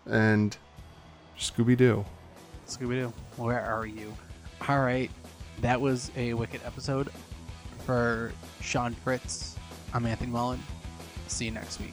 and 0.06 0.56
Scooby 1.38 1.76
Doo. 1.76 2.04
Scooby 2.72 3.02
Doo, 3.02 3.12
where 3.36 3.60
are 3.60 3.84
you? 3.84 4.14
All 4.66 4.80
right, 4.80 5.10
that 5.60 5.78
was 5.78 6.10
a 6.16 6.32
wicked 6.32 6.62
episode 6.64 7.10
for 7.84 8.32
Sean 8.62 8.94
Fritz. 8.94 9.56
I'm 9.92 10.06
Anthony 10.06 10.30
Mullen. 10.30 10.62
See 11.28 11.44
you 11.44 11.50
next 11.50 11.80
week. 11.80 11.92